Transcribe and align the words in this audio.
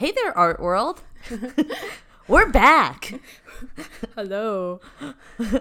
Hey 0.00 0.12
there, 0.12 0.32
art 0.34 0.60
world. 0.60 1.02
We're 2.26 2.50
back. 2.50 3.20
Hello. 4.14 4.80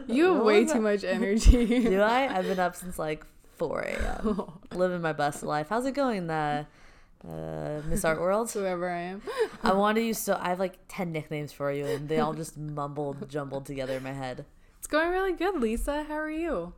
You 0.08 0.34
have 0.34 0.44
way 0.46 0.64
too 0.64 0.80
much 0.80 1.04
energy. 1.18 1.66
Do 1.66 2.00
I? 2.00 2.34
I've 2.34 2.46
been 2.46 2.58
up 2.58 2.74
since 2.74 2.98
like 2.98 3.26
4 3.58 3.82
a.m. 3.82 4.50
Living 4.74 5.02
my 5.02 5.12
best 5.12 5.44
life. 5.44 5.68
How's 5.68 5.86
it 5.86 5.92
going, 5.94 6.28
the 6.28 6.66
uh, 7.28 7.82
Miss 7.90 8.06
Art 8.06 8.22
World? 8.22 8.50
Whoever 8.50 8.90
I 8.90 9.02
am. 9.02 9.22
I 9.62 9.74
wanted 9.74 10.06
you 10.06 10.14
so 10.14 10.40
I 10.40 10.48
have 10.48 10.60
like 10.62 10.80
10 10.88 11.12
nicknames 11.12 11.52
for 11.52 11.70
you, 11.70 11.86
and 11.86 12.08
they 12.08 12.22
all 12.22 12.34
just 12.34 12.58
mumbled, 12.58 13.30
jumbled 13.30 13.66
together 13.66 13.98
in 13.98 14.04
my 14.04 14.14
head. 14.14 14.46
It's 14.78 14.88
going 14.88 15.10
really 15.10 15.34
good, 15.34 15.60
Lisa. 15.60 16.04
How 16.04 16.16
are 16.16 16.32
you? 16.32 16.72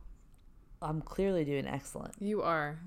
I'm 0.82 1.00
clearly 1.00 1.44
doing 1.44 1.68
excellent. 1.68 2.14
You 2.18 2.42
are. 2.42 2.80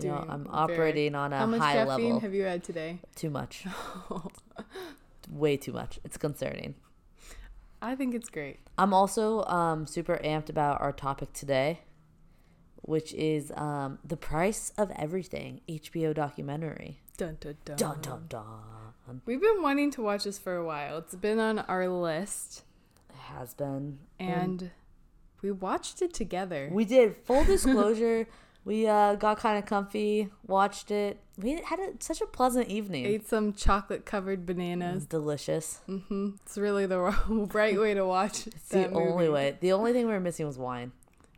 You 0.00 0.08
know, 0.08 0.26
I'm 0.28 0.44
very- 0.44 0.54
operating 0.56 1.14
on 1.14 1.32
a 1.32 1.38
How 1.38 1.46
much 1.46 1.60
high 1.60 1.74
caffeine 1.74 2.04
level. 2.06 2.20
have 2.20 2.34
you 2.34 2.42
had 2.42 2.64
today? 2.64 2.98
Too 3.14 3.30
much. 3.30 3.64
Way 5.30 5.56
too 5.56 5.72
much. 5.72 5.98
It's 6.04 6.16
concerning. 6.16 6.74
I 7.80 7.94
think 7.94 8.14
it's 8.14 8.28
great. 8.28 8.58
I'm 8.76 8.92
also 8.92 9.44
um, 9.44 9.86
super 9.86 10.18
amped 10.24 10.48
about 10.48 10.80
our 10.80 10.92
topic 10.92 11.32
today, 11.32 11.80
which 12.82 13.12
is 13.14 13.52
um, 13.56 13.98
the 14.04 14.16
price 14.16 14.72
of 14.76 14.90
everything 14.96 15.60
HBO 15.68 16.14
documentary. 16.14 17.00
Dun, 17.16 17.36
dun, 17.40 17.56
dun. 17.64 17.76
Dun 17.76 18.00
dun 18.00 18.24
dun. 18.28 19.20
We've 19.26 19.40
been 19.40 19.62
wanting 19.62 19.90
to 19.92 20.02
watch 20.02 20.24
this 20.24 20.38
for 20.38 20.56
a 20.56 20.64
while. 20.64 20.98
It's 20.98 21.14
been 21.14 21.38
on 21.38 21.58
our 21.60 21.86
list, 21.88 22.64
It 23.10 23.16
has 23.34 23.54
been. 23.54 23.98
and 24.18 24.70
we 25.42 25.50
watched 25.52 26.00
it 26.02 26.12
together. 26.14 26.68
we 26.72 26.84
did 26.84 27.14
full 27.16 27.44
disclosure. 27.54 28.26
We 28.64 28.86
uh, 28.86 29.14
got 29.16 29.38
kind 29.38 29.58
of 29.58 29.66
comfy, 29.66 30.30
watched 30.46 30.90
it. 30.90 31.20
We 31.36 31.60
had 31.62 31.78
a, 31.80 31.92
such 32.00 32.20
a 32.20 32.26
pleasant 32.26 32.68
evening. 32.68 33.04
ate 33.06 33.26
some 33.28 33.52
chocolate 33.52 34.06
covered 34.06 34.40
It 34.40 34.46
was 34.48 34.56
bananas. 34.56 35.06
delicious. 35.06 35.80
hmm 35.86 36.30
It's 36.46 36.56
really 36.56 36.86
the 36.86 36.98
right 37.52 37.78
way 37.78 37.94
to 37.94 38.06
watch 38.06 38.46
It's 38.46 38.68
the 38.68 38.88
movie. 38.88 38.94
only 38.94 39.28
way. 39.28 39.56
The 39.60 39.72
only 39.72 39.92
thing 39.92 40.06
we 40.06 40.12
were 40.12 40.20
missing 40.20 40.46
was 40.46 40.56
wine. 40.58 40.92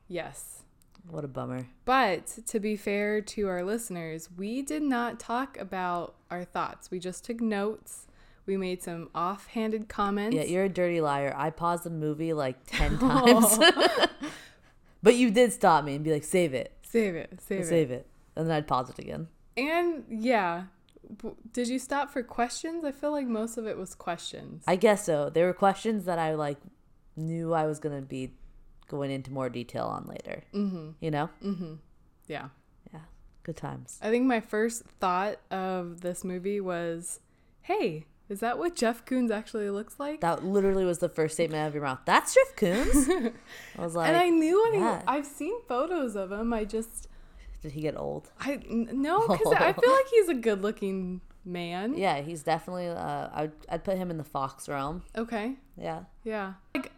Yes. 0.09 0.63
What 1.09 1.25
a 1.25 1.29
bummer. 1.29 1.67
But 1.85 2.27
to 2.49 2.61
be 2.61 2.77
fair 2.77 3.21
to 3.21 3.49
our 3.49 3.63
listeners, 3.65 4.29
we 4.37 4.61
did 4.63 4.83
not 4.83 5.19
talk 5.21 5.57
about 5.59 6.15
our 6.31 6.45
thoughts. 6.45 6.91
We 6.91 6.99
just 6.99 7.25
took 7.25 7.41
notes. 7.41 8.07
We 8.45 8.57
made 8.57 8.83
some 8.83 9.09
offhanded 9.15 9.89
comments. 9.89 10.37
Yeah, 10.37 10.43
you're 10.45 10.65
a 10.65 10.69
dirty 10.69 11.01
liar. 11.01 11.35
I 11.37 11.51
paused 11.51 11.85
the 11.85 11.91
movie 11.91 12.33
like 12.33 12.57
10 12.67 12.99
times. 13.01 13.59
but 15.03 15.15
you 15.15 15.31
did 15.31 15.53
stop 15.53 15.85
me 15.85 15.95
and 15.95 16.05
be 16.05 16.13
like, 16.13 16.25
save 16.25 16.55
it. 16.55 16.73
Save 16.87 17.15
it. 17.15 17.41
Save, 17.47 17.65
Save, 17.67 17.91
it. 17.91 17.95
it. 17.95 18.07
And 18.37 18.47
then 18.49 18.57
I'd 18.57 18.67
pause 18.67 18.91
it 18.91 18.99
again. 18.99 19.29
And 19.57 20.05
yeah. 20.09 20.65
Did 21.53 21.69
you 21.69 21.79
stop 21.79 22.11
for 22.11 22.23
questions? 22.23 22.85
I 22.85 22.91
feel 22.93 23.13
like 23.13 23.27
most 23.27 23.57
of 23.59 23.67
it 23.67 23.77
was 23.79 23.95
questions. 23.95 24.65
I 24.67 24.77
guess 24.77 25.05
so. 25.05 25.31
There 25.31 25.47
were 25.47 25.53
questions 25.55 26.05
that 26.05 26.19
I 26.19 26.35
like 26.35 26.59
knew 27.17 27.55
I 27.55 27.67
was 27.67 27.79
going 27.79 27.95
to 27.95 28.03
be 28.07 28.33
going 28.89 29.11
into 29.11 29.33
more 29.33 29.49
detail 29.49 29.85
on 29.87 30.07
later. 30.07 30.43
mm-hmm. 30.53 30.91
You 31.01 31.11
know? 31.11 31.31
Mm-hmm. 31.43 31.75
Yeah. 32.27 32.49
Yeah. 32.93 33.01
Good 33.45 33.57
times. 33.57 33.99
I 34.03 34.11
think 34.11 34.27
my 34.27 34.41
first 34.41 34.83
thought 35.01 35.39
of 35.51 36.01
this 36.01 36.25
movie 36.25 36.61
was, 36.61 37.21
hey, 37.63 38.07
is 38.29 38.41
that 38.41 38.59
what 38.59 38.75
Jeff 38.75 39.05
Koons 39.05 39.31
actually 39.31 39.71
looks 39.71 40.01
like? 40.01 40.21
That 40.21 40.45
literally 40.45 40.85
was 40.85 40.99
the 40.99 41.09
first 41.09 41.35
statement 41.35 41.63
out 41.63 41.69
of 41.69 41.75
your 41.75 41.85
mouth. 41.85 42.01
That's 42.05 42.35
Jeff 42.35 42.57
Koons? 42.57 43.33
I 43.79 43.83
was 43.83 43.95
like, 43.95 44.09
and 44.09 44.17
I 44.17 44.29
knew 44.31 44.63
when 44.65 44.81
yeah. 44.81 44.99
he, 44.99 45.05
I've 45.07 45.27
seen 45.27 45.61
photos 45.69 46.17
of 46.17 46.33
him. 46.33 46.53
I 46.53 46.65
just, 46.65 47.09
did 47.63 47.73
he 47.73 47.83
get 47.83 47.97
old? 47.97 48.31
I 48.41 48.55
n- 48.69 48.89
no, 48.93 49.29
because 49.29 49.53
I 49.57 49.73
feel 49.73 49.93
like 49.93 50.09
he's 50.11 50.29
a 50.29 50.35
good-looking 50.35 51.21
man. 51.45 51.95
Yeah, 51.99 52.21
he's 52.21 52.43
definitely, 52.43 52.89
uh, 52.89 53.29
I'd, 53.33 53.53
I'd 53.69 53.85
put 53.85 53.97
him 53.97 54.11
in 54.11 54.19
the 54.19 54.25
Fox 54.25 54.69
realm. 54.69 55.05
Okay. 55.17 55.55
Yeah. 55.81 56.01
Yeah. 56.25 56.55
Like, 56.75 56.91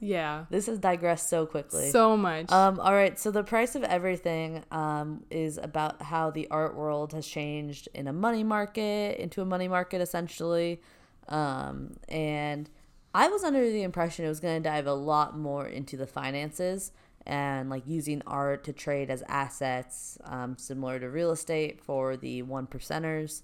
yeah. 0.00 0.44
This 0.50 0.66
has 0.66 0.78
digressed 0.78 1.28
so 1.28 1.46
quickly. 1.46 1.90
So 1.90 2.16
much. 2.16 2.50
Um, 2.52 2.78
all 2.80 2.92
right, 2.92 3.18
so 3.18 3.30
the 3.30 3.42
price 3.42 3.74
of 3.74 3.82
everything 3.82 4.64
um, 4.70 5.24
is 5.30 5.58
about 5.58 6.02
how 6.02 6.30
the 6.30 6.48
art 6.50 6.76
world 6.76 7.12
has 7.12 7.26
changed 7.26 7.88
in 7.94 8.06
a 8.06 8.12
money 8.12 8.44
market, 8.44 9.18
into 9.18 9.42
a 9.42 9.44
money 9.44 9.68
market 9.68 10.00
essentially. 10.00 10.80
Um, 11.28 11.96
and 12.08 12.70
I 13.14 13.28
was 13.28 13.42
under 13.42 13.68
the 13.70 13.82
impression 13.82 14.24
it 14.24 14.28
was 14.28 14.40
going 14.40 14.62
to 14.62 14.68
dive 14.68 14.86
a 14.86 14.94
lot 14.94 15.36
more 15.36 15.66
into 15.66 15.96
the 15.96 16.06
finances 16.06 16.92
and 17.26 17.68
like 17.68 17.82
using 17.86 18.22
art 18.26 18.64
to 18.64 18.72
trade 18.72 19.10
as 19.10 19.22
assets, 19.28 20.18
um, 20.24 20.56
similar 20.56 20.98
to 20.98 21.10
real 21.10 21.30
estate 21.30 21.80
for 21.80 22.16
the 22.16 22.42
one 22.42 22.66
percenters. 22.66 23.42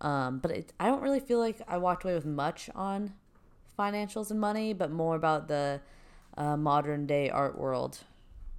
Um, 0.00 0.38
but 0.38 0.50
it, 0.50 0.72
I 0.78 0.86
don't 0.86 1.02
really 1.02 1.20
feel 1.20 1.38
like 1.38 1.60
I 1.66 1.78
walked 1.78 2.04
away 2.04 2.14
with 2.14 2.26
much 2.26 2.68
on 2.74 3.14
financials 3.78 4.30
and 4.30 4.40
money, 4.40 4.72
but 4.72 4.90
more 4.90 5.16
about 5.16 5.48
the 5.48 5.80
uh, 6.36 6.56
modern 6.56 7.06
day 7.06 7.30
art 7.30 7.58
world. 7.58 7.98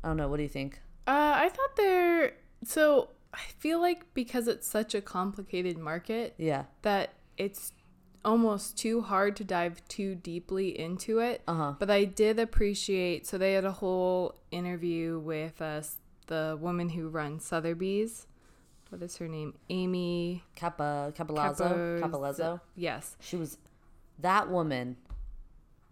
I 0.04 0.08
don't 0.10 0.18
know. 0.18 0.28
What 0.28 0.38
do 0.38 0.44
you 0.44 0.50
think? 0.50 0.80
Uh, 1.08 1.34
I 1.36 1.50
thought 1.50 1.76
they're 1.76 2.34
so. 2.64 3.10
I 3.34 3.40
feel 3.60 3.80
like 3.82 4.14
because 4.14 4.48
it's 4.48 4.66
such 4.68 4.96
a 4.96 5.02
complicated 5.02 5.78
market 5.78 6.34
Yeah. 6.38 6.64
that 6.82 7.14
it's 7.38 7.72
almost 8.26 8.78
too 8.78 9.02
hard 9.02 9.36
to 9.36 9.44
dive 9.44 9.86
too 9.88 10.16
deeply 10.16 10.78
into 10.80 11.20
it. 11.20 11.42
Uh 11.48 11.54
huh. 11.54 11.74
But 11.78 11.90
I 11.92 12.06
did 12.06 12.40
appreciate. 12.40 13.28
So 13.28 13.38
they 13.38 13.54
had 13.54 13.66
a 13.66 13.72
whole 13.74 14.36
interview 14.50 15.20
with 15.20 15.62
us, 15.62 15.98
the 16.28 16.58
woman 16.60 16.90
who 16.90 17.10
runs 17.10 17.46
Sotheby's. 17.46 18.28
What 18.90 19.02
is 19.04 19.18
her 19.18 19.28
name? 19.28 19.54
Amy 19.70 20.44
Capa 20.56 21.14
Capalazzo. 21.16 22.00
Capozzo- 22.00 22.02
Capalazzo. 22.02 22.62
Yes, 22.76 23.18
She 23.20 23.36
was. 23.36 23.58
That 24.20 24.50
woman 24.50 24.96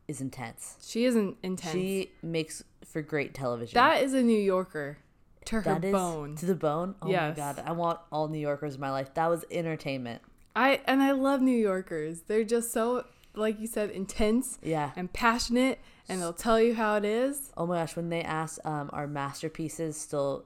is 0.07 0.21
intense. 0.21 0.77
she 0.85 1.05
isn't 1.05 1.37
intense. 1.43 1.73
She 1.73 2.11
makes 2.21 2.63
for 2.85 3.01
great 3.01 3.33
television. 3.33 3.75
that 3.75 4.03
is 4.03 4.13
a 4.13 4.21
New 4.21 4.39
Yorker 4.39 4.97
to 5.45 5.55
her 5.57 5.61
That 5.61 5.83
is 5.85 5.91
bone. 5.91 6.35
to 6.37 6.45
the 6.45 6.55
bone. 6.55 6.95
Oh 7.01 7.09
Yes. 7.09 7.37
my 7.37 7.43
god! 7.43 7.63
I 7.65 7.71
want 7.71 7.99
all 8.11 8.27
New 8.27 8.39
Yorkers 8.39 8.75
in 8.75 8.81
my 8.81 8.91
life. 8.91 9.13
That 9.15 9.27
was 9.29 9.45
entertainment. 9.51 10.21
I 10.55 10.81
and 10.85 11.01
I 11.03 11.11
love 11.11 11.41
New 11.41 11.57
Yorkers. 11.57 12.21
They're 12.21 12.43
just 12.43 12.71
so 12.71 13.05
like 13.35 13.59
you 13.59 13.67
said 13.67 13.89
intense 13.89 14.57
Yeah. 14.63 14.91
and 14.95 15.11
passionate 15.11 15.79
and 16.07 16.21
they'll 16.21 16.33
tell 16.33 16.59
you 16.61 16.73
how 16.75 16.95
it 16.95 17.05
is. 17.05 17.51
Oh 17.57 17.65
my 17.65 17.77
gosh! 17.79 17.95
When 17.95 18.09
they 18.09 18.21
asked, 18.21 18.59
um, 18.65 18.89
are 18.93 19.07
masterpieces 19.07 19.97
still 19.97 20.45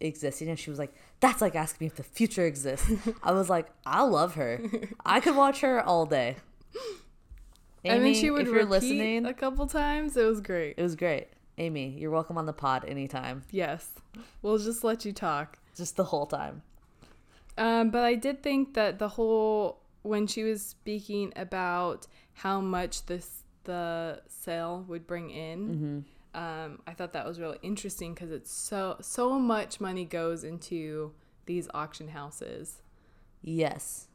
existing? 0.00 0.48
And 0.48 0.58
she 0.58 0.70
was 0.70 0.78
like, 0.78 0.92
"That's 1.20 1.40
like 1.40 1.54
asking 1.54 1.84
me 1.84 1.86
if 1.86 1.96
the 1.96 2.02
future 2.02 2.44
exists." 2.46 2.90
I 3.22 3.32
was 3.32 3.48
like, 3.48 3.68
"I 3.86 4.02
love 4.02 4.34
her. 4.34 4.60
I 5.06 5.20
could 5.20 5.36
watch 5.36 5.60
her 5.60 5.80
all 5.80 6.04
day." 6.06 6.36
Amy, 7.84 7.94
and 7.96 8.04
then 8.06 8.14
she 8.14 8.30
would 8.30 8.42
if 8.46 8.52
you're 8.52 8.64
listening, 8.64 9.24
a 9.26 9.34
couple 9.34 9.66
times. 9.66 10.16
It 10.16 10.24
was 10.24 10.40
great. 10.40 10.74
it 10.76 10.82
was 10.82 10.96
great. 10.96 11.28
Amy, 11.58 11.96
you're 11.98 12.10
welcome 12.10 12.38
on 12.38 12.46
the 12.46 12.52
pod 12.52 12.84
anytime. 12.86 13.42
Yes. 13.50 13.90
We'll 14.42 14.58
just 14.58 14.84
let 14.84 15.04
you 15.04 15.12
talk. 15.12 15.58
Just 15.76 15.96
the 15.96 16.04
whole 16.04 16.26
time. 16.26 16.62
Um, 17.56 17.90
but 17.90 18.04
I 18.04 18.14
did 18.14 18.42
think 18.42 18.74
that 18.74 18.98
the 18.98 19.08
whole 19.08 19.80
when 20.02 20.26
she 20.28 20.44
was 20.44 20.62
speaking 20.64 21.32
about 21.36 22.06
how 22.34 22.60
much 22.60 23.06
this 23.06 23.42
the 23.64 24.22
sale 24.28 24.84
would 24.88 25.06
bring 25.06 25.30
in, 25.30 26.04
Mm-hmm. 26.34 26.40
um, 26.40 26.80
I 26.86 26.92
thought 26.94 27.12
that 27.12 27.26
was 27.26 27.40
really 27.40 27.58
interesting 27.62 28.14
because 28.14 28.30
it's 28.30 28.52
so 28.52 28.96
so 29.00 29.38
much 29.38 29.80
money 29.80 30.04
goes 30.04 30.44
into 30.44 31.12
these 31.46 31.68
auction 31.74 32.08
houses. 32.08 32.82
Yes. 33.42 34.06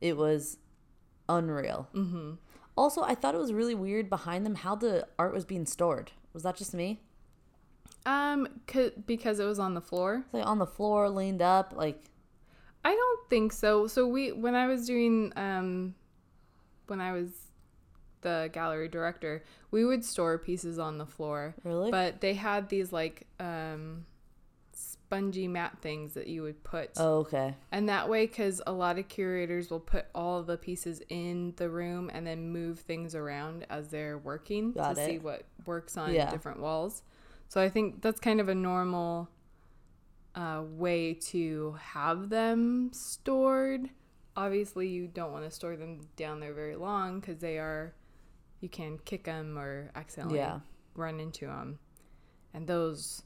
It 0.00 0.16
was 0.18 0.58
unreal. 1.28 1.88
Mm-hmm. 1.94 2.32
Also, 2.76 3.02
I 3.02 3.14
thought 3.14 3.34
it 3.34 3.38
was 3.38 3.52
really 3.52 3.74
weird 3.74 4.10
behind 4.10 4.44
them 4.44 4.56
how 4.56 4.74
the 4.74 5.06
art 5.18 5.32
was 5.32 5.44
being 5.44 5.66
stored. 5.66 6.12
Was 6.32 6.42
that 6.42 6.56
just 6.56 6.74
me? 6.74 7.00
Um, 8.04 8.46
c- 8.70 8.92
because 9.06 9.40
it 9.40 9.44
was 9.46 9.58
on 9.58 9.74
the 9.74 9.80
floor. 9.80 10.22
It's 10.26 10.34
like 10.34 10.46
on 10.46 10.58
the 10.58 10.66
floor, 10.66 11.08
leaned 11.08 11.42
up, 11.42 11.72
like 11.74 12.04
I 12.84 12.94
don't 12.94 13.30
think 13.30 13.52
so. 13.52 13.86
So 13.86 14.06
we 14.06 14.30
when 14.32 14.54
I 14.54 14.66
was 14.66 14.86
doing 14.86 15.32
um 15.36 15.94
when 16.86 17.00
I 17.00 17.12
was 17.12 17.30
the 18.20 18.50
gallery 18.52 18.88
director, 18.88 19.42
we 19.70 19.84
would 19.84 20.04
store 20.04 20.38
pieces 20.38 20.78
on 20.78 20.98
the 20.98 21.06
floor. 21.06 21.54
Really? 21.64 21.90
But 21.90 22.20
they 22.20 22.34
had 22.34 22.68
these 22.68 22.92
like 22.92 23.26
um 23.40 24.06
spongy 25.06 25.46
mat 25.46 25.78
things 25.80 26.14
that 26.14 26.26
you 26.26 26.42
would 26.42 26.62
put. 26.64 26.90
oh, 26.96 27.18
okay. 27.18 27.54
And 27.70 27.88
that 27.88 28.08
way 28.08 28.26
cuz 28.26 28.60
a 28.66 28.72
lot 28.72 28.98
of 28.98 29.06
curators 29.08 29.70
will 29.70 29.78
put 29.80 30.06
all 30.16 30.42
the 30.42 30.56
pieces 30.56 31.00
in 31.08 31.54
the 31.56 31.70
room 31.70 32.10
and 32.12 32.26
then 32.26 32.50
move 32.50 32.80
things 32.80 33.14
around 33.14 33.64
as 33.70 33.88
they're 33.88 34.18
working 34.18 34.72
Got 34.72 34.96
to 34.96 35.02
it. 35.02 35.06
see 35.06 35.18
what 35.20 35.44
works 35.64 35.96
on 35.96 36.12
Yeah. 36.12 36.28
different 36.30 36.58
walls. 36.60 37.04
So 37.48 37.60
I 37.62 37.68
think 37.68 38.02
that's 38.02 38.18
kind 38.18 38.40
of 38.40 38.48
a 38.48 38.54
normal 38.54 39.28
uh, 40.34 40.64
way 40.66 41.14
to 41.14 41.76
have 41.80 42.28
them 42.28 42.90
stored. 42.92 43.88
Obviously, 44.36 44.88
you 44.88 45.06
don't 45.06 45.30
want 45.32 45.44
to 45.44 45.50
store 45.52 45.76
them 45.76 46.00
down 46.16 46.40
there 46.40 46.52
very 46.52 46.74
long 46.76 47.20
because 47.20 47.38
they 47.38 47.58
are, 47.58 47.94
you 48.60 48.68
can 48.68 48.98
kick 48.98 49.22
them 49.24 49.56
or 49.56 49.92
accidentally 49.94 50.38
Yeah. 50.40 50.60
run 50.94 51.20
into 51.20 51.46
them. 51.46 51.78
And 52.52 52.66
those 52.66 53.22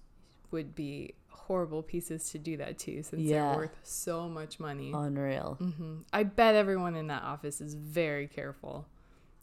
would 0.50 0.74
be 0.74 1.14
horrible 1.30 1.82
pieces 1.82 2.30
to 2.30 2.38
do 2.38 2.56
that 2.58 2.78
to 2.80 3.02
since 3.02 3.22
Yeah. 3.22 3.48
they're 3.50 3.56
worth 3.58 3.76
so 3.82 4.28
much 4.28 4.60
money. 4.60 4.92
Unreal. 4.94 5.56
hmm 5.60 5.98
I 6.12 6.22
bet 6.24 6.54
everyone 6.54 6.94
in 6.96 7.06
that 7.08 7.22
office 7.22 7.60
is 7.60 7.74
very 7.74 8.26
careful. 8.28 8.86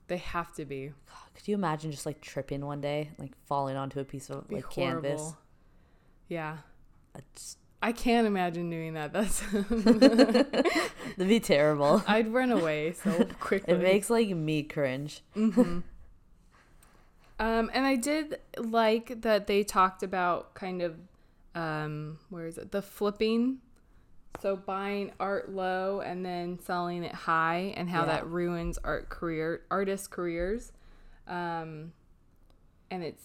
They 0.07 0.17
have 0.17 0.53
to 0.55 0.63
be. 0.65 0.93
Could 1.35 1.47
you 1.47 1.55
imagine 1.55 1.91
just 1.91 2.05
like 2.05 2.21
tripping 2.21 2.65
one 2.65 2.79
day, 2.79 3.11
like 3.17 3.31
falling 3.45 3.75
onto 3.75 3.99
a 3.99 4.05
piece 4.05 4.29
of 4.29 4.49
like 4.49 4.63
horrible. 4.63 5.01
canvas? 5.01 5.33
Yeah. 6.29 6.57
I 7.15 7.19
I 7.81 7.91
can't 7.91 8.25
imagine 8.25 8.69
doing 8.69 8.93
that. 8.93 9.13
That's 9.13 9.41
That'd 9.51 11.27
be 11.27 11.39
terrible. 11.39 12.01
I'd 12.07 12.33
run 12.33 12.51
away 12.51 12.93
so 12.93 13.25
quickly. 13.39 13.73
It 13.73 13.79
makes 13.81 14.09
like 14.09 14.29
me 14.29 14.63
cringe. 14.63 15.21
hmm 15.33 15.79
Um, 17.39 17.69
and 17.73 17.85
I 17.85 17.95
did 17.95 18.39
like 18.57 19.21
that 19.21 19.45
they 19.47 19.63
talked 19.63 20.01
about 20.03 20.53
kind 20.55 20.81
of 20.81 20.95
um, 21.57 22.19
where 22.30 22.45
is 22.45 22.57
it? 22.57 22.71
The 22.71 22.81
flipping. 22.81 23.59
So 24.42 24.56
buying 24.56 25.12
art 25.19 25.50
low 25.50 26.01
and 26.01 26.24
then 26.24 26.59
selling 26.59 27.04
it 27.04 27.13
high, 27.13 27.74
and 27.75 27.89
how 27.89 28.01
Yeah. 28.01 28.07
that 28.07 28.27
ruins 28.27 28.77
art 28.83 29.09
career 29.09 29.62
artist 29.71 30.12
careers. 30.12 30.71
Um, 31.27 31.94
and 32.92 33.04
it's 33.04 33.24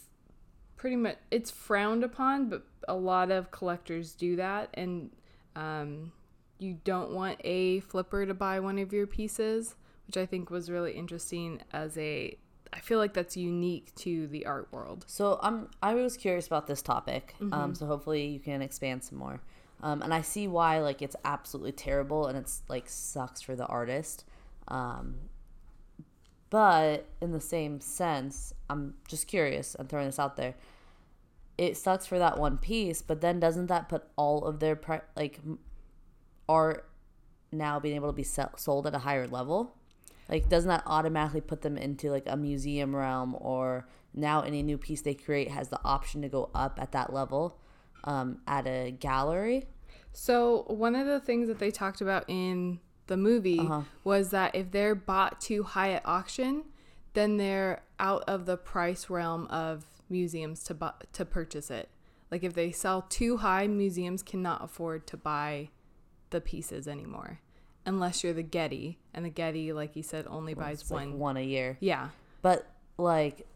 pretty 0.76 0.96
much 0.96 1.19
it's 1.31 1.50
frowned 1.50 2.02
upon, 2.02 2.49
but 2.49 2.67
a 2.88 2.94
lot 2.94 3.31
of 3.31 3.50
collectors 3.50 4.14
do 4.14 4.37
that, 4.37 4.70
and 4.75 5.11
um, 5.55 6.12
you 6.58 6.79
don't 6.84 7.11
want 7.12 7.38
a 7.44 7.81
flipper 7.81 8.25
to 8.25 8.34
buy 8.34 8.58
one 8.61 8.79
of 8.79 8.93
your 8.93 9.06
pieces, 9.06 9.75
which 10.06 10.17
I 10.17 10.25
think 10.25 10.50
was 10.50 10.70
really 10.70 10.93
interesting 10.93 11.61
as 11.73 11.99
a. 11.99 12.38
I 12.72 12.80
feel 12.80 12.98
like 12.98 13.12
that's 13.12 13.36
unique 13.36 13.94
to 13.96 14.26
the 14.28 14.46
art 14.46 14.69
world. 14.72 15.04
So 15.06 15.38
I'm 15.42 15.69
I 15.82 15.94
was 15.94 16.16
curious 16.16 16.46
about 16.46 16.66
this 16.66 16.82
topic. 16.82 17.34
Um, 17.52 17.74
so 17.74 17.86
hopefully 17.86 18.26
you 18.26 18.40
can 18.40 18.62
expand 18.62 19.04
some 19.04 19.19
more. 19.19 19.40
Um, 19.82 20.00
and 20.00 20.14
I 20.14 20.22
see 20.22 20.46
why 20.48 20.78
like 20.78 21.02
it's 21.02 21.16
absolutely 21.24 21.72
terrible 21.72 22.26
and 22.26 22.38
it's 22.38 22.62
like 22.69 22.88
sucks 22.88 23.42
for 23.42 23.54
the 23.56 23.66
artist. 23.66 24.24
Um, 24.69 25.16
but 26.50 27.06
in 27.20 27.32
the 27.32 27.40
same 27.40 27.80
sense, 27.80 28.52
I'm 28.70 28.94
just 29.08 29.26
curious. 29.26 29.74
I'm 29.78 29.86
throwing 29.86 30.06
this 30.06 30.19
out 30.19 30.36
there. 30.36 30.54
It 31.58 31.76
sucks 31.76 32.06
for 32.06 32.19
that 32.19 32.38
one 32.38 32.58
piece, 32.58 33.02
but 33.02 33.20
then 33.20 33.40
doesn't 33.40 33.66
that 33.66 33.88
put 33.88 34.04
all 34.16 34.44
of 34.44 34.60
their 34.60 34.76
pri- 34.76 35.02
like 35.16 35.40
art 36.48 36.88
now 37.50 37.78
being 37.80 37.96
able 37.96 38.08
to 38.08 38.14
be 38.14 38.22
sell- 38.22 38.56
sold 38.56 38.86
at 38.86 38.94
a 38.94 39.00
higher 39.00 39.26
level? 39.26 39.74
Like, 40.28 40.48
doesn't 40.48 40.69
that 40.69 40.82
automatically 40.86 41.40
put 41.40 41.62
them 41.62 41.76
into 41.76 42.10
like 42.10 42.24
a 42.26 42.36
museum 42.36 42.94
realm, 42.94 43.36
or 43.38 43.86
now 44.14 44.42
any 44.42 44.62
new 44.62 44.78
piece 44.78 45.02
they 45.02 45.14
create 45.14 45.50
has 45.50 45.69
the 45.69 45.80
option 45.84 46.22
to 46.22 46.28
go 46.28 46.50
up 46.54 46.78
at 46.80 46.92
that 46.92 47.12
level 47.12 47.58
um, 48.04 48.38
at 48.46 48.66
a 48.66 48.90
gallery? 48.92 49.64
So 50.12 50.64
one 50.69 50.94
of 50.94 51.06
the 51.06 51.20
things 51.20 51.48
that 51.48 51.58
they 51.58 51.70
talked 51.70 52.00
about 52.00 52.24
in 52.28 52.80
the 53.06 53.16
movie 53.16 53.58
Uh-huh. 53.60 53.82
was 54.04 54.30
that 54.30 54.54
if 54.54 54.70
they're 54.70 54.94
bought 54.94 55.40
too 55.40 55.62
high 55.64 55.92
at 55.92 56.02
auction, 56.06 56.64
then 57.14 57.36
they're 57.36 57.82
out 57.98 58.22
of 58.26 58.46
the 58.46 58.56
price 58.56 59.10
realm 59.10 59.46
of 59.48 59.84
museums 60.08 60.62
to 60.64 60.74
bu- 60.74 60.98
to 61.12 61.24
purchase 61.24 61.70
it. 61.70 61.88
Like 62.30 62.42
if 62.44 62.54
they 62.54 62.70
sell 62.72 63.02
too 63.02 63.38
high, 63.38 63.66
museums 63.66 64.22
cannot 64.22 64.62
afford 64.64 65.06
to 65.08 65.16
buy 65.16 65.69
the 66.30 66.40
pieces 66.40 66.86
anymore, 66.88 67.40
unless 67.87 68.23
you're 68.23 68.32
the 68.32 68.43
Getty, 68.43 68.99
and 69.14 69.25
the 69.25 69.31
Getty, 69.31 69.73
like 69.73 69.96
you 69.96 70.02
said, 70.02 70.26
only 70.29 70.55
buys 70.55 70.82
It's 70.82 70.90
like 70.90 71.08
one. 71.08 71.19
one 71.19 71.37
a 71.37 71.43
year. 71.43 71.76
Yeah, 71.81 72.08
But 72.43 72.67
like, 72.99 73.46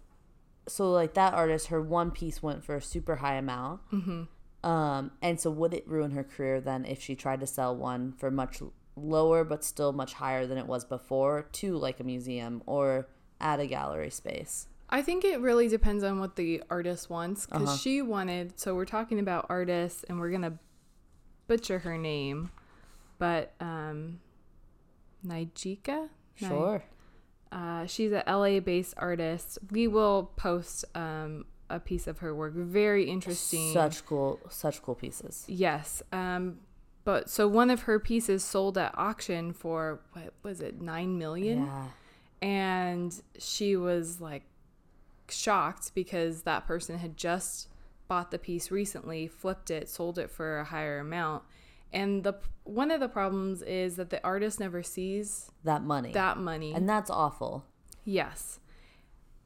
so 0.68 0.90
like 0.92 1.14
that 1.14 1.34
artist, 1.34 1.68
her 1.68 1.80
one 1.80 2.10
piece 2.10 2.42
went 2.42 2.64
for 2.64 2.76
a 2.76 2.82
super 2.82 3.16
high 3.16 3.34
amount. 3.36 3.80
Mm-hmm. 3.92 4.68
Um, 4.68 5.12
and 5.22 5.40
so 5.40 5.50
would 5.50 5.72
it 5.74 5.86
ruin 5.86 6.10
her 6.12 6.24
career 6.24 6.60
then 6.60 6.84
if 6.84 7.00
she 7.00 7.14
tried 7.14 7.38
to 7.40 7.46
sell 7.46 7.76
one 7.76 8.12
for 8.12 8.30
much 8.32 8.60
lower 8.96 9.44
but 9.44 9.62
still 9.62 9.92
much 9.92 10.14
higher 10.14 10.44
than 10.46 10.58
it 10.58 10.66
was 10.66 10.84
before 10.84 11.46
to 11.52 11.76
like 11.76 12.00
a 12.00 12.04
museum 12.04 12.62
or 12.66 13.06
at 13.40 13.60
a 13.60 13.66
gallery 13.66 14.10
space? 14.10 14.66
I 14.90 15.02
think 15.02 15.24
it 15.24 15.40
really 15.40 15.68
depends 15.68 16.02
on 16.02 16.18
what 16.18 16.34
the 16.36 16.62
artist 16.70 17.10
wants 17.10 17.46
because 17.46 17.62
Uh-huh. 17.68 17.76
she 17.76 18.02
wanted. 18.02 18.58
So 18.58 18.74
we're 18.74 18.84
talking 18.86 19.18
about 19.20 19.46
artists, 19.48 20.04
and 20.04 20.18
we're 20.18 20.30
gonna 20.30 20.58
butcher 21.46 21.80
her 21.80 21.96
name, 21.98 22.50
but 23.18 23.52
um, 23.60 24.20
Nijika. 25.26 26.08
Sure. 26.34 26.84
Uh, 27.50 27.86
she's 27.86 28.12
a 28.12 28.22
LA-based 28.26 28.94
artist. 28.96 29.58
We 29.70 29.88
will 29.88 30.32
post 30.36 30.84
um, 30.94 31.46
a 31.70 31.80
piece 31.80 32.06
of 32.06 32.18
her 32.18 32.34
work. 32.34 32.54
Very 32.54 33.08
interesting. 33.08 33.72
Such 33.72 34.04
cool, 34.04 34.40
such 34.50 34.82
cool 34.82 34.94
pieces. 34.94 35.44
Yes. 35.48 36.02
Um, 36.12 36.58
but 37.04 37.30
so 37.30 37.46
one 37.48 37.70
of 37.70 37.82
her 37.82 37.98
pieces 38.00 38.42
sold 38.44 38.76
at 38.76 38.92
auction 38.98 39.52
for 39.52 40.00
what 40.12 40.34
was 40.42 40.60
it, 40.60 40.80
nine 40.80 41.18
million? 41.18 41.66
Yeah. 41.66 41.86
and 42.42 43.22
she 43.38 43.76
was 43.76 44.20
like 44.20 44.42
shocked 45.28 45.92
because 45.94 46.42
that 46.42 46.66
person 46.66 46.98
had 46.98 47.16
just 47.16 47.68
bought 48.08 48.30
the 48.32 48.38
piece 48.38 48.70
recently, 48.70 49.28
flipped 49.28 49.70
it, 49.70 49.88
sold 49.88 50.18
it 50.18 50.30
for 50.30 50.58
a 50.58 50.64
higher 50.64 50.98
amount. 50.98 51.44
And 51.92 52.24
the 52.24 52.34
one 52.64 52.90
of 52.90 53.00
the 53.00 53.08
problems 53.08 53.62
is 53.62 53.96
that 53.96 54.10
the 54.10 54.22
artist 54.24 54.58
never 54.60 54.82
sees 54.82 55.50
That 55.64 55.82
money. 55.82 56.12
that 56.12 56.36
money. 56.36 56.72
and 56.74 56.88
that's 56.88 57.10
awful. 57.10 57.64
yes. 58.04 58.60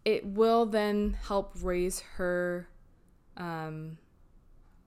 It 0.04 0.25
will 0.25 0.64
then 0.64 1.19
help 1.28 1.52
raise 1.60 2.00
her 2.16 2.69
um, 3.37 3.98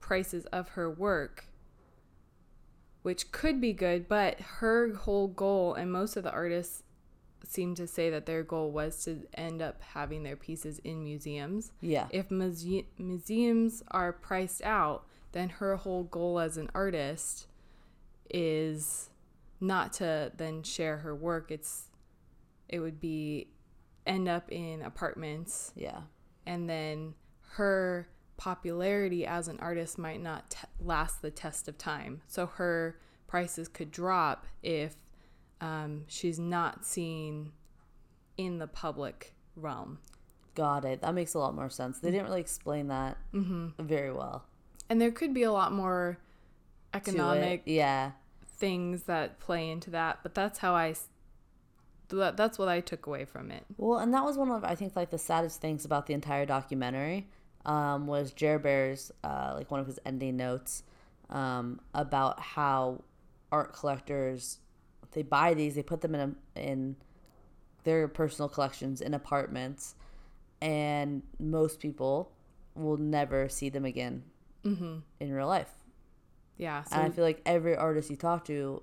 prices 0.00 0.44
of 0.46 0.70
her 0.70 0.90
work, 0.90 1.44
which 3.02 3.30
could 3.30 3.60
be 3.60 3.72
good, 3.72 4.08
but 4.08 4.40
her 4.40 4.92
whole 4.94 5.28
goal, 5.28 5.74
and 5.74 5.92
most 5.92 6.16
of 6.16 6.24
the 6.24 6.32
artists 6.32 6.82
seem 7.44 7.74
to 7.76 7.86
say 7.86 8.10
that 8.10 8.26
their 8.26 8.42
goal 8.42 8.72
was 8.72 9.04
to 9.04 9.20
end 9.34 9.62
up 9.62 9.80
having 9.92 10.22
their 10.24 10.34
pieces 10.36 10.80
in 10.80 11.04
museums. 11.04 11.70
Yeah. 11.80 12.08
If 12.10 12.30
muse- 12.30 12.84
museums 12.98 13.82
are 13.92 14.12
priced 14.12 14.62
out, 14.62 15.06
then 15.34 15.48
her 15.50 15.76
whole 15.76 16.04
goal 16.04 16.38
as 16.38 16.56
an 16.56 16.70
artist 16.74 17.46
is 18.30 19.10
not 19.60 19.92
to 19.94 20.32
then 20.36 20.62
share 20.62 20.98
her 20.98 21.14
work. 21.14 21.50
It's 21.50 21.88
it 22.68 22.78
would 22.78 23.00
be 23.00 23.48
end 24.06 24.28
up 24.28 24.50
in 24.50 24.82
apartments 24.82 25.72
yeah. 25.76 26.00
and 26.46 26.68
then 26.68 27.14
her 27.52 28.08
popularity 28.36 29.26
as 29.26 29.48
an 29.48 29.58
artist 29.60 29.98
might 29.98 30.22
not 30.22 30.50
t- 30.50 30.58
last 30.80 31.22
the 31.22 31.30
test 31.30 31.68
of 31.68 31.78
time. 31.78 32.22
So 32.26 32.46
her 32.46 32.98
prices 33.26 33.68
could 33.68 33.90
drop 33.90 34.46
if 34.62 34.96
um, 35.60 36.04
she's 36.06 36.38
not 36.38 36.84
seen 36.84 37.52
in 38.36 38.58
the 38.58 38.66
public 38.66 39.34
realm. 39.56 39.98
Got 40.54 40.84
it. 40.84 41.00
That 41.00 41.14
makes 41.14 41.34
a 41.34 41.38
lot 41.38 41.54
more 41.54 41.70
sense. 41.70 41.98
They 41.98 42.10
didn't 42.10 42.26
really 42.26 42.40
explain 42.40 42.88
that 42.88 43.16
very 43.78 44.12
well. 44.12 44.44
And 44.88 45.00
there 45.00 45.10
could 45.10 45.32
be 45.34 45.42
a 45.42 45.52
lot 45.52 45.72
more 45.72 46.18
economic 46.92 47.62
Yeah. 47.64 48.12
things 48.46 49.04
that 49.04 49.40
play 49.40 49.70
into 49.70 49.90
that, 49.90 50.20
but 50.22 50.34
that's 50.34 50.58
how 50.60 50.74
I 50.74 50.94
that- 52.10 52.36
that's 52.36 52.58
what 52.58 52.68
I 52.68 52.80
took 52.80 53.06
away 53.06 53.24
from 53.24 53.50
it. 53.50 53.64
Well, 53.76 53.98
and 53.98 54.12
that 54.14 54.24
was 54.24 54.36
one 54.36 54.50
of 54.50 54.62
I 54.62 54.74
think 54.74 54.94
like 54.94 55.10
the 55.10 55.18
saddest 55.18 55.60
things 55.60 55.84
about 55.84 56.06
the 56.06 56.12
entire 56.14 56.46
documentary 56.46 57.28
um, 57.64 58.06
was 58.06 58.32
Jer 58.32 58.58
Bear's 58.58 59.10
uh, 59.24 59.54
like 59.56 59.70
one 59.70 59.80
of 59.80 59.86
his 59.86 59.98
ending 60.04 60.36
notes 60.36 60.82
um, 61.30 61.80
about 61.94 62.38
how 62.38 63.02
art 63.50 63.72
collectors 63.72 64.58
they 65.12 65.22
buy 65.22 65.54
these, 65.54 65.76
they 65.76 65.82
put 65.82 66.02
them 66.02 66.14
in 66.14 66.36
a, 66.56 66.60
in 66.60 66.96
their 67.84 68.06
personal 68.08 68.48
collections 68.48 69.00
in 69.00 69.14
apartments, 69.14 69.94
and 70.60 71.22
most 71.38 71.80
people 71.80 72.32
will 72.74 72.96
never 72.96 73.48
see 73.48 73.68
them 73.68 73.84
again 73.84 74.24
Mm-hmm. 74.64 74.96
in 75.20 75.32
real 75.32 75.46
life. 75.46 75.70
Yeah. 76.56 76.82
So 76.84 76.96
and 76.96 77.04
I 77.04 77.10
feel 77.10 77.24
like 77.24 77.42
every 77.44 77.76
artist 77.76 78.10
you 78.10 78.16
talk 78.16 78.44
to, 78.46 78.82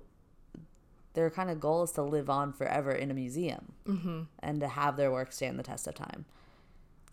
their 1.14 1.30
kind 1.30 1.50
of 1.50 1.60
goal 1.60 1.82
is 1.82 1.92
to 1.92 2.02
live 2.02 2.30
on 2.30 2.52
forever 2.52 2.92
in 2.92 3.10
a 3.10 3.14
museum 3.14 3.72
mm-hmm. 3.86 4.22
and 4.40 4.60
to 4.60 4.68
have 4.68 4.96
their 4.96 5.10
work 5.10 5.32
stand 5.32 5.58
the 5.58 5.62
test 5.62 5.86
of 5.86 5.94
time. 5.94 6.24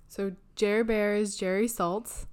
So 0.08 0.34
Jerry 0.56 0.84
Bear 0.84 1.16
is 1.16 1.36
Jerry 1.36 1.68
Saltz. 1.68 2.26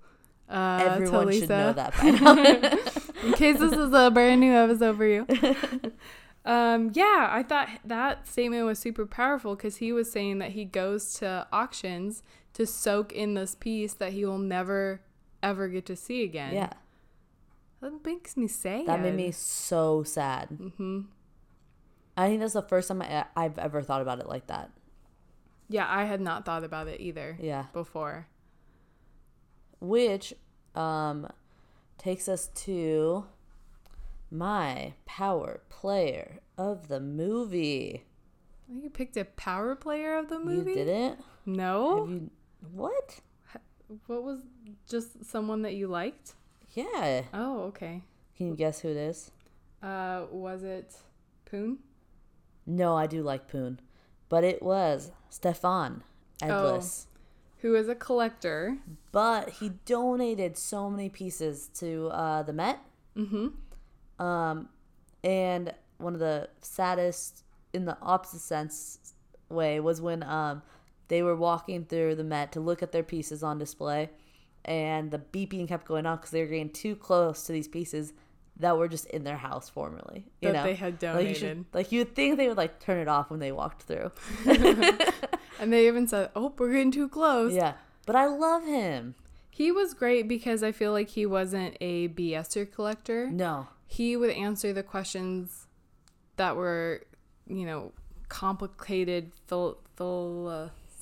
Uh, 0.49 0.81
Everyone 0.91 1.33
should 1.33 1.49
know 1.49 1.73
that 1.73 1.97
by 1.97 2.11
now. 3.23 3.27
In 3.27 3.33
case 3.35 3.59
this 3.59 3.73
is 3.73 3.93
a 3.93 4.11
brand 4.11 4.41
new 4.41 4.53
episode 4.53 4.97
for 4.97 5.07
you. 5.07 5.27
Um, 6.47 6.93
yeah, 6.95 7.29
I 7.33 7.43
thought 7.43 7.69
that 7.85 8.29
statement 8.29 8.65
was 8.65 8.79
super 8.79 9.05
powerful 9.05 9.57
because 9.57 9.79
he 9.79 9.93
was 9.93 10.11
saying 10.13 10.39
that 10.39 10.53
he 10.53 10.65
goes 10.65 11.15
to 11.15 11.45
auctions 11.53 12.23
to 12.53 12.65
soak 12.65 13.13
in 13.13 13.35
this 13.35 13.57
piece 13.57 13.95
that 13.95 14.13
he 14.13 14.25
will 14.25 14.39
never 14.39 15.01
ever 15.49 15.69
get 15.69 15.87
to 15.87 15.97
see 15.97 16.23
again. 16.25 16.55
yeah, 16.55 16.73
that 17.81 18.05
makes 18.05 18.37
me 18.37 18.49
sad. 18.49 18.87
that 18.87 19.01
made 19.01 19.15
me 19.15 19.31
so 19.33 20.03
sad. 20.03 20.49
hmm 20.79 21.01
I 22.19 22.29
think 22.29 22.41
that's 22.41 22.55
the 22.55 22.63
first 22.63 22.89
time 22.89 23.03
I, 23.03 23.27
I've 23.37 23.59
ever 23.59 23.83
thought 23.83 24.01
about 24.01 24.21
it 24.21 24.27
like 24.29 24.47
that. 24.47 24.71
Yeah, 25.69 25.87
I 25.89 26.05
had 26.05 26.21
not 26.21 26.45
thought 26.47 26.65
about 26.65 26.89
it 26.89 27.01
either 27.01 27.37
Yeah, 27.41 27.65
before. 27.75 28.29
which, 29.81 30.33
um, 30.75 31.29
takes 31.99 32.29
us 32.29 32.49
to 32.65 33.25
my 34.31 34.95
power 35.05 35.61
player 35.69 36.41
of 36.57 36.89
the 36.89 37.01
movie. 37.01 38.05
You 38.69 38.91
picked 38.91 39.17
a 39.17 39.25
power 39.25 39.75
player 39.77 40.17
of 40.19 40.29
the 40.29 40.39
movie. 40.39 40.71
You 40.71 40.77
didn't? 40.85 41.21
No. 41.45 42.01
Have 42.07 42.11
you 42.15 42.31
what? 42.73 43.21
What 44.07 44.23
was 44.23 44.41
just 44.89 45.25
someone 45.25 45.63
that 45.63 45.75
you 45.75 45.87
liked? 45.87 46.35
Yeah. 46.75 47.23
Oh, 47.33 47.63
okay. 47.65 48.03
Can 48.37 48.49
you 48.49 48.57
guess 48.57 48.81
who 48.81 48.89
it 48.89 48.97
is? 48.97 49.31
Uh, 49.83 50.25
was 50.31 50.63
it 50.63 50.95
Poon? 51.45 51.79
No, 52.67 52.97
I 52.97 53.07
do 53.07 53.23
like 53.23 53.49
Poon. 53.49 53.81
But 54.29 54.45
it 54.45 54.63
was 54.63 55.13
Stefan 55.31 56.03
Edlis. 56.43 57.07
Who 57.59 57.75
is 57.75 57.89
a 57.89 57.95
collector? 57.95 58.79
But 59.13 59.51
he 59.51 59.71
donated 59.87 60.59
so 60.59 60.91
many 60.91 61.09
pieces 61.09 61.71
to 61.75 62.09
uh, 62.09 62.43
the 62.43 62.53
Met. 62.53 62.81
Mm-hmm. 63.17 64.23
Um, 64.23 64.69
and 65.25 65.73
one 65.99 66.15
of 66.15 66.21
the 66.21 66.49
saddest, 66.61 67.45
in 67.73 67.85
the 67.85 67.97
opposite 68.03 68.41
sense 68.41 69.15
way, 69.49 69.81
was 69.81 70.01
when 70.01 70.23
um, 70.23 70.63
they 71.09 71.23
were 71.23 71.37
walking 71.37 71.85
through 71.85 72.15
the 72.17 72.25
Met 72.25 72.53
to 72.53 72.61
look 72.61 72.83
at 72.83 72.93
their 72.93 73.03
pieces 73.03 73.43
on 73.43 73.59
display, 73.59 74.11
and 74.65 75.11
the 75.11 75.19
beeping 75.19 75.69
kept 75.69 75.87
going 75.87 76.07
on 76.07 76.17
because 76.17 76.31
they 76.31 76.41
were 76.43 76.49
getting 76.49 76.71
too 76.71 76.97
close 76.97 77.45
to 77.47 77.53
these 77.53 77.69
pieces 77.69 78.13
that 78.59 78.77
were 78.79 78.89
just 78.89 79.05
in 79.07 79.23
their 79.25 79.37
house 79.37 79.69
formerly. 79.69 80.25
You 80.41 80.49
That 80.51 80.53
know, 80.55 80.63
they 80.65 80.75
had 80.75 81.03
like 81.03 81.29
you, 81.29 81.35
should, 81.35 81.41
donated. 81.49 81.65
like 81.75 81.93
you 81.93 82.01
would 82.01 82.15
think 82.17 82.37
they 82.39 82.49
would 82.49 82.57
like 82.57 82.81
turn 82.81 82.99
it 82.99 83.07
off 83.09 83.31
when 83.31 83.39
they 83.41 83.53
walked 83.53 83.83
through. 83.83 84.11
And 85.59 85.73
they 85.73 85.87
even 85.87 86.07
said, 86.07 86.31
"Oh, 86.37 86.53
we're 86.59 86.71
getting 86.73 86.91
too 86.91 87.09
close." 87.09 87.55
yeah, 87.55 87.75
but 88.05 88.15
I 88.15 88.27
love 88.27 88.65
him. 88.67 89.15
He 89.51 89.73
was 89.73 89.95
great 89.95 90.29
because 90.29 90.63
I 90.63 90.71
feel 90.71 90.93
like 90.93 91.09
he 91.09 91.25
wasn't 91.25 91.79
a 91.81 92.09
BSer 92.09 92.71
collector. 92.71 93.31
No, 93.31 93.69
He 93.87 94.17
would 94.19 94.29
answer 94.31 94.75
the 94.75 94.83
questions 94.83 95.67
that 96.37 96.57
were, 96.57 97.05
you 97.47 97.65
know, 97.65 97.93
complicated, 98.29 99.33
phil- 99.47 99.79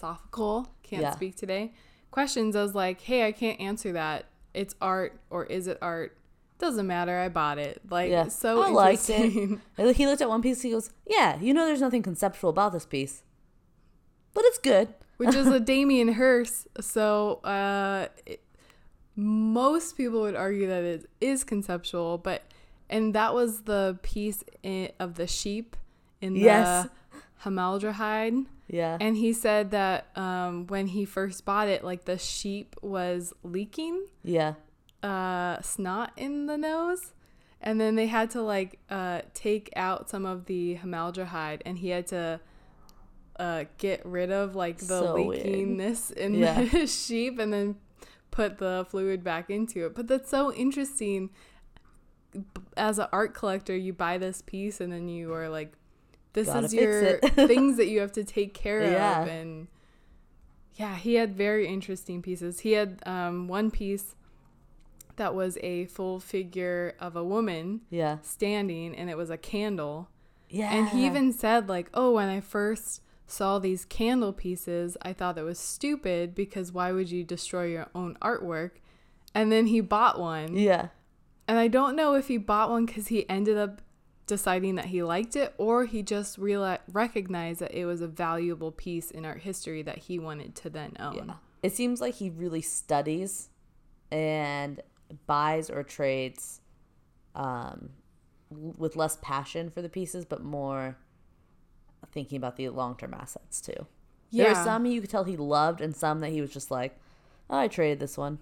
philosophical. 0.05 0.69
Can't 0.83 1.03
Yeah. 1.03 1.11
speak 1.13 1.37
today. 1.37 1.73
Questions. 2.11 2.55
I 2.57 2.63
was 2.63 2.75
like, 2.75 3.01
"Hey, 3.01 3.27
I 3.27 3.33
can't 3.33 3.59
answer 3.61 3.93
that. 3.93 4.27
It's 4.53 4.75
art, 4.81 5.19
or 5.31 5.45
is 5.47 5.67
it 5.67 5.79
art? 5.83 6.17
Doesn't 6.59 6.87
matter. 6.87 7.19
I 7.19 7.29
bought 7.29 7.59
it. 7.59 7.81
Like, 7.91 8.11
Yeah, 8.11 8.29
so 8.29 8.63
I 8.63 8.71
liked 8.71 9.11
it. 9.11 9.59
He 9.97 10.07
looked 10.07 10.23
at 10.23 10.29
one 10.29 10.41
piece. 10.43 10.63
He 10.63 10.71
goes, 10.71 10.91
"Yeah, 11.07 11.41
you 11.41 11.53
know, 11.53 11.67
there's 11.67 11.81
nothing 11.81 12.03
conceptual 12.03 12.51
about 12.51 12.73
this 12.73 12.87
piece, 12.87 13.23
but 14.33 14.45
it's 14.47 14.59
good." 14.59 14.95
which 15.17 15.35
is 15.37 15.47
a 15.47 15.61
Damien 15.61 16.09
Hirst. 16.15 16.67
So 16.81 17.35
uh, 17.45 18.09
it, 18.27 18.43
most 19.15 19.97
people 19.97 20.23
would 20.23 20.35
argue 20.35 20.67
that 20.67 20.83
it 20.83 21.09
is 21.21 21.45
conceptual, 21.45 22.19
but 22.19 22.43
and 22.91 23.15
that 23.15 23.33
was 23.33 23.63
the 23.63 23.97
piece 24.03 24.43
in, 24.65 24.91
of 24.99 25.15
the 25.15 25.27
sheep 25.29 25.77
in 26.21 26.35
the 26.35 26.41
Yes. 26.41 26.89
Yeah, 28.67 28.97
And 29.01 29.17
he 29.17 29.33
said 29.35 29.73
that 29.73 30.09
um, 30.17 30.67
when 30.69 30.87
he 30.87 31.05
first 31.05 31.45
bought 31.45 31.69
it, 31.69 31.85
like 31.85 32.07
the 32.07 32.17
sheep 32.17 32.75
was 32.81 33.33
leaking 33.43 34.07
yeah, 34.23 34.55
uh, 35.03 35.61
snot 35.61 36.13
in 36.17 36.47
the 36.47 36.57
nose. 36.57 37.13
And 37.61 37.81
then 37.81 37.95
they 37.95 38.07
had 38.07 38.31
to 38.31 38.43
like 38.43 38.79
uh, 38.91 39.23
take 39.33 39.71
out 39.77 40.09
some 40.11 40.27
of 40.27 40.47
the 40.47 40.77
formaldehyde, 40.77 41.63
and 41.65 41.79
he 41.79 41.91
had 41.91 42.07
to 42.09 42.41
uh, 43.39 43.65
get 43.79 44.05
rid 44.05 44.31
of 44.31 44.55
like 44.55 44.79
the 44.79 45.01
So 45.01 45.27
weird. 45.27 45.47
in 46.11 46.35
Yeah. 46.35 46.65
the 46.73 46.87
sheep, 46.87 47.39
and 47.39 47.53
then 47.53 47.77
put 48.31 48.59
the 48.59 48.87
fluid 48.89 49.23
back 49.25 49.49
into 49.51 49.87
it. 49.87 49.95
But 49.95 50.09
that's 50.09 50.29
so 50.31 50.53
interesting. 50.53 51.31
As 52.77 52.99
an 52.99 53.07
art 53.13 53.35
collector, 53.35 53.77
you 53.77 53.93
buy 53.93 54.19
this 54.19 54.43
piece, 54.43 54.81
and 54.81 54.93
then 54.93 55.09
you 55.09 55.33
are 55.33 55.49
like, 55.49 55.73
"This 56.35 56.49
Gotta 56.49 56.67
is 56.67 56.75
your 56.75 57.19
things 57.49 57.77
that 57.79 57.89
you 57.89 58.01
have 58.01 58.13
to 58.13 58.25
take 58.25 58.53
care 58.55 58.83
Yeah. 58.83 59.23
of." 59.23 59.29
And 59.29 59.69
yeah, 60.75 60.97
he 60.97 61.15
had 61.15 61.35
very 61.35 61.67
interesting 61.67 62.21
pieces. 62.23 62.61
He 62.61 62.73
had 62.73 63.01
um, 63.07 63.49
one 63.49 63.71
piece 63.71 64.15
that 65.17 65.35
was 65.35 65.57
a 65.63 65.87
full 65.87 66.19
figure 66.21 66.95
of 67.01 67.15
a 67.17 67.23
woman 67.25 67.81
yeah, 67.91 68.19
standing 68.23 68.95
and 68.95 69.09
it 69.09 69.17
was 69.17 69.31
a 69.31 69.37
candle. 69.39 70.09
yeah. 70.51 70.75
And 70.75 70.89
he 70.89 71.07
even 71.07 71.33
said 71.33 71.69
like, 71.69 71.89
"Oh, 71.95 72.13
when 72.15 72.29
I 72.29 72.41
first 72.41 73.01
saw 73.27 73.59
these 73.59 73.85
candle 73.85 74.33
pieces, 74.33 74.97
I 75.03 75.13
thought 75.13 75.39
it 75.39 75.43
was 75.43 75.59
stupid 75.59 76.35
because 76.35 76.73
why 76.73 76.93
would 76.93 77.11
you 77.11 77.25
destroy 77.25 77.67
your 77.67 77.89
own 77.95 78.17
artwork?" 78.21 78.73
And 79.37 79.51
then 79.51 79.67
he 79.67 79.81
bought 79.81 80.19
one. 80.21 80.57
yeah, 80.57 80.89
And 81.49 81.59
I 81.59 81.67
don't 81.69 81.97
know 81.97 82.15
if 82.15 82.29
he 82.29 82.37
bought 82.37 82.71
one 82.71 82.87
cuz 82.87 83.09
he 83.09 83.29
ended 83.29 83.57
up 83.57 83.83
deciding 84.27 84.77
that 84.77 84.87
he 84.87 85.03
liked 85.03 85.37
it 85.37 85.55
or 85.59 85.85
he 85.85 86.03
just 86.03 86.39
realized 86.39 86.81
recognized 86.93 87.61
that 87.61 87.73
it 87.73 87.85
was 87.85 88.01
a 88.01 88.09
valuable 88.09 88.73
piece 88.73 89.11
in 89.11 89.25
art 89.25 89.41
history 89.41 89.83
that 89.83 89.99
he 89.99 90.19
wanted 90.19 90.55
to 90.55 90.71
then 90.71 90.97
own. 90.99 91.27
yeah. 91.27 91.35
It 91.63 91.75
seems 91.75 92.01
like 92.01 92.15
he 92.15 92.31
really 92.31 92.63
studies 92.63 93.49
and 94.11 94.81
buys 95.27 95.71
or 95.71 95.83
trades 95.83 96.61
um, 97.35 97.91
with 98.51 98.97
less 98.97 99.19
passion 99.23 99.71
for 99.71 99.83
the 99.83 99.89
pieces, 99.89 100.25
but 100.25 100.43
more 100.43 100.97
thinking 102.13 102.37
about 102.37 102.57
the 102.57 102.69
long 102.69 102.97
term 102.97 103.15
assets 103.15 103.61
too. 103.61 103.87
There 104.31 104.49
were 104.49 104.65
some 104.65 104.87
you 104.87 105.01
could 105.01 105.11
tell 105.11 105.25
he 105.25 105.37
loved, 105.37 105.81
and 105.81 105.95
some 105.95 106.21
that 106.21 106.31
he 106.31 106.41
was 106.41 106.53
just 106.53 106.71
like, 106.71 106.99
oh, 107.49 107.59
I 107.59 107.69
traded 107.69 108.01
this 108.01 108.19
one. 108.19 108.41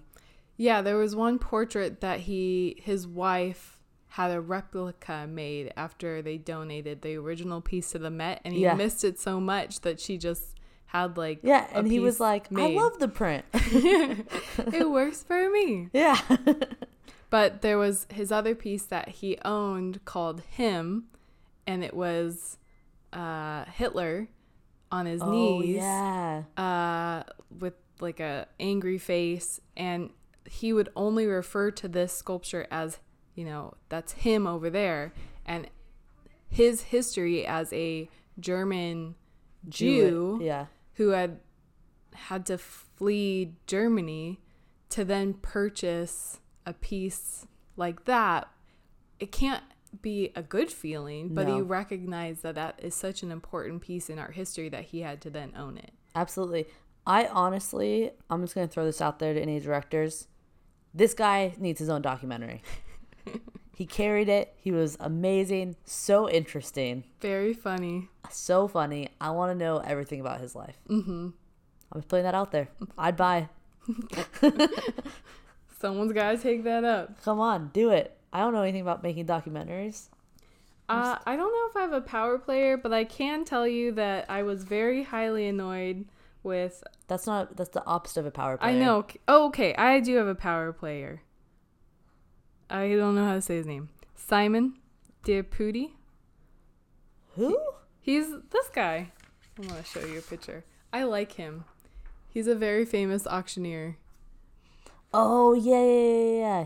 Yeah, 0.57 0.81
there 0.81 0.97
was 0.97 1.15
one 1.15 1.39
portrait 1.39 2.01
that 2.01 2.21
he 2.21 2.81
his 2.83 3.07
wife 3.07 3.72
had 4.13 4.29
a 4.31 4.39
replica 4.39 5.25
made 5.27 5.73
after 5.75 6.21
they 6.21 6.37
donated 6.37 7.01
the 7.01 7.15
original 7.15 7.61
piece 7.61 7.91
to 7.91 7.97
the 7.97 8.11
Met 8.11 8.39
and 8.45 8.53
he 8.53 8.61
Yeah. 8.61 8.75
missed 8.75 9.03
it 9.03 9.19
so 9.19 9.39
much 9.39 9.81
that 9.81 9.99
she 9.99 10.17
just 10.17 10.55
had 10.85 11.17
like 11.17 11.39
Yeah, 11.41 11.65
and 11.73 11.87
he 11.87 11.99
was 11.99 12.19
like, 12.19 12.51
made. 12.51 12.77
I 12.77 12.81
love 12.81 12.99
the 12.99 13.07
print. 13.07 13.43
it 13.53 14.89
works 14.89 15.23
for 15.23 15.49
me. 15.49 15.89
yeah. 15.93 16.19
But 17.31 17.63
there 17.63 17.79
was 17.79 18.05
his 18.11 18.31
other 18.31 18.53
piece 18.53 18.83
that 18.85 19.09
he 19.09 19.39
owned 19.43 20.05
called 20.05 20.41
Him 20.41 21.05
and 21.65 21.83
it 21.83 21.95
was 21.95 22.59
uh 23.11 23.65
Hitler 23.65 24.27
on 24.91 25.07
his 25.07 25.23
oh, 25.23 25.31
knees 25.31 25.77
yeah. 25.77 26.43
uh, 26.55 27.23
with 27.59 27.73
like 27.99 28.19
a 28.19 28.47
angry 28.59 28.99
face, 28.99 29.59
and 29.75 30.11
he 30.47 30.71
would 30.71 30.89
only 30.95 31.25
refer 31.25 31.71
to 31.71 31.87
this 31.87 32.13
sculpture 32.13 32.67
as, 32.69 32.99
you 33.35 33.45
know, 33.45 33.73
that's 33.89 34.13
him 34.13 34.45
over 34.47 34.69
there, 34.69 35.13
and 35.45 35.67
his 36.49 36.81
history 36.83 37.45
as 37.45 37.71
a 37.73 38.09
German 38.39 39.15
Jew 39.67 40.39
Yeah. 40.41 40.67
who 40.95 41.09
had 41.09 41.39
had 42.13 42.45
to 42.45 42.57
flee 42.59 43.55
Germany 43.65 44.39
to 44.89 45.03
then 45.03 45.33
purchase 45.33 46.39
a 46.65 46.73
piece 46.73 47.47
like 47.75 48.05
that. 48.05 48.47
It 49.19 49.31
can't 49.31 49.63
be 50.01 50.31
a 50.35 50.43
good 50.43 50.71
feeling, 50.71 51.33
but 51.33 51.47
he 51.47 51.53
No. 51.57 51.61
recognized 51.63 52.43
that 52.43 52.55
that 52.55 52.79
is 52.83 52.93
such 52.93 53.23
an 53.23 53.31
important 53.31 53.81
piece 53.81 54.09
in 54.09 54.19
art 54.19 54.35
history 54.35 54.69
that 54.69 54.85
he 54.85 55.01
had 55.01 55.21
to 55.21 55.29
then 55.31 55.53
own 55.55 55.77
it. 55.77 55.91
Absolutely. 56.15 56.67
I 57.05 57.25
honestly, 57.27 58.11
I'm 58.29 58.41
just 58.41 58.53
going 58.55 58.67
to 58.67 58.71
throw 58.73 58.85
this 58.85 59.01
out 59.01 59.17
there 59.19 59.33
to 59.33 59.41
any 59.41 59.59
directors. 59.59 60.27
This 60.93 61.13
guy 61.15 61.55
needs 61.57 61.79
his 61.79 61.89
own 61.89 62.01
documentary. 62.03 62.61
he 63.75 63.85
carried 63.85 64.29
it. 64.29 64.53
He 64.57 64.71
was 64.71 64.97
amazing. 64.99 65.75
So 65.85 66.29
interesting. 66.29 67.03
Very 67.19 67.53
funny. 67.53 68.09
So 68.29 68.67
funny. 68.67 69.09
I 69.19 69.31
want 69.31 69.51
to 69.51 69.57
know 69.57 69.77
everything 69.77 70.19
about 70.19 70.39
his 70.39 70.55
life. 70.55 70.77
Mm-hmm. 70.89 71.29
I'm 71.91 72.01
just 72.01 72.07
putting 72.07 72.23
that 72.23 72.35
out 72.35 72.51
there. 72.51 72.69
I'd 72.97 73.17
buy. 73.17 73.49
Someone's 75.79 76.13
got 76.13 76.31
to 76.31 76.37
take 76.37 76.63
that 76.63 76.83
up. 76.83 77.21
Come 77.23 77.39
on, 77.39 77.69
do 77.73 77.89
it. 77.89 78.17
I 78.31 78.39
don't 78.39 78.53
know 78.53 78.63
anything 78.63 78.81
about 78.81 79.03
making 79.03 79.27
documentaries. 79.27 80.07
Uh, 80.89 81.17
I 81.25 81.35
don't 81.35 81.51
know 81.51 81.67
if 81.69 81.77
I 81.77 81.81
have 81.81 81.93
a 81.93 82.01
power 82.01 82.37
player, 82.37 82.77
but 82.77 82.93
I 82.93 83.03
can 83.03 83.45
tell 83.45 83.67
you 83.67 83.93
that 83.93 84.25
I 84.29 84.43
was 84.43 84.63
very 84.63 85.03
highly 85.03 85.47
annoyed 85.47 86.05
with. 86.43 86.83
That's 87.07 87.25
not. 87.25 87.55
That's 87.55 87.69
the 87.69 87.85
opposite 87.85 88.21
of 88.21 88.25
a 88.25 88.31
power 88.31 88.57
player. 88.57 88.71
I 88.71 88.77
know. 88.77 89.05
Oh, 89.27 89.47
okay. 89.47 89.73
I 89.75 89.99
do 89.99 90.15
have 90.17 90.27
a 90.27 90.35
power 90.35 90.73
player. 90.73 91.21
I 92.69 92.89
don't 92.95 93.15
know 93.15 93.25
how 93.25 93.35
to 93.35 93.41
say 93.41 93.57
his 93.57 93.65
name. 93.65 93.89
Simon 94.15 94.75
Diaputi. 95.23 95.91
Who? 97.35 97.57
He's 98.01 98.27
this 98.51 98.67
guy. 98.73 99.11
I 99.57 99.65
want 99.67 99.83
to 99.83 99.89
show 99.89 100.05
you 100.05 100.19
a 100.19 100.21
picture. 100.21 100.63
I 100.91 101.03
like 101.03 101.33
him. 101.33 101.65
He's 102.27 102.47
a 102.47 102.55
very 102.55 102.85
famous 102.85 103.27
auctioneer. 103.27 103.97
Oh 105.13 105.53
yeah, 105.53 105.83
yeah, 105.83 106.17
yeah, 106.17 106.39
yeah. 106.39 106.65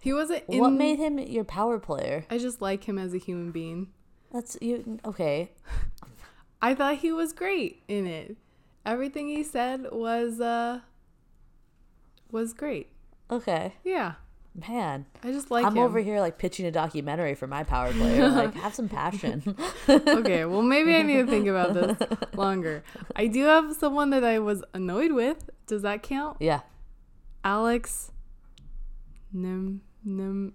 He 0.00 0.12
wasn't 0.12 0.44
in. 0.48 0.60
What 0.60 0.70
made 0.70 0.98
him 0.98 1.18
your 1.18 1.44
power 1.44 1.78
player? 1.78 2.24
I 2.30 2.38
just 2.38 2.60
like 2.60 2.84
him 2.84 2.98
as 2.98 3.14
a 3.14 3.18
human 3.18 3.50
being. 3.50 3.88
That's 4.32 4.58
you. 4.60 4.98
Okay. 5.04 5.52
I 6.62 6.74
thought 6.74 6.98
he 6.98 7.12
was 7.12 7.32
great 7.32 7.82
in 7.88 8.06
it. 8.06 8.36
Everything 8.84 9.28
he 9.28 9.42
said 9.42 9.86
was 9.90 10.40
uh 10.40 10.80
was 12.30 12.52
great. 12.52 12.90
Okay. 13.30 13.74
Yeah. 13.84 14.14
Man, 14.54 15.06
I 15.22 15.30
just 15.30 15.50
like 15.52 15.64
I'm 15.64 15.76
him. 15.76 15.84
over 15.84 16.00
here 16.00 16.18
like 16.20 16.36
pitching 16.36 16.66
a 16.66 16.72
documentary 16.72 17.34
for 17.36 17.46
my 17.46 17.62
power 17.62 17.92
player. 17.92 18.28
like, 18.28 18.54
have 18.54 18.74
some 18.74 18.88
passion. 18.88 19.56
okay, 19.88 20.44
well 20.44 20.62
maybe 20.62 20.96
I 20.96 21.02
need 21.02 21.18
to 21.18 21.26
think 21.26 21.46
about 21.46 21.74
this 21.74 21.96
longer. 22.34 22.82
I 23.14 23.28
do 23.28 23.44
have 23.44 23.76
someone 23.76 24.10
that 24.10 24.24
I 24.24 24.40
was 24.40 24.64
annoyed 24.74 25.12
with. 25.12 25.48
Does 25.66 25.82
that 25.82 26.02
count? 26.02 26.38
yeah. 26.40 26.60
Alex 27.44 28.10
Nim 29.32 29.82
Nim 30.04 30.54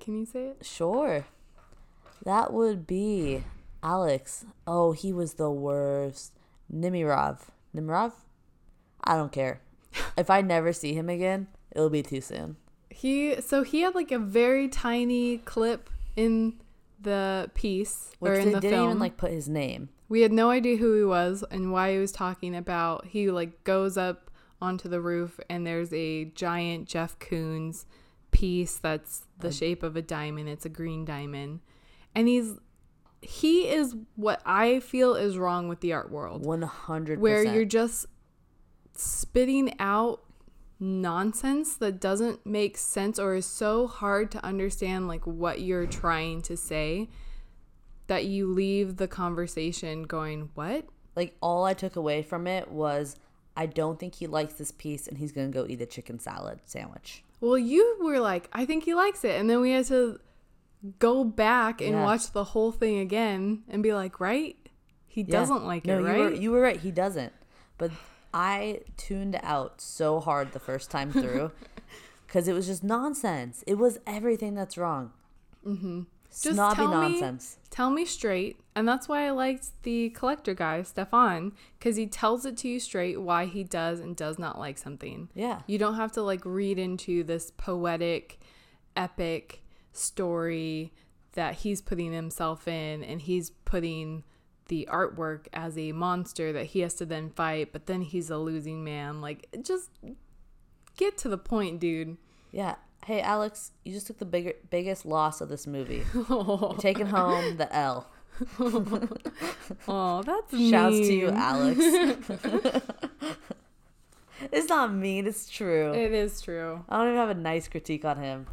can 0.00 0.18
you 0.18 0.26
say 0.26 0.48
it? 0.48 0.64
Sure. 0.64 1.26
That 2.24 2.52
would 2.52 2.86
be 2.86 3.44
Alex. 3.82 4.44
Oh, 4.66 4.92
he 4.92 5.12
was 5.12 5.34
the 5.34 5.50
worst. 5.50 6.32
Nemerov. 6.72 7.40
Nemerov? 7.74 8.12
I 9.04 9.16
don't 9.16 9.32
care. 9.32 9.60
if 10.16 10.30
I 10.30 10.40
never 10.40 10.72
see 10.72 10.94
him 10.94 11.08
again, 11.08 11.48
it'll 11.72 11.90
be 11.90 12.02
too 12.02 12.20
soon. 12.20 12.56
He 12.98 13.40
so 13.40 13.62
he 13.62 13.82
had 13.82 13.94
like 13.94 14.10
a 14.10 14.18
very 14.18 14.66
tiny 14.68 15.38
clip 15.38 15.88
in 16.16 16.54
the 17.00 17.48
piece 17.54 18.10
Which 18.18 18.30
or 18.30 18.34
in 18.34 18.50
the 18.50 18.60
didn't 18.60 18.76
film. 18.76 18.88
even 18.88 18.98
like 18.98 19.16
put 19.16 19.30
his 19.30 19.48
name. 19.48 19.90
we 20.08 20.22
had 20.22 20.32
no 20.32 20.50
idea 20.50 20.78
who 20.78 20.96
he 20.96 21.04
was 21.04 21.44
and 21.48 21.70
why 21.70 21.92
he 21.92 21.98
was 21.98 22.10
talking 22.10 22.56
about. 22.56 23.06
He 23.06 23.30
like 23.30 23.62
goes 23.62 23.96
up 23.96 24.32
onto 24.60 24.88
the 24.88 25.00
roof 25.00 25.38
and 25.48 25.64
there's 25.64 25.92
a 25.92 26.24
giant 26.24 26.88
Jeff 26.88 27.16
Koons 27.20 27.84
piece 28.32 28.78
that's 28.78 29.26
the 29.38 29.52
shape 29.52 29.84
of 29.84 29.94
a 29.94 30.02
diamond. 30.02 30.48
It's 30.48 30.66
a 30.66 30.68
green 30.68 31.04
diamond. 31.04 31.60
And 32.16 32.26
he's 32.26 32.54
he 33.22 33.68
is 33.68 33.94
what 34.16 34.42
I 34.44 34.80
feel 34.80 35.14
is 35.14 35.38
wrong 35.38 35.68
with 35.68 35.80
the 35.80 35.92
art 35.92 36.10
world. 36.10 36.44
One 36.44 36.62
hundred 36.62 37.20
Where 37.20 37.44
you're 37.44 37.64
just 37.64 38.06
spitting 38.96 39.74
out 39.78 40.24
nonsense 40.80 41.74
that 41.76 42.00
doesn't 42.00 42.44
make 42.46 42.76
sense 42.76 43.18
or 43.18 43.34
is 43.34 43.46
so 43.46 43.86
hard 43.86 44.30
to 44.30 44.44
understand 44.44 45.08
like 45.08 45.26
what 45.26 45.60
you're 45.60 45.86
trying 45.86 46.40
to 46.42 46.56
say 46.56 47.08
that 48.06 48.24
you 48.24 48.46
leave 48.46 48.96
the 48.96 49.08
conversation 49.08 50.04
going, 50.04 50.50
"What?" 50.54 50.86
like 51.16 51.36
all 51.42 51.64
I 51.64 51.74
took 51.74 51.96
away 51.96 52.22
from 52.22 52.46
it 52.46 52.70
was 52.70 53.16
I 53.56 53.66
don't 53.66 53.98
think 53.98 54.14
he 54.14 54.26
likes 54.28 54.54
this 54.54 54.70
piece 54.70 55.08
and 55.08 55.18
he's 55.18 55.32
gonna 55.32 55.48
go 55.48 55.66
eat 55.68 55.80
a 55.82 55.86
chicken 55.86 56.18
salad 56.20 56.60
sandwich. 56.64 57.24
Well, 57.40 57.58
you 57.58 57.96
were 58.00 58.20
like, 58.20 58.48
I 58.52 58.64
think 58.64 58.84
he 58.84 58.94
likes 58.94 59.24
it. 59.24 59.38
And 59.40 59.48
then 59.50 59.60
we 59.60 59.72
had 59.72 59.84
to 59.86 60.20
go 61.00 61.24
back 61.24 61.80
and 61.80 61.90
Yeah. 61.90 62.02
watch 62.04 62.30
the 62.32 62.44
whole 62.44 62.70
thing 62.70 62.98
again 63.00 63.64
and 63.68 63.82
be 63.82 63.92
like, 63.92 64.20
right? 64.20 64.56
He 65.08 65.22
Yeah. 65.22 65.32
doesn't 65.40 65.64
like 65.64 65.84
no, 65.86 65.98
it, 65.98 66.00
you 66.02 66.04
were 66.22 66.30
you 66.32 66.50
were 66.52 66.60
right. 66.60 66.78
He 66.78 66.92
doesn't. 66.92 67.32
But 67.78 67.90
I 68.32 68.80
tuned 68.96 69.38
out 69.42 69.80
so 69.80 70.20
hard 70.20 70.52
the 70.52 70.60
first 70.60 70.90
time 70.90 71.12
through 71.12 71.52
because 72.26 72.48
it 72.48 72.52
was 72.52 72.66
just 72.66 72.84
nonsense. 72.84 73.64
It 73.66 73.78
was 73.78 73.98
everything 74.06 74.54
that's 74.54 74.76
wrong. 74.76 75.12
Mm-hmm. 75.66 76.02
Just 76.30 76.54
Snobby 76.54 76.76
tell 76.76 76.88
me- 76.88 77.08
nonsense. 77.20 77.58
Tell 77.70 77.90
me 77.90 78.04
straight. 78.04 78.60
And 78.74 78.86
that's 78.86 79.08
why 79.08 79.26
I 79.26 79.30
liked 79.30 79.70
the 79.82 80.10
collector 80.10 80.54
guy, 80.54 80.82
Stefan, 80.82 81.52
because 81.78 81.96
he 81.96 82.06
tells 82.06 82.44
it 82.46 82.56
to 82.58 82.68
you 82.68 82.78
straight 82.78 83.20
why 83.20 83.46
he 83.46 83.64
does 83.64 83.98
and 83.98 84.14
does 84.14 84.38
not 84.38 84.58
like 84.58 84.78
something. 84.78 85.28
Yeah. 85.34 85.62
You 85.66 85.78
don't 85.78 85.96
have 85.96 86.12
to 86.12 86.22
like 86.22 86.42
read 86.44 86.78
into 86.78 87.24
this 87.24 87.50
poetic, 87.56 88.38
epic 88.96 89.62
story 89.92 90.92
that 91.32 91.54
he's 91.54 91.80
putting 91.80 92.12
himself 92.12 92.68
in 92.68 93.02
and 93.02 93.20
he's 93.20 93.50
putting 93.50 94.22
the 94.68 94.88
artwork 94.90 95.46
as 95.52 95.76
a 95.76 95.92
monster 95.92 96.52
that 96.52 96.66
he 96.66 96.80
has 96.80 96.94
to 96.94 97.06
then 97.06 97.30
fight, 97.30 97.72
but 97.72 97.86
then 97.86 98.02
he's 98.02 98.30
a 98.30 98.38
losing 98.38 98.84
man. 98.84 99.20
Like, 99.20 99.46
just 99.62 99.90
get 100.96 101.18
to 101.18 101.28
the 101.28 101.38
point, 101.38 101.80
dude. 101.80 102.16
Yeah. 102.52 102.76
Hey 103.06 103.20
Alex, 103.20 103.72
you 103.84 103.92
just 103.94 104.06
took 104.08 104.18
the 104.18 104.24
bigger 104.26 104.52
biggest 104.70 105.06
loss 105.06 105.40
of 105.40 105.48
this 105.48 105.66
movie. 105.66 106.02
You're 106.28 106.74
taking 106.78 107.06
home 107.06 107.56
the 107.56 107.74
L. 107.74 108.08
Oh, 109.88 110.22
that's 110.22 110.52
mean. 110.52 110.70
Shouts 110.70 110.96
to 110.96 111.12
you, 111.14 111.28
Alex. 111.30 111.78
it's 114.52 114.68
not 114.68 114.92
mean, 114.92 115.26
it's 115.26 115.48
true. 115.48 115.92
It 115.92 116.12
is 116.12 116.40
true. 116.40 116.84
I 116.88 116.96
don't 116.98 117.08
even 117.08 117.18
have 117.18 117.30
a 117.30 117.34
nice 117.34 117.68
critique 117.68 118.04
on 118.04 118.18
him. 118.18 118.46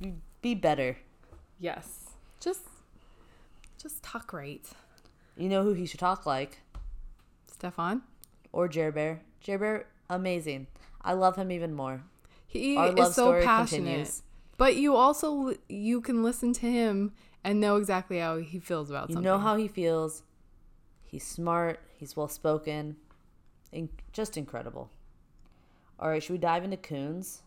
Be- 0.00 0.14
Be 0.42 0.54
better. 0.54 0.96
Yes. 1.58 2.10
Just, 2.40 2.62
just 3.80 4.02
talk 4.02 4.32
right, 4.32 4.64
You 5.40 5.48
know 5.48 5.62
who 5.62 5.72
he 5.72 5.86
should 5.86 6.00
talk 6.00 6.26
like? 6.26 6.60
Stefan. 7.50 8.02
Or 8.52 8.68
Jer 8.68 8.92
Bear. 8.92 9.22
Jer 9.40 9.58
Bear, 9.58 9.86
amazing. 10.08 10.66
I 11.02 11.14
love 11.14 11.36
him 11.36 11.50
even 11.50 11.72
more. 11.74 12.02
He 12.46 12.76
Our 12.76 12.92
is 12.94 13.14
so 13.14 13.32
passionate. 13.42 13.84
continues. 13.84 14.22
But 14.58 14.76
you 14.76 14.94
also 14.94 15.54
you 15.68 16.00
can 16.02 16.22
listen 16.22 16.52
to 16.54 16.70
him 16.70 17.12
and 17.42 17.58
know 17.60 17.76
exactly 17.76 18.18
how 18.18 18.36
he 18.36 18.58
feels 18.58 18.90
about 18.90 19.08
You 19.08 19.14
something. 19.14 19.24
know 19.24 19.38
how 19.38 19.56
he 19.56 19.66
feels. 19.66 20.24
He's 21.04 21.26
smart. 21.26 21.80
He's 21.96 22.16
well 22.16 22.28
spoken. 22.28 22.96
In- 23.72 23.88
just 24.12 24.36
incredible. 24.36 24.90
All 25.98 26.08
right, 26.10 26.22
should 26.22 26.32
we 26.32 26.38
dive 26.38 26.64
into 26.64 26.76
Koons? 26.76 27.40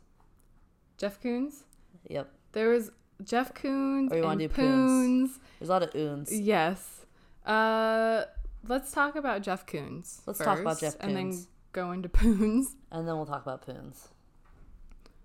Jeff 0.98 1.22
Koons. 1.22 1.64
Yep. 2.10 2.32
There 2.54 2.70
was 2.70 2.92
Jeff 3.24 3.54
Koons. 3.54 4.12
Or 4.12 4.16
you 4.18 4.24
wanna 4.24 4.32
and 4.32 4.40
do 4.40 4.50
Poons? 4.50 5.32
Poons. 5.32 5.40
There's 5.60 5.70
a 5.70 5.74
lot 5.74 5.84
of 5.84 5.94
oons. 5.96 6.32
Yes. 6.32 7.03
Uh, 7.46 8.24
let's 8.68 8.92
talk 8.92 9.16
about 9.16 9.42
Jeff 9.42 9.66
Koons. 9.66 10.22
Let's 10.26 10.40
talk 10.40 10.60
about 10.60 10.80
Jeff 10.80 10.94
Jeff 10.94 11.02
and 11.02 11.16
then 11.16 11.38
go 11.72 11.92
into 11.92 12.10
Poons. 12.10 12.76
And 12.92 13.08
then 13.08 13.16
we'll 13.16 13.26
talk 13.26 13.42
about 13.42 13.66
Poons. 13.66 14.10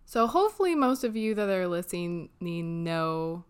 So 0.05 0.27
hopefully 0.27 0.75
most 0.75 1.05
of 1.05 1.17
you 1.17 1.35
that 1.35 1.49
are 1.49 1.69
listening 1.69 2.31
know 2.41 3.45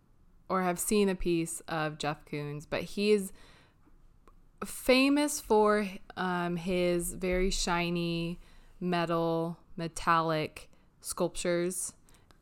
or 0.49 0.63
have 0.63 0.79
seen 0.79 1.09
a 1.09 1.15
piece 1.15 1.61
of 1.69 1.99
Jeff 1.99 2.25
Koons, 2.25 2.67
but 2.69 2.83
he 2.83 3.13
is 3.13 3.33
famous 4.65 5.41
for 5.41 5.87
um, 6.17 6.57
his 6.57 7.13
very 7.13 7.51
shiny 7.51 8.41
metal 8.81 9.59
metallic 9.77 10.69
sculptures. 11.01 11.93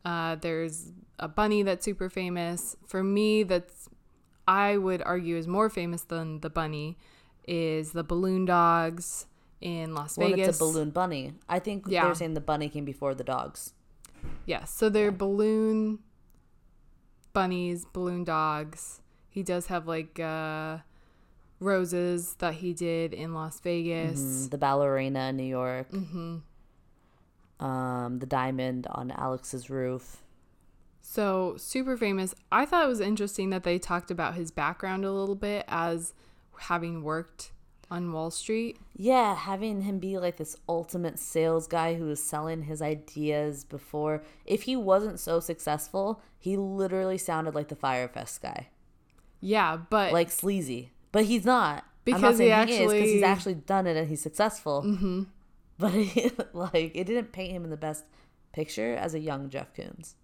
Uh, 0.04 0.36
there's 0.36 0.92
a 1.18 1.28
bunny 1.28 1.62
that's 1.62 1.84
super 1.84 2.08
famous. 2.08 2.76
For 2.86 3.02
me, 3.02 3.42
that's 3.42 3.75
I 4.48 4.76
would 4.76 5.02
argue 5.02 5.36
is 5.36 5.46
more 5.48 5.68
famous 5.68 6.02
than 6.02 6.40
the 6.40 6.50
bunny 6.50 6.96
is 7.46 7.92
the 7.92 8.04
balloon 8.04 8.44
dogs 8.44 9.26
in 9.60 9.94
Las 9.94 10.16
Well, 10.18 10.30
Vegas. 10.30 10.48
it's 10.48 10.58
a 10.58 10.64
balloon 10.64 10.90
bunny. 10.90 11.34
I 11.48 11.58
think 11.58 11.84
Yeah. 11.88 12.04
they're 12.04 12.14
saying 12.14 12.34
the 12.34 12.40
bunny 12.40 12.68
came 12.68 12.84
before 12.84 13.14
the 13.14 13.24
dogs. 13.24 13.72
Yes, 14.44 14.70
so 14.72 14.88
they're 14.88 15.12
balloon 15.12 16.00
bunnies, 17.32 17.84
balloon 17.92 18.24
dogs. 18.24 19.00
He 19.28 19.42
does 19.42 19.66
have 19.66 19.86
like 19.86 20.18
uh 20.20 20.78
roses 21.60 22.34
that 22.38 22.54
he 22.54 22.74
did 22.74 23.14
in 23.14 23.32
Las 23.34 23.60
Vegas. 23.60 24.20
Mm, 24.20 24.50
the 24.50 24.58
ballerina 24.58 25.28
in 25.30 25.36
New 25.36 25.44
York. 25.44 25.88
Um, 27.58 28.18
the 28.18 28.26
diamond 28.26 28.86
on 28.90 29.10
Alex's 29.10 29.70
roof. 29.70 30.22
So, 31.08 31.54
super 31.56 31.96
famous. 31.96 32.34
I 32.50 32.66
thought 32.66 32.84
it 32.84 32.88
was 32.88 33.00
interesting 33.00 33.50
that 33.50 33.62
they 33.62 33.78
talked 33.78 34.10
about 34.10 34.34
his 34.34 34.50
background 34.50 35.04
a 35.04 35.12
little 35.12 35.36
bit 35.36 35.64
as 35.68 36.12
having 36.58 37.04
worked 37.04 37.52
on 37.92 38.12
Wall 38.12 38.32
Street. 38.32 38.76
Yeah, 38.96 39.36
having 39.36 39.82
him 39.82 40.00
be 40.00 40.18
like 40.18 40.36
this 40.36 40.56
ultimate 40.68 41.20
sales 41.20 41.68
guy 41.68 41.94
who 41.94 42.06
was 42.06 42.20
selling 42.20 42.62
his 42.62 42.82
ideas 42.82 43.62
before. 43.64 44.24
If 44.44 44.62
he 44.64 44.74
wasn't 44.74 45.20
so 45.20 45.38
successful, 45.38 46.20
he 46.40 46.56
literally 46.56 47.18
sounded 47.18 47.54
like 47.54 47.68
the 47.68 47.76
Fyre 47.76 48.08
Fest 48.08 48.42
guy, 48.42 48.68
Yeah, 49.40 49.76
but 49.88 50.12
like 50.12 50.32
sleazy. 50.32 50.90
But 51.12 51.26
he's 51.26 51.44
not. 51.44 51.84
I'm 52.08 52.20
not 52.20 52.36
Because 52.36 52.38
he 52.38 52.46
is 52.46 52.52
because 52.66 52.90
he's 52.90 53.22
actually- 53.22 53.24
actually 53.24 53.54
done 53.54 53.86
it 53.86 53.96
and 53.96 54.08
he's 54.08 54.20
successful. 54.22 54.82
Mm-hmm. 54.82 55.22
But 55.78 55.92
he, 55.92 56.30
like, 56.52 56.92
it 56.96 57.04
didn't 57.04 57.32
paint 57.32 57.52
him 57.52 57.62
in 57.62 57.70
the 57.70 57.76
best 57.76 58.04
picture 58.52 58.96
as 58.96 59.14
a 59.14 59.18
young 59.20 59.50
Jeff 59.50 59.72
Koons. 59.72 60.14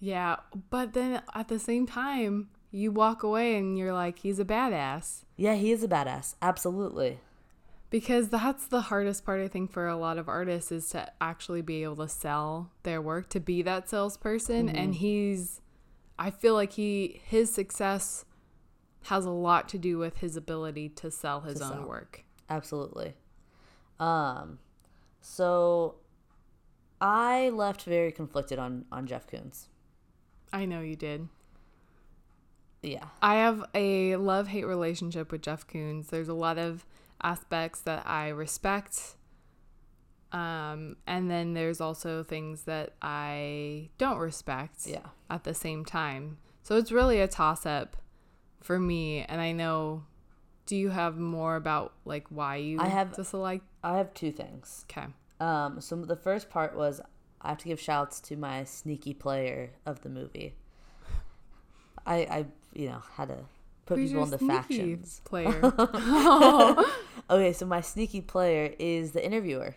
Yeah, 0.00 0.36
but 0.70 0.92
then 0.92 1.22
at 1.34 1.48
the 1.48 1.58
same 1.58 1.86
time, 1.86 2.48
you 2.70 2.90
walk 2.92 3.22
away 3.22 3.56
and 3.56 3.78
you're 3.78 3.92
like 3.92 4.18
he's 4.20 4.38
a 4.38 4.44
badass. 4.44 5.24
Yeah, 5.36 5.54
he 5.54 5.72
is 5.72 5.82
a 5.82 5.88
badass. 5.88 6.34
Absolutely. 6.42 7.20
Because 7.88 8.28
that's 8.30 8.66
the 8.66 8.82
hardest 8.82 9.24
part, 9.24 9.40
I 9.40 9.48
think, 9.48 9.70
for 9.70 9.86
a 9.86 9.96
lot 9.96 10.18
of 10.18 10.28
artists 10.28 10.72
is 10.72 10.88
to 10.90 11.10
actually 11.20 11.62
be 11.62 11.84
able 11.84 11.96
to 11.96 12.08
sell 12.08 12.72
their 12.82 13.00
work, 13.00 13.28
to 13.30 13.40
be 13.40 13.62
that 13.62 13.88
salesperson. 13.88 14.68
And 14.68 14.96
he's, 14.96 15.60
I 16.18 16.30
feel 16.30 16.54
like 16.54 16.72
he, 16.72 17.20
his 17.24 17.52
success 17.54 18.24
has 19.04 19.24
a 19.24 19.30
lot 19.30 19.68
to 19.68 19.78
do 19.78 19.98
with 19.98 20.18
his 20.18 20.36
ability 20.36 20.88
to 20.90 21.12
sell 21.12 21.42
his 21.42 21.60
To 21.60 21.64
own 21.64 21.70
sell. 21.72 21.88
work. 21.88 22.24
Absolutely. 22.50 23.14
Um, 24.00 24.58
so 25.20 25.94
I 27.00 27.50
left 27.50 27.84
very 27.84 28.10
conflicted 28.10 28.58
on 28.58 28.84
on 28.90 29.06
Jeff 29.06 29.26
Koons. 29.28 29.66
I 30.52 30.64
know 30.64 30.80
you 30.80 30.96
did. 30.96 31.28
Yeah. 32.82 33.04
I 33.20 33.36
have 33.36 33.64
a 33.74 34.16
love 34.16 34.48
hate 34.48 34.64
relationship 34.66 35.32
with 35.32 35.42
Jeff 35.42 35.66
Koons. 35.66 36.08
There's 36.08 36.28
a 36.28 36.34
lot 36.34 36.58
of 36.58 36.86
aspects 37.22 37.80
that 37.80 38.06
I 38.06 38.28
respect 38.28 39.16
Um, 40.32 40.96
and 41.06 41.30
then 41.30 41.54
there's 41.54 41.80
also 41.80 42.22
things 42.24 42.62
that 42.62 42.94
I 43.00 43.90
don't 43.96 44.18
respect 44.18 44.84
Yeah. 44.86 45.06
at 45.30 45.44
the 45.44 45.54
same 45.54 45.84
time. 45.84 46.38
So 46.64 46.76
it's 46.76 46.90
really 46.90 47.20
a 47.20 47.28
toss 47.28 47.64
up 47.64 47.96
for 48.60 48.78
me. 48.78 49.22
And 49.22 49.40
I 49.40 49.52
know, 49.52 50.04
do 50.66 50.74
you 50.76 50.90
have 50.90 51.16
more 51.16 51.54
about 51.54 51.94
like 52.04 52.26
why 52.28 52.56
you 52.56 52.80
I 52.80 52.88
have- 52.88 53.14
dislike? 53.14 53.62
I 53.84 53.96
have 53.98 54.12
two 54.14 54.32
things. 54.32 54.84
Okay. 54.90 55.06
Um, 55.38 55.80
so 55.80 55.94
the 55.96 56.16
first 56.16 56.50
part 56.50 56.76
was 56.76 57.00
I 57.42 57.50
have 57.50 57.58
to 57.58 57.66
give 57.68 57.80
shouts 57.80 58.20
to 58.22 58.36
my 58.36 58.64
sneaky 58.64 59.14
player 59.14 59.70
of 59.84 60.02
the 60.02 60.08
movie. 60.08 60.54
I, 62.06 62.16
I 62.16 62.46
you 62.74 62.88
know, 62.88 63.02
had 63.16 63.28
to 63.28 63.38
put 63.84 63.98
Who's 63.98 64.10
people 64.10 64.24
into 64.24 64.38
factions. 64.38 65.20
player? 65.24 65.60
Okay, 67.28 67.52
so 67.52 67.66
my 67.66 67.80
sneaky 67.80 68.20
player 68.20 68.72
is 68.78 69.10
the 69.10 69.24
interviewer 69.24 69.74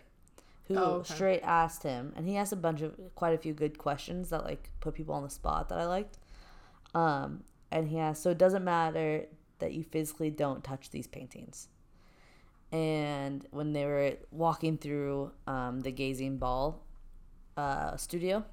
who 0.68 0.76
Oh, 0.78 0.92
okay. 0.98 1.14
straight 1.14 1.40
asked 1.42 1.82
him, 1.82 2.12
and 2.16 2.28
he 2.28 2.36
asked 2.36 2.52
a 2.52 2.56
bunch 2.56 2.80
of 2.80 2.94
quite 3.16 3.34
a 3.34 3.38
few 3.38 3.52
good 3.52 3.76
questions 3.76 4.30
that 4.30 4.44
like 4.44 4.70
put 4.78 4.94
people 4.94 5.16
on 5.16 5.24
the 5.24 5.30
spot 5.30 5.68
that 5.68 5.78
I 5.78 5.86
liked. 5.86 6.18
Um, 6.94 7.42
and 7.72 7.88
he 7.88 7.98
asked, 7.98 8.22
so 8.22 8.30
it 8.30 8.38
doesn't 8.38 8.62
matter 8.62 9.26
that 9.58 9.72
you 9.72 9.82
physically 9.82 10.30
don't 10.30 10.62
touch 10.62 10.90
these 10.90 11.08
paintings. 11.08 11.66
And 12.70 13.44
when 13.50 13.72
they 13.72 13.84
were 13.84 14.12
walking 14.30 14.78
through 14.78 15.32
um, 15.48 15.80
the 15.80 15.90
Gazing 15.90 16.38
Ball 16.38 16.80
uh, 17.60 17.96
studio 17.96 18.44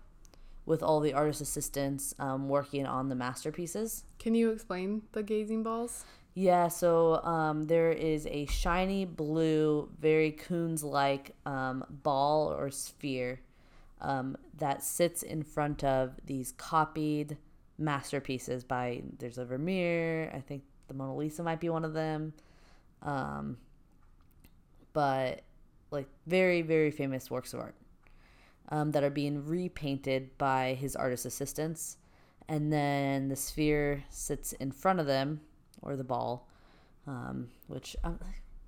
with 0.65 0.84
all 0.84 1.00
the 1.00 1.13
artist 1.13 1.39
assistants 1.39 2.13
um, 2.20 2.50
working 2.50 2.86
on 2.86 3.08
the 3.08 3.15
masterpieces, 3.15 4.04
Can 4.20 4.36
you 4.36 4.52
explain 4.52 5.04
the 5.13 5.24
gazing 5.24 5.63
balls? 5.63 6.04
yeah, 6.34 6.67
so 6.67 7.24
um, 7.24 7.63
there 7.67 7.91
is 7.91 8.28
a 8.28 8.46
shiny 8.48 9.06
blue, 9.06 9.89
very 10.00 10.32
Koons 10.32 10.84
like 10.84 11.32
um, 11.46 11.84
ball 11.89 12.54
or 12.54 12.70
sphere 12.70 13.39
um, 14.02 14.38
that 14.58 14.84
sits 14.84 15.24
in 15.24 15.41
front 15.41 15.84
of 15.84 16.12
these 16.26 16.52
copied 16.52 17.38
masterpieces 17.80 18.63
by, 18.63 19.02
there's 19.20 19.38
a 19.38 19.46
Vermeer, 19.46 20.32
I 20.36 20.41
think 20.41 20.63
the 20.88 20.93
Mona 20.93 21.15
Lisa 21.15 21.43
might 21.43 21.60
be 21.60 21.70
one 21.70 21.86
of 21.86 21.93
them. 21.93 22.34
Um, 23.02 23.58
but 24.93 25.41
like 25.91 26.08
very, 26.26 26.62
very 26.62 26.91
famous 26.91 27.32
works 27.32 27.54
of 27.54 27.62
art 27.62 27.76
um, 28.69 28.91
that 28.91 29.03
are 29.03 29.10
being 29.10 29.45
repainted 29.45 30.38
by 30.38 30.73
his 30.73 30.95
artist 30.95 31.25
assistants. 31.25 31.97
And 32.49 32.71
then 32.71 33.27
the 33.27 33.36
sphere 33.36 34.03
sits 34.10 34.53
in 34.53 34.71
front 34.71 34.99
of 34.99 35.06
them, 35.06 35.41
or 35.82 35.95
the 35.95 36.03
ball, 36.03 36.47
um, 37.06 37.49
which 37.67 37.95
um, 38.03 38.19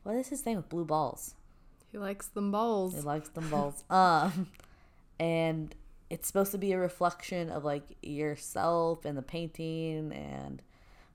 what 0.03 0.15
is 0.15 0.27
his 0.27 0.41
thing 0.41 0.57
with 0.57 0.69
blue 0.69 0.85
balls? 0.85 1.35
He 1.91 1.97
likes 1.97 2.27
them 2.27 2.51
balls. 2.51 2.95
He 2.95 3.01
likes 3.01 3.29
them 3.29 3.49
balls. 3.49 3.83
um, 3.89 4.47
and 5.19 5.73
it's 6.09 6.27
supposed 6.27 6.51
to 6.51 6.57
be 6.57 6.71
a 6.73 6.77
reflection 6.77 7.49
of 7.49 7.63
like 7.63 7.83
yourself 8.01 9.05
and 9.05 9.17
the 9.17 9.21
painting, 9.21 10.11
and 10.11 10.61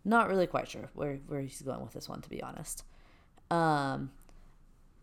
not 0.05 0.29
really 0.29 0.47
quite 0.47 0.69
sure 0.69 0.91
where 0.95 1.19
where 1.27 1.41
he's 1.41 1.63
going 1.63 1.83
with 1.83 1.93
this 1.93 2.09
one, 2.09 2.23
to 2.23 2.31
be 2.31 2.43
honest. 2.43 2.85
Um, 3.51 4.11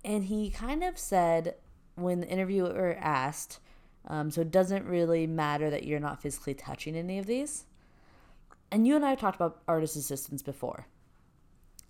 and 0.03 0.25
he 0.25 0.49
kind 0.49 0.83
of 0.83 0.97
said 0.97 1.55
when 1.95 2.21
the 2.21 2.27
interviewer 2.27 2.97
asked, 2.99 3.59
um, 4.07 4.31
so 4.31 4.41
it 4.41 4.51
doesn't 4.51 4.85
really 4.85 5.27
matter 5.27 5.69
that 5.69 5.83
you're 5.83 5.99
not 5.99 6.21
physically 6.21 6.53
touching 6.53 6.95
any 6.95 7.19
of 7.19 7.25
these. 7.25 7.65
And 8.71 8.87
you 8.87 8.95
and 8.95 9.05
I 9.05 9.11
have 9.11 9.19
talked 9.19 9.35
about 9.35 9.61
artist 9.67 9.95
assistants 9.95 10.41
before, 10.41 10.87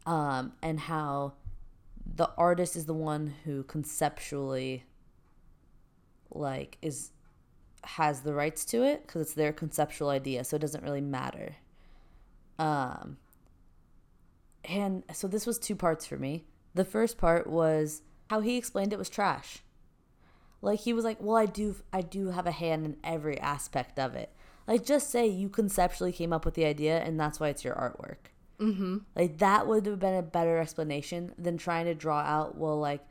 um, 0.05 0.53
and 0.61 0.79
how 0.79 1.33
the 2.15 2.29
artist 2.37 2.75
is 2.75 2.85
the 2.85 2.93
one 2.93 3.33
who 3.45 3.63
conceptually, 3.63 4.83
like, 6.31 6.77
is 6.81 7.11
has 7.83 8.21
the 8.21 8.33
rights 8.33 8.63
to 8.65 8.83
it 8.83 9.05
because 9.05 9.21
it's 9.21 9.33
their 9.33 9.53
conceptual 9.53 10.09
idea, 10.09 10.43
so 10.43 10.55
it 10.55 10.59
doesn't 10.59 10.83
really 10.83 11.01
matter. 11.01 11.55
Um, 12.59 13.17
and 14.65 15.03
so 15.13 15.27
this 15.27 15.47
was 15.47 15.57
two 15.57 15.75
parts 15.75 16.05
for 16.05 16.17
me. 16.17 16.45
The 16.73 16.85
first 16.85 17.17
part 17.17 17.47
was 17.47 18.03
how 18.29 18.41
he 18.41 18.57
explained 18.57 18.93
it 18.93 18.99
was 18.99 19.09
trash. 19.09 19.59
Like 20.61 20.81
he 20.81 20.93
was 20.93 21.05
like, 21.05 21.17
"Well, 21.19 21.37
I 21.37 21.45
do 21.45 21.75
I 21.91 22.01
do 22.01 22.27
have 22.27 22.47
a 22.47 22.51
hand 22.51 22.85
in 22.85 22.97
every 23.03 23.39
aspect 23.39 23.99
of 23.99 24.15
it." 24.15 24.31
Like 24.67 24.85
just 24.85 25.09
say 25.09 25.27
you 25.27 25.49
conceptually 25.49 26.11
came 26.11 26.31
up 26.31 26.45
with 26.45 26.53
the 26.53 26.65
idea 26.65 26.99
and 26.99 27.19
that's 27.19 27.39
why 27.39 27.49
it's 27.49 27.63
your 27.63 27.75
artwork. 27.75 28.31
Mm-hmm. 28.59 28.99
Like 29.15 29.39
that 29.39 29.67
would 29.67 29.85
have 29.87 29.99
been 29.99 30.15
a 30.15 30.21
better 30.21 30.59
explanation 30.59 31.33
than 31.37 31.57
trying 31.57 31.85
to 31.85 31.95
draw 31.95 32.19
out, 32.19 32.57
well, 32.57 32.79
like 32.79 33.01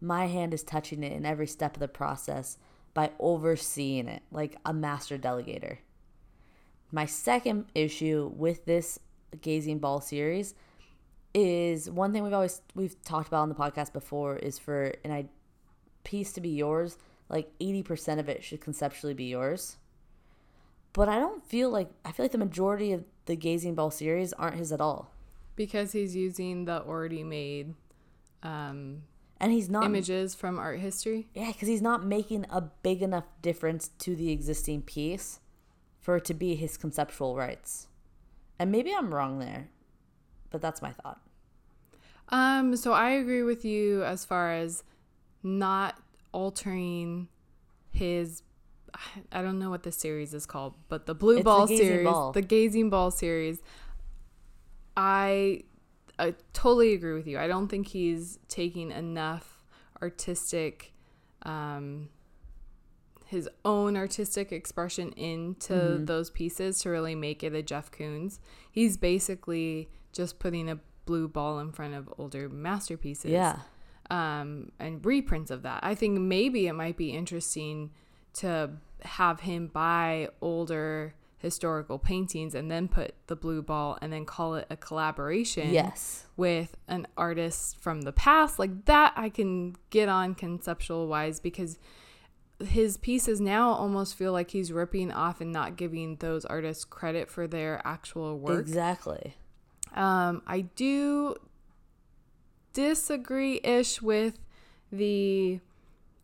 my 0.00 0.26
hand 0.26 0.54
is 0.54 0.62
touching 0.62 1.02
it 1.02 1.12
in 1.12 1.26
every 1.26 1.46
step 1.46 1.76
of 1.76 1.80
the 1.80 1.88
process 1.88 2.56
by 2.94 3.10
overseeing 3.18 4.08
it, 4.08 4.22
like 4.30 4.56
a 4.64 4.72
master 4.72 5.18
delegator. 5.18 5.78
My 6.90 7.06
second 7.06 7.66
issue 7.74 8.32
with 8.34 8.64
this 8.64 8.98
gazing 9.40 9.80
ball 9.80 10.00
series 10.00 10.54
is 11.34 11.90
one 11.90 12.12
thing 12.12 12.22
we've 12.22 12.32
always 12.32 12.62
we've 12.74 13.02
talked 13.02 13.28
about 13.28 13.42
on 13.42 13.48
the 13.48 13.54
podcast 13.54 13.92
before 13.92 14.36
is 14.36 14.58
for 14.58 14.94
an 15.04 15.10
I 15.10 15.26
piece 16.04 16.32
to 16.32 16.40
be 16.40 16.50
yours, 16.50 16.98
like 17.28 17.50
80% 17.58 18.18
of 18.18 18.28
it 18.28 18.44
should 18.44 18.60
conceptually 18.60 19.14
be 19.14 19.24
yours. 19.24 19.76
But 20.92 21.08
I 21.08 21.18
don't 21.18 21.44
feel 21.44 21.70
like 21.70 21.90
I 22.04 22.12
feel 22.12 22.24
like 22.24 22.32
the 22.32 22.38
majority 22.38 22.92
of 22.92 23.04
the 23.26 23.34
gazing 23.34 23.74
ball 23.74 23.90
series 23.90 24.32
aren't 24.34 24.56
his 24.56 24.70
at 24.70 24.80
all. 24.80 25.10
Because 25.56 25.92
he's 25.92 26.14
using 26.14 26.66
the 26.66 26.82
already 26.82 27.24
made 27.24 27.74
um, 28.44 29.02
And 29.40 29.50
he's 29.50 29.68
not 29.68 29.84
images 29.84 30.34
from 30.34 30.58
art 30.58 30.78
history. 30.78 31.28
Yeah, 31.34 31.50
because 31.52 31.68
he's 31.68 31.82
not 31.82 32.04
making 32.04 32.46
a 32.50 32.60
big 32.60 33.02
enough 33.02 33.24
difference 33.42 33.88
to 34.00 34.14
the 34.14 34.30
existing 34.30 34.82
piece 34.82 35.40
for 36.00 36.16
it 36.16 36.24
to 36.26 36.34
be 36.34 36.54
his 36.54 36.76
conceptual 36.76 37.34
rights. 37.34 37.88
And 38.58 38.70
maybe 38.70 38.94
I'm 38.94 39.12
wrong 39.12 39.38
there, 39.38 39.68
but 40.50 40.60
that's 40.60 40.82
my 40.82 40.92
thought. 40.92 41.20
Um, 42.28 42.76
so 42.76 42.92
I 42.92 43.10
agree 43.10 43.42
with 43.42 43.64
you 43.64 44.04
as 44.04 44.24
far 44.24 44.52
as 44.52 44.84
not 45.44 46.00
altering 46.32 47.28
his 47.90 48.42
I 49.32 49.42
don't 49.42 49.58
know 49.58 49.70
what 49.70 49.82
the 49.82 49.90
series 49.92 50.34
is 50.34 50.46
called, 50.46 50.74
but 50.88 51.06
the 51.06 51.14
blue 51.14 51.36
It's 51.38 51.44
ball 51.44 51.66
Gazing 51.66 51.84
series, 51.86 52.04
Ball. 52.04 52.32
the 52.32 52.42
gazing 52.42 52.90
ball 52.90 53.10
series. 53.10 53.60
I 54.96 55.62
I 56.18 56.34
totally 56.52 56.94
agree 56.94 57.14
with 57.14 57.26
you. 57.26 57.38
I 57.38 57.46
don't 57.48 57.68
think 57.68 57.88
he's 57.88 58.38
taking 58.48 58.90
enough 58.90 59.64
artistic 60.02 60.92
um 61.42 62.08
his 63.26 63.48
own 63.64 63.96
artistic 63.96 64.52
expression 64.52 65.10
into 65.12 65.72
Mm-hmm. 65.72 66.04
those 66.04 66.30
pieces 66.30 66.80
to 66.82 66.90
really 66.90 67.14
make 67.16 67.42
it 67.42 67.52
a 67.54 67.62
Jeff 67.62 67.90
Koons. 67.90 68.38
He's 68.70 68.96
basically 68.96 69.88
just 70.12 70.38
putting 70.38 70.68
a 70.70 70.78
blue 71.04 71.26
ball 71.26 71.58
in 71.58 71.72
front 71.72 71.94
of 71.94 72.08
older 72.16 72.48
masterpieces 72.48 73.30
Yeah. 73.32 73.60
Um, 74.14 74.70
and 74.78 75.04
reprints 75.04 75.50
of 75.50 75.62
that. 75.62 75.80
I 75.82 75.94
think 75.94 76.18
maybe 76.20 76.66
it 76.66 76.72
might 76.74 76.96
be 76.96 77.10
interesting 77.10 77.90
to 78.34 78.70
have 79.02 79.40
him 79.40 79.66
buy 79.68 80.28
older 80.40 81.14
historical 81.38 81.98
paintings 81.98 82.54
and 82.54 82.70
then 82.70 82.88
put 82.88 83.14
the 83.26 83.36
blue 83.36 83.60
ball 83.60 83.98
and 84.00 84.12
then 84.12 84.24
call 84.24 84.54
it 84.54 84.66
a 84.70 84.76
collaboration 84.76 85.70
Yes. 85.72 86.24
with 86.36 86.74
an 86.88 87.06
artist 87.16 87.76
from 87.78 88.02
the 88.02 88.12
past. 88.12 88.58
Like 88.58 88.86
that, 88.86 89.12
I 89.16 89.28
can 89.28 89.76
get 89.90 90.08
on 90.08 90.34
conceptual 90.34 91.06
wise 91.06 91.40
because 91.40 91.78
his 92.66 92.96
pieces 92.96 93.40
now 93.40 93.72
almost 93.72 94.14
feel 94.16 94.32
like 94.32 94.52
he's 94.52 94.72
ripping 94.72 95.12
off 95.12 95.40
and 95.40 95.52
not 95.52 95.76
giving 95.76 96.16
those 96.16 96.44
artists 96.46 96.84
credit 96.84 97.28
for 97.28 97.46
their 97.46 97.82
actual 97.84 98.38
work. 98.38 98.60
Exactly. 98.60 99.36
Um, 99.94 100.40
I 100.46 100.62
do 100.62 101.34
disagree 102.74 103.60
ish 103.64 104.02
with 104.02 104.38
the 104.92 105.60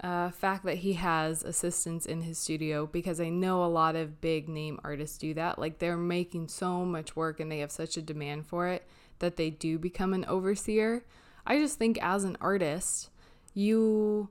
uh, 0.03 0.31
fact 0.31 0.65
that 0.65 0.79
he 0.79 0.95
has 0.95 1.43
assistants 1.43 2.07
in 2.07 2.23
his 2.23 2.39
studio 2.39 2.87
because 2.87 3.21
I 3.21 3.29
know 3.29 3.65
a 3.65 3.67
lot 3.67 3.97
of 3.97 4.21
big 4.21 4.49
name 4.49 4.79
artists 4.85 5.19
do 5.19 5.35
that. 5.35 5.59
Like 5.59 5.79
they're 5.79 5.97
making 5.97 6.49
so 6.49 6.85
much 6.85 7.17
work 7.17 7.41
and 7.41 7.51
they 7.51 7.59
have 7.59 7.71
such 7.71 7.97
a 7.97 8.03
demand 8.03 8.47
for 8.47 8.69
it 8.69 8.87
that 9.19 9.37
they 9.37 9.51
do 9.51 9.79
become 9.79 10.13
an 10.13 10.25
overseer. 10.27 11.05
I 11.47 11.59
just 11.59 11.79
think 11.79 11.99
as 12.03 12.25
an 12.25 12.37
artist, 12.41 13.11
you 13.55 14.29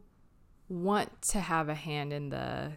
want 0.67 1.21
to 1.21 1.39
have 1.39 1.69
a 1.69 1.75
hand 1.75 2.13
in 2.13 2.29
the 2.29 2.73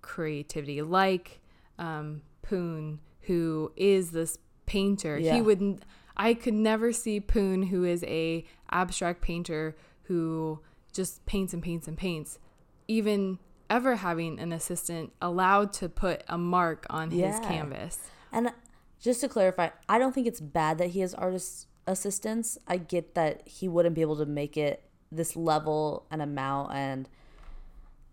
creativity, 0.00 0.82
like 0.82 1.40
um, 1.78 2.22
Poon, 2.42 3.00
who 3.22 3.72
is 3.76 4.10
this 4.10 4.38
painter. 4.66 5.18
Yeah. 5.18 5.34
He 5.34 5.42
would. 5.42 5.84
I 6.20 6.34
could 6.34 6.52
never 6.52 6.92
see 6.92 7.18
Poon, 7.18 7.62
who 7.62 7.82
is 7.82 8.04
a 8.04 8.44
abstract 8.70 9.22
painter 9.22 9.74
who 10.02 10.60
just 10.92 11.24
paints 11.24 11.54
and 11.54 11.62
paints 11.62 11.88
and 11.88 11.96
paints, 11.96 12.38
even 12.86 13.38
ever 13.70 13.96
having 13.96 14.38
an 14.38 14.52
assistant 14.52 15.14
allowed 15.22 15.72
to 15.72 15.88
put 15.88 16.22
a 16.28 16.36
mark 16.36 16.84
on 16.90 17.10
his 17.10 17.40
canvas. 17.40 17.98
And 18.30 18.48
uh, 18.48 18.52
just 19.00 19.22
to 19.22 19.28
clarify, 19.28 19.70
I 19.88 19.98
don't 19.98 20.14
think 20.14 20.26
it's 20.26 20.42
bad 20.42 20.76
that 20.76 20.90
he 20.90 21.00
has 21.00 21.14
artist 21.14 21.68
assistants. 21.86 22.58
I 22.68 22.76
get 22.76 23.14
that 23.14 23.48
he 23.48 23.66
wouldn't 23.66 23.94
be 23.94 24.02
able 24.02 24.18
to 24.18 24.26
make 24.26 24.58
it 24.58 24.82
this 25.10 25.36
level 25.36 26.04
and 26.10 26.20
amount 26.20 26.74
and 26.74 27.08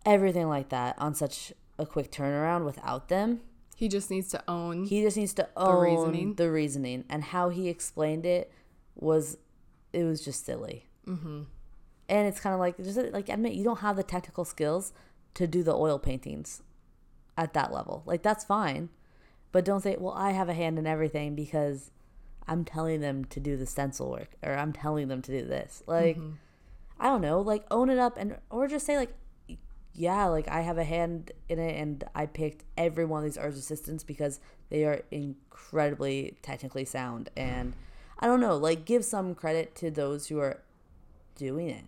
everything 0.06 0.48
like 0.48 0.70
that 0.70 0.96
on 0.98 1.14
such 1.14 1.52
a 1.78 1.86
quick 1.86 2.10
turnaround 2.10 2.64
without 2.64 3.10
them. 3.10 3.42
He 3.78 3.90
just 3.90 4.10
needs 4.10 4.30
to 4.30 4.44
own. 4.48 4.86
He 4.86 5.04
just 5.04 5.18
needs 5.18 5.36
to 5.36 5.48
own 5.56 5.68
the 5.68 5.80
reasoning. 5.80 6.34
the 6.34 6.50
reasoning, 6.50 7.04
and 7.12 7.24
how 7.26 7.50
he 7.50 7.70
explained 7.70 8.26
it 8.26 8.52
was, 8.96 9.38
it 9.94 10.04
was 10.04 10.26
just 10.26 10.44
silly. 10.44 10.88
Mm-hmm. 11.08 11.44
And 12.10 12.28
it's 12.28 12.40
kind 12.40 12.56
of 12.56 12.60
like 12.60 12.78
just 12.78 12.98
like 12.98 13.30
admit 13.30 13.54
you 13.54 13.64
don't 13.64 13.82
have 13.82 13.96
the 13.96 14.02
technical 14.02 14.46
skills 14.46 14.94
to 15.36 15.46
do 15.46 15.62
the 15.62 15.76
oil 15.76 16.00
paintings 16.00 16.64
at 17.38 17.54
that 17.54 17.72
level. 17.72 18.02
Like 18.08 18.24
that's 18.24 18.44
fine, 18.44 18.90
but 19.52 19.64
don't 19.64 19.82
say, 19.82 19.96
"Well, 20.00 20.16
I 20.16 20.32
have 20.32 20.50
a 20.50 20.56
hand 20.56 20.80
in 20.80 20.88
everything 20.88 21.36
because 21.36 21.92
I'm 22.48 22.66
telling 22.66 23.02
them 23.02 23.26
to 23.26 23.40
do 23.40 23.58
the 23.58 23.68
stencil 23.68 24.10
work 24.10 24.32
or 24.42 24.54
I'm 24.54 24.74
telling 24.74 25.08
them 25.08 25.22
to 25.22 25.40
do 25.40 25.46
this." 25.46 25.84
Like 25.86 26.18
I 27.00 27.06
don't 27.10 27.22
know, 27.22 27.42
like 27.42 27.64
own 27.70 27.92
it 27.92 28.00
up 28.00 28.18
and 28.18 28.38
or 28.50 28.68
just 28.68 28.88
say 28.88 28.98
like 28.98 29.14
yeah, 29.98 30.26
like 30.26 30.48
I 30.48 30.62
have 30.62 30.78
a 30.78 30.84
hand 30.84 31.32
in 31.50 31.58
it 31.58 31.76
and 31.82 32.04
I 32.14 32.28
picked 32.28 32.64
every 32.78 33.04
one 33.04 33.20
of 33.20 33.26
these 33.26 33.38
arts 33.38 33.58
assistants 33.58 34.04
because 34.04 34.40
they 34.70 34.86
are 34.86 35.02
incredibly 35.10 36.38
technically 36.44 36.86
sound 36.86 37.32
and 37.36 37.74
I 38.20 38.28
don't 38.28 38.40
know, 38.40 38.56
like 38.58 38.86
give 38.86 39.04
some 39.04 39.34
credit 39.34 39.76
to 39.78 39.90
those 39.90 40.28
who 40.28 40.40
are 40.40 40.62
doing 41.36 41.70
it. 41.70 41.86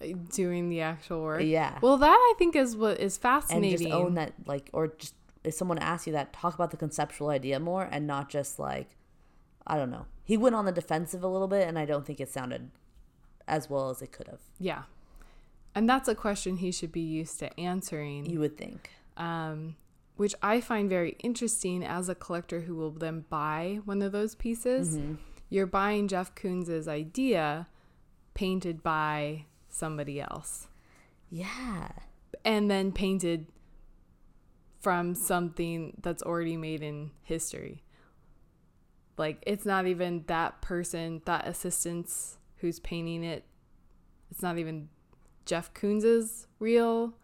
Uh, 0.00 0.14
doing 0.30 0.68
the 0.68 0.82
actual 0.82 1.22
work. 1.22 1.42
Yeah. 1.42 1.78
Well, 1.80 1.96
that 1.96 2.14
I 2.14 2.34
think 2.38 2.54
is 2.54 2.76
what 2.76 3.00
is 3.00 3.16
fascinating. 3.16 3.70
And 3.70 3.78
just 3.78 3.92
own 3.92 4.14
that 4.14 4.34
like 4.46 4.68
or 4.74 4.88
just 4.88 5.14
if 5.42 5.54
someone 5.54 5.78
asks 5.78 6.06
you 6.06 6.12
that, 6.12 6.34
talk 6.34 6.54
about 6.54 6.70
the 6.70 6.76
conceptual 6.76 7.30
idea 7.30 7.58
more 7.58 7.88
and 7.90 8.06
not 8.06 8.28
just 8.28 8.58
like 8.58 8.90
I 9.66 9.78
don't 9.78 9.90
know. 9.90 10.04
He 10.22 10.36
went 10.36 10.54
on 10.54 10.66
the 10.66 10.72
defensive 10.72 11.22
a 11.22 11.28
little 11.28 11.48
bit 11.48 11.66
and 11.66 11.78
I 11.78 11.86
don't 11.86 12.04
think 12.04 12.20
it 12.20 12.28
sounded 12.28 12.70
as 13.46 13.70
well 13.70 13.88
as 13.88 14.02
it 14.02 14.12
could 14.12 14.28
have. 14.28 14.40
Yeah. 14.58 14.82
And 15.78 15.88
that's 15.88 16.08
a 16.08 16.14
question 16.14 16.56
he 16.56 16.72
should 16.72 16.90
be 16.92 17.00
used 17.00 17.38
to 17.38 17.58
answering. 17.60 18.26
You 18.26 18.40
would 18.40 18.56
think. 18.56 18.90
um, 19.16 19.76
which 20.16 20.34
I 20.42 20.60
find 20.60 20.88
very 20.90 21.16
interesting 21.22 21.84
as 21.84 22.08
a 22.08 22.14
collector 22.16 22.60
who 22.62 22.74
will 22.74 22.90
then 22.90 23.24
buy 23.30 23.78
one 23.84 24.02
of 24.02 24.10
those 24.10 24.34
pieces. 24.34 24.96
Mm-hmm. 24.98 25.14
You're 25.48 25.66
buying 25.66 26.08
Jeff 26.08 26.34
Koons's 26.34 26.88
idea 26.88 27.68
painted 28.34 28.82
by 28.82 29.44
somebody 29.68 30.20
else 30.20 30.66
Yeah. 31.30 31.88
and 32.44 32.68
then 32.68 32.90
painted 32.90 33.46
from 34.80 35.14
something 35.14 35.96
that's 36.02 36.22
already 36.24 36.56
made 36.56 36.82
in 36.82 37.12
history. 37.22 37.84
Like 39.16 39.42
it's 39.46 39.64
not 39.64 39.86
even 39.86 40.24
that 40.26 40.60
person, 40.62 41.22
that 41.26 41.46
assistant's 41.46 42.38
who's 42.56 42.80
painting 42.80 43.22
it. 43.24 43.44
It's 44.32 44.42
not 44.42 44.58
even 44.58 44.88
Jeff 45.48 45.72
Koons's 45.72 46.46
real 46.58 47.14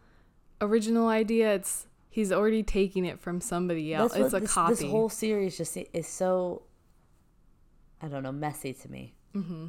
original 0.60 1.08
idea. 1.08 1.54
It's 1.54 1.86
he's 2.08 2.32
already 2.32 2.62
taking 2.62 3.04
it 3.04 3.20
from 3.20 3.40
somebody 3.40 3.92
else. 3.94 4.12
That's 4.14 4.24
it's 4.24 4.34
a 4.34 4.40
this, 4.40 4.52
copy. 4.52 4.74
This 4.74 4.82
whole 4.82 5.10
series 5.10 5.58
just 5.58 5.76
is 5.92 6.08
so, 6.08 6.62
I 8.00 8.08
don't 8.08 8.22
know, 8.22 8.32
messy 8.32 8.72
to 8.72 8.90
me. 8.90 9.14
Mm-hmm. 9.34 9.66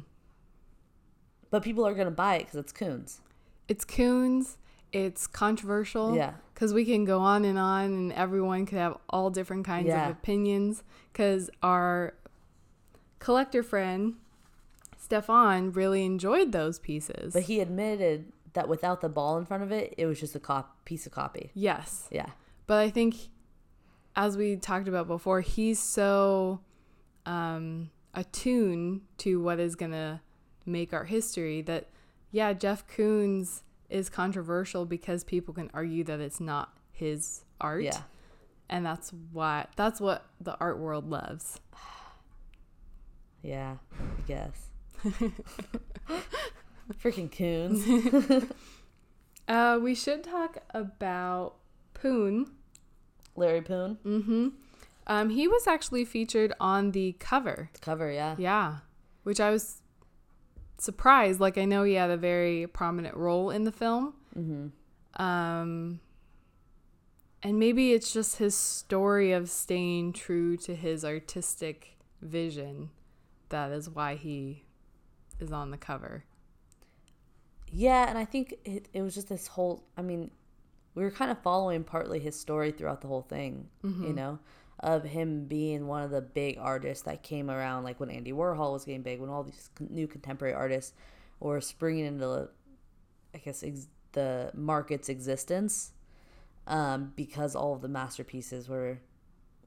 But 1.50 1.62
people 1.62 1.86
are 1.86 1.94
gonna 1.94 2.10
buy 2.10 2.36
it 2.36 2.38
because 2.46 2.56
it's 2.56 2.72
Koons. 2.72 3.20
it's 3.68 3.84
Koons. 3.84 4.56
It's 4.92 5.26
controversial. 5.26 6.16
Yeah. 6.16 6.34
Because 6.54 6.72
we 6.72 6.84
can 6.86 7.04
go 7.04 7.20
on 7.20 7.44
and 7.44 7.58
on, 7.58 7.84
and 7.92 8.12
everyone 8.14 8.64
could 8.64 8.78
have 8.78 8.96
all 9.10 9.28
different 9.28 9.66
kinds 9.66 9.88
Yeah. 9.88 10.06
of 10.08 10.12
opinions. 10.16 10.82
Because 11.12 11.50
our 11.62 12.14
collector 13.18 13.62
friend, 13.62 14.14
Stefan, 14.96 15.72
really 15.72 16.04
enjoyed 16.06 16.52
those 16.52 16.78
pieces. 16.78 17.34
But 17.34 17.42
he 17.42 17.60
admitted 17.60 18.32
that 18.56 18.68
without 18.68 19.00
the 19.02 19.08
ball 19.08 19.38
in 19.38 19.44
front 19.44 19.62
of 19.62 19.70
it, 19.70 19.94
it 19.96 20.06
was 20.06 20.18
just 20.18 20.34
a 20.34 20.40
cop 20.40 20.84
piece 20.84 21.06
of 21.06 21.12
copy. 21.12 21.50
yes. 21.54 22.08
Yeah. 22.10 22.30
But 22.66 22.78
I 22.78 22.90
think, 22.90 23.14
as 24.16 24.36
we 24.36 24.56
talked 24.56 24.88
about 24.88 25.06
before, 25.06 25.40
he's 25.40 25.78
so 25.78 26.60
um, 27.26 27.90
attuned 28.12 29.02
to 29.18 29.40
what 29.40 29.60
is 29.60 29.76
going 29.76 29.92
to 29.92 30.20
make 30.64 30.92
art 30.92 31.08
history 31.08 31.62
that, 31.62 31.90
yeah, 32.32 32.52
Jeff 32.54 32.84
Koons 32.88 33.62
is 33.88 34.08
controversial 34.08 34.84
because 34.84 35.22
people 35.22 35.54
can 35.54 35.70
argue 35.72 36.02
that 36.04 36.18
it's 36.18 36.40
not 36.40 36.76
his 36.90 37.44
art. 37.60 37.84
Yeah. 37.84 38.00
And 38.68 38.84
that's 38.84 39.12
why 39.30 39.66
that's 39.76 40.00
what 40.00 40.24
the 40.40 40.56
art 40.58 40.78
world 40.78 41.08
loves. 41.08 41.60
Yeah. 43.42 43.76
I 44.00 44.22
guess. 44.26 44.70
Freaking 46.94 47.30
Koons. 47.30 48.50
Uh, 49.48 49.78
we 49.80 49.94
should 49.94 50.24
talk 50.24 50.58
about 50.70 51.54
Poon. 51.94 52.50
Larry 53.36 53.62
Poon. 53.62 53.98
Mm-hmm. 54.04 54.48
Um, 55.06 55.30
he 55.30 55.46
was 55.46 55.66
actually 55.66 56.04
featured 56.04 56.52
on 56.58 56.90
the 56.90 57.14
cover. 57.20 57.70
The 57.74 57.78
cover, 57.78 58.10
yeah. 58.10 58.34
Yeah, 58.38 58.78
which 59.22 59.38
I 59.38 59.50
was 59.50 59.82
surprised. 60.78 61.38
Like 61.38 61.58
I 61.58 61.64
know 61.64 61.84
he 61.84 61.94
had 61.94 62.10
a 62.10 62.16
very 62.16 62.66
prominent 62.66 63.16
role 63.16 63.50
in 63.50 63.64
the 63.64 63.72
film. 63.72 64.14
Mm-hmm. 64.36 65.22
Um, 65.22 66.00
and 67.42 67.58
maybe 67.58 67.92
it's 67.92 68.12
just 68.12 68.38
his 68.38 68.56
story 68.56 69.30
of 69.32 69.48
staying 69.48 70.14
true 70.14 70.56
to 70.58 70.74
his 70.74 71.04
artistic 71.04 71.96
vision. 72.20 72.90
That 73.50 73.70
is 73.70 73.88
why 73.88 74.16
he 74.16 74.64
is 75.38 75.52
on 75.52 75.70
the 75.70 75.76
cover. 75.76 76.24
Yeah, 77.72 78.08
and 78.08 78.16
I 78.16 78.24
think 78.24 78.54
it, 78.64 78.88
it 78.92 79.02
was 79.02 79.14
just 79.14 79.28
this 79.28 79.48
whole. 79.48 79.84
I 79.96 80.02
mean, 80.02 80.30
we 80.94 81.02
were 81.02 81.10
kind 81.10 81.30
of 81.30 81.38
following 81.42 81.84
partly 81.84 82.18
his 82.20 82.38
story 82.38 82.70
throughout 82.70 83.00
the 83.02 83.08
whole 83.08 83.22
thing, 83.22 83.68
you 83.82 84.12
know, 84.14 84.38
of 84.80 85.04
him 85.04 85.44
being 85.46 85.86
one 85.86 86.02
of 86.02 86.10
the 86.10 86.20
big 86.22 86.58
artists 86.58 87.04
that 87.04 87.22
came 87.22 87.50
around, 87.50 87.84
like 87.84 87.98
when 88.00 88.10
Andy 88.10 88.32
Warhol 88.32 88.72
was 88.72 88.84
getting 88.84 89.02
big, 89.02 89.20
when 89.20 89.28
all 89.30 89.42
these 89.42 89.70
new 89.90 90.06
contemporary 90.06 90.54
artists 90.54 90.94
were 91.40 91.60
springing 91.60 92.06
into, 92.06 92.48
I 93.34 93.38
guess, 93.38 93.62
ex- 93.62 93.88
the 94.12 94.50
market's 94.54 95.08
existence, 95.10 95.92
um, 96.66 97.12
because 97.16 97.54
all 97.54 97.74
of 97.74 97.82
the 97.82 97.88
masterpieces 97.88 98.68
were 98.68 99.00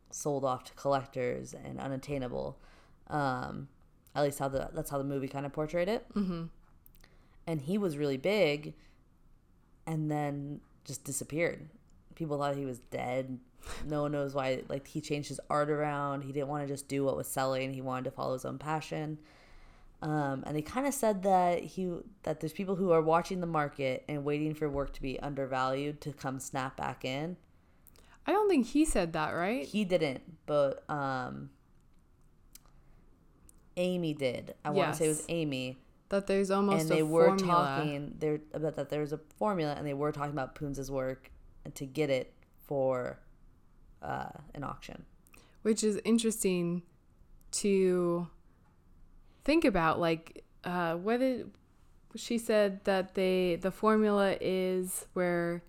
sold 0.09 0.43
off 0.43 0.63
to 0.63 0.73
collectors 0.73 1.53
and 1.53 1.79
unattainable. 1.79 2.57
Um, 3.07 3.67
at 4.15 4.23
least 4.23 4.39
how 4.39 4.47
the 4.47 4.69
that's 4.73 4.89
how 4.89 4.97
the 4.97 5.03
movie 5.03 5.27
kind 5.27 5.45
of 5.45 5.53
portrayed 5.53 5.88
it 5.88 6.05
Mm-hmm. 6.15 6.45
And 7.49 7.62
he 7.62 7.79
was 7.79 7.97
really 7.97 8.17
big 8.17 8.75
and 9.88 10.09
then 10.12 10.62
just 10.85 11.03
disappeared. 11.03 11.67
People 12.13 12.38
thought 12.38 12.55
he 12.55 12.65
was 12.65 12.77
dead. 12.77 13.39
No 13.88 14.03
one 14.03 14.12
knows 14.12 14.35
why 14.35 14.62
like 14.69 14.88
he 14.88 15.01
changed 15.01 15.29
his 15.29 15.39
art 15.49 15.71
around. 15.71 16.21
He 16.21 16.31
didn't 16.31 16.47
want 16.47 16.67
to 16.67 16.71
just 16.71 16.88
do 16.88 17.03
what 17.03 17.17
was 17.17 17.27
selling. 17.27 17.73
He 17.73 17.81
wanted 17.81 18.03
to 18.05 18.12
follow 18.12 18.33
his 18.33 18.45
own 18.45 18.59
passion. 18.59 19.17
Um, 20.03 20.43
and 20.45 20.55
they 20.55 20.62
kind 20.62 20.85
of 20.85 20.93
said 20.93 21.23
that 21.23 21.63
he 21.63 21.91
that 22.21 22.39
there's 22.39 22.53
people 22.53 22.75
who 22.75 22.91
are 22.91 23.01
watching 23.01 23.41
the 23.41 23.47
market 23.47 24.05
and 24.07 24.23
waiting 24.23 24.53
for 24.53 24.69
work 24.69 24.93
to 24.93 25.01
be 25.01 25.19
undervalued 25.19 26.01
to 26.01 26.13
come 26.13 26.39
snap 26.39 26.77
back 26.77 27.03
in. 27.03 27.35
I 28.27 28.31
don't 28.31 28.47
think 28.47 28.67
he 28.67 28.85
said 28.85 29.13
that, 29.13 29.31
right? 29.31 29.65
he 29.65 29.85
didn't 29.85 30.21
but 30.45 30.88
um 30.88 31.49
amy 33.75 34.13
did. 34.13 34.53
I 34.63 34.69
want 34.69 34.91
to 34.91 34.97
say 34.99 35.05
it 35.05 35.09
was 35.09 35.25
amy 35.29 35.79
That 36.10 36.26
there's 36.28 36.50
almost 36.52 36.82
and 36.82 36.89
they 36.89 37.04
were 37.04 37.28
formula. 37.28 37.54
talking 37.78 38.15
there 38.19 38.39
about 38.54 38.76
that 38.76 38.89
there's 38.89 39.13
a 39.13 39.19
formula 39.38 39.76
and 39.78 39.86
they 39.86 39.93
were 39.93 40.12
talking 40.12 40.32
about 40.32 40.56
Poons' 40.56 40.89
work 40.89 41.32
and 41.63 41.74
to 41.76 41.86
get 41.86 42.10
it 42.10 42.34
for 42.65 43.19
uh, 44.02 44.30
an 44.56 44.63
auction. 44.63 45.06
which 45.62 45.84
is 45.84 46.00
interesting 46.06 46.82
to 47.52 48.28
think 49.43 49.65
about 49.65 50.00
like 50.00 50.43
uh 50.63 50.93
what 50.95 51.19
did 51.19 51.50
she 52.15 52.38
said 52.38 52.84
that 52.86 53.13
they 53.15 53.56
the 53.62 53.72
formula 53.72 54.36
is 54.41 55.06
where 55.13 55.63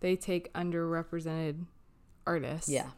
they 0.00 0.14
take 0.16 0.52
underrepresented 0.54 1.64
artists 2.26 2.68
Yeah. 2.68 2.90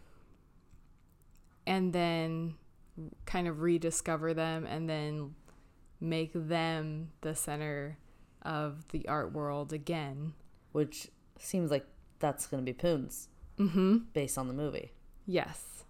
and 1.67 1.93
then 1.93 2.55
kind 3.27 3.49
of 3.49 3.61
rediscover 3.61 4.35
them 4.35 4.67
and 4.67 4.89
then 4.89 5.35
make 6.01 6.31
them 6.35 7.11
the 7.23 7.35
center 7.35 7.99
of 8.43 8.87
the 8.89 9.07
art 9.09 9.33
world 9.33 9.73
again 9.73 10.33
Which 10.73 11.09
seems 11.39 11.71
like 11.71 11.87
that's 12.19 12.47
going 12.47 12.65
to 12.65 12.65
be 12.65 12.75
Poons 12.75 13.29
mm-hmm. 13.59 13.99
based 14.13 14.39
on 14.39 14.49
the 14.49 14.55
movie. 14.55 14.93
Yes. 15.27 15.85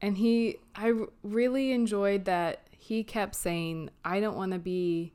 And 0.00 0.18
he, 0.18 0.56
I 0.74 0.92
really 1.22 1.72
enjoyed 1.72 2.26
that 2.26 2.68
he 2.70 3.02
kept 3.02 3.34
saying, 3.34 3.90
I 4.04 4.20
don't 4.20 4.36
want 4.36 4.52
to 4.52 4.58
be 4.58 5.14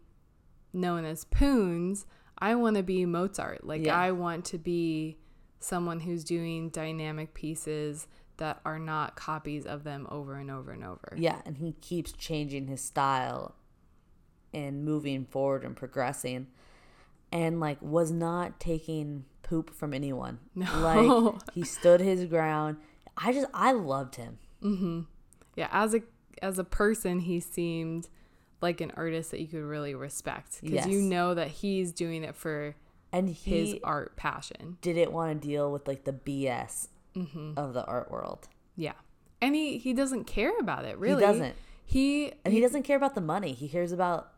known 0.73 1.05
as 1.05 1.25
Poons. 1.25 2.05
I 2.37 2.55
want 2.55 2.77
to 2.77 2.83
be 2.83 3.05
Mozart. 3.05 3.65
Like, 3.65 3.85
Yeah. 3.85 3.97
I 3.99 4.11
want 4.11 4.45
to 4.45 4.57
be 4.57 5.17
someone 5.59 5.99
who's 5.99 6.23
doing 6.23 6.69
dynamic 6.69 7.33
pieces 7.33 8.07
that 8.41 8.59
are 8.65 8.79
not 8.79 9.15
copies 9.15 9.65
of 9.67 9.83
them 9.83 10.07
over 10.09 10.35
and 10.35 10.49
over 10.49 10.71
and 10.71 10.83
over. 10.83 11.13
Yeah, 11.15 11.41
and 11.45 11.57
he 11.57 11.73
keeps 11.73 12.11
changing 12.11 12.65
his 12.67 12.81
style 12.81 13.53
and 14.53 14.83
moving 14.83 15.25
forward 15.25 15.63
and 15.63 15.75
progressing. 15.75 16.47
and 17.31 17.59
like 17.59 17.77
was 17.81 18.11
not 18.11 18.59
taking 18.59 19.25
poop 19.43 19.73
from 19.73 19.93
anyone. 19.93 20.39
No. 20.55 20.65
Like 20.81 21.51
he 21.53 21.63
stood 21.63 22.01
his 22.01 22.25
ground. 22.25 22.77
I 23.15 23.31
just 23.31 23.47
I 23.53 23.71
loved 23.73 24.15
him. 24.15 24.39
Mm-hmm. 24.63 25.01
Yeah, 25.55 25.69
as 25.71 25.93
a 25.93 26.01
as 26.41 26.57
a 26.59 26.63
person, 26.63 27.19
he 27.19 27.39
seemed 27.39 28.09
like 28.61 28.81
an 28.81 28.91
artist 28.97 29.31
that 29.31 29.39
you 29.39 29.47
could 29.47 29.63
really 29.63 29.93
respect 29.95 30.59
because 30.61 30.73
Yes. 30.75 30.87
you 30.87 30.99
know 31.01 31.33
that 31.35 31.47
he's 31.49 31.91
doing 31.91 32.23
it 32.23 32.35
for 32.35 32.75
And 33.13 33.29
his 33.29 33.75
art 33.83 34.15
passion. 34.17 34.77
didn't 34.81 35.11
want 35.11 35.39
to 35.41 35.47
deal 35.47 35.71
with 35.71 35.87
like 35.87 36.03
the 36.05 36.13
BS 36.13 36.87
Mm-hmm. 37.15 37.53
of 37.57 37.73
the 37.73 37.83
art 37.85 38.09
world. 38.11 38.47
Yeah, 38.75 38.93
and 39.41 39.55
he 39.55 39.77
he 39.77 39.93
doesn't 39.93 40.25
care 40.25 40.57
about 40.59 40.85
it. 40.85 40.97
Really, 40.97 41.21
He 41.21 41.27
doesn't. 41.27 41.55
He 41.85 42.31
And 42.45 42.53
he 42.53 42.61
doesn't 42.61 42.83
care 42.83 42.95
about 42.97 43.15
the 43.15 43.21
money. 43.21 43.51
He 43.53 43.67
cares 43.67 43.91
about 43.91 44.31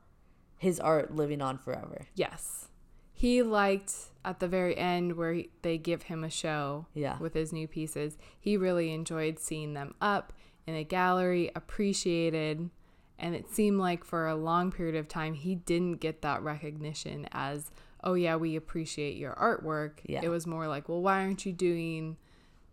his 0.58 0.80
art 0.80 1.16
living 1.16 1.42
on 1.42 1.58
forever. 1.60 2.08
Yes. 2.16 2.68
He 3.14 3.44
liked 3.44 3.94
at 4.26 4.40
the 4.40 4.48
very 4.48 4.76
end 4.76 5.16
where 5.18 5.34
he, 5.34 5.50
they 5.62 5.78
give 5.78 6.04
him 6.04 6.24
a 6.24 6.30
show 6.32 6.88
Yeah. 6.96 7.20
with 7.20 7.34
his 7.36 7.54
new 7.54 7.68
pieces. 7.68 8.18
He 8.40 8.58
really 8.58 8.92
enjoyed 8.92 9.38
seeing 9.40 9.74
them 9.76 9.94
up 10.02 10.34
in 10.66 10.74
a 10.76 10.84
gallery, 10.84 11.52
appreciated, 11.56 12.70
and 13.20 13.36
it 13.36 13.50
seemed 13.50 13.80
like 13.80 14.04
for 14.04 14.28
a 14.28 14.36
long 14.36 14.72
period 14.72 14.96
of 14.96 15.08
time 15.08 15.34
he 15.36 15.54
didn't 15.56 15.98
get 15.98 16.22
that 16.24 16.42
recognition 16.42 17.28
as, 17.32 17.70
oh 18.04 18.16
yeah, 18.16 18.36
we 18.36 18.56
appreciate 18.56 19.16
your 19.18 19.34
artwork. 19.36 20.00
Yeah. 20.06 20.22
It 20.24 20.30
was 20.30 20.48
more 20.48 20.68
like, 20.68 20.90
well, 20.90 21.02
why 21.02 21.22
aren't 21.22 21.46
you 21.46 21.52
doing 21.54 22.18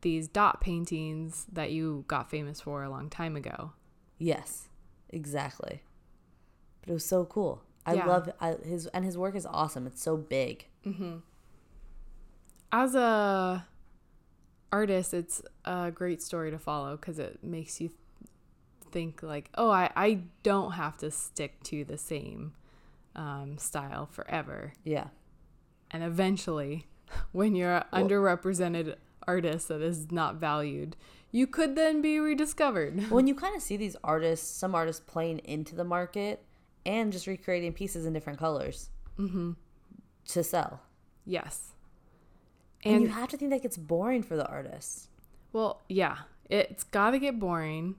these 0.02 0.28
dot 0.28 0.60
paintings 0.60 1.46
that 1.52 1.70
you 1.72 2.04
got 2.08 2.30
famous 2.30 2.60
for 2.60 2.82
a 2.82 2.90
long 2.90 3.10
time 3.10 3.36
ago? 3.36 3.72
Yes, 4.18 4.68
exactly. 5.08 5.82
But 6.82 6.90
it 6.90 6.92
was 6.94 7.04
so 7.04 7.24
cool. 7.24 7.62
I 7.86 7.94
Yeah. 7.94 8.06
love 8.06 8.30
I, 8.40 8.56
his 8.64 8.86
and 8.88 9.04
his 9.04 9.16
work 9.18 9.34
is 9.34 9.46
awesome. 9.46 9.86
It's 9.86 10.02
so 10.02 10.16
big. 10.16 10.66
as 12.72 12.94
a 12.94 13.66
artist 14.72 15.12
it's 15.12 15.42
a 15.64 15.90
great 15.90 16.22
story 16.22 16.50
to 16.50 16.58
follow 16.58 16.96
because 16.96 17.18
it 17.18 17.42
makes 17.42 17.80
you 17.80 17.90
think 18.92 19.22
like 19.22 19.50
oh 19.56 19.70
I, 19.70 19.90
I 19.96 20.20
don't 20.44 20.72
have 20.72 20.96
to 20.98 21.10
stick 21.10 21.60
to 21.64 21.84
the 21.84 21.98
same 21.98 22.52
um, 23.16 23.58
style 23.58 24.06
forever 24.06 24.72
Yeah. 24.84 25.08
and 25.90 26.04
eventually 26.04 26.86
when 27.32 27.54
you're 27.56 27.84
Well- 27.92 28.04
underrepresented 28.04 28.94
artist 29.30 29.68
that 29.68 29.80
is 29.80 30.10
not 30.10 30.36
valued 30.36 30.96
you 31.32 31.46
could 31.46 31.76
then 31.76 32.02
be 32.02 32.18
rediscovered 32.18 33.10
when 33.10 33.26
you 33.28 33.34
kind 33.34 33.54
of 33.54 33.62
see 33.62 33.76
these 33.76 33.96
artists, 34.02 34.48
some 34.50 34.74
artists 34.74 35.02
playing 35.06 35.38
into 35.44 35.74
the 35.74 35.84
market 35.84 36.44
and 36.84 37.12
just 37.12 37.26
recreating 37.26 37.72
pieces 37.72 38.06
in 38.06 38.12
different 38.12 38.38
colors 38.38 38.90
to 40.26 40.42
sell. 40.42 40.80
yes 41.24 41.72
And, 42.84 42.94
and 42.94 43.04
you 43.04 43.08
have 43.10 43.28
to 43.30 43.36
think 43.36 43.50
that 43.50 43.62
gets 43.62 43.76
boring 43.76 44.22
for 44.22 44.36
the 44.36 44.46
artists. 44.46 45.08
Well, 45.52 45.82
yeah, 45.88 46.16
it's 46.48 46.84
got 46.84 47.10
to 47.10 47.18
get 47.18 47.38
boring. 47.38 47.96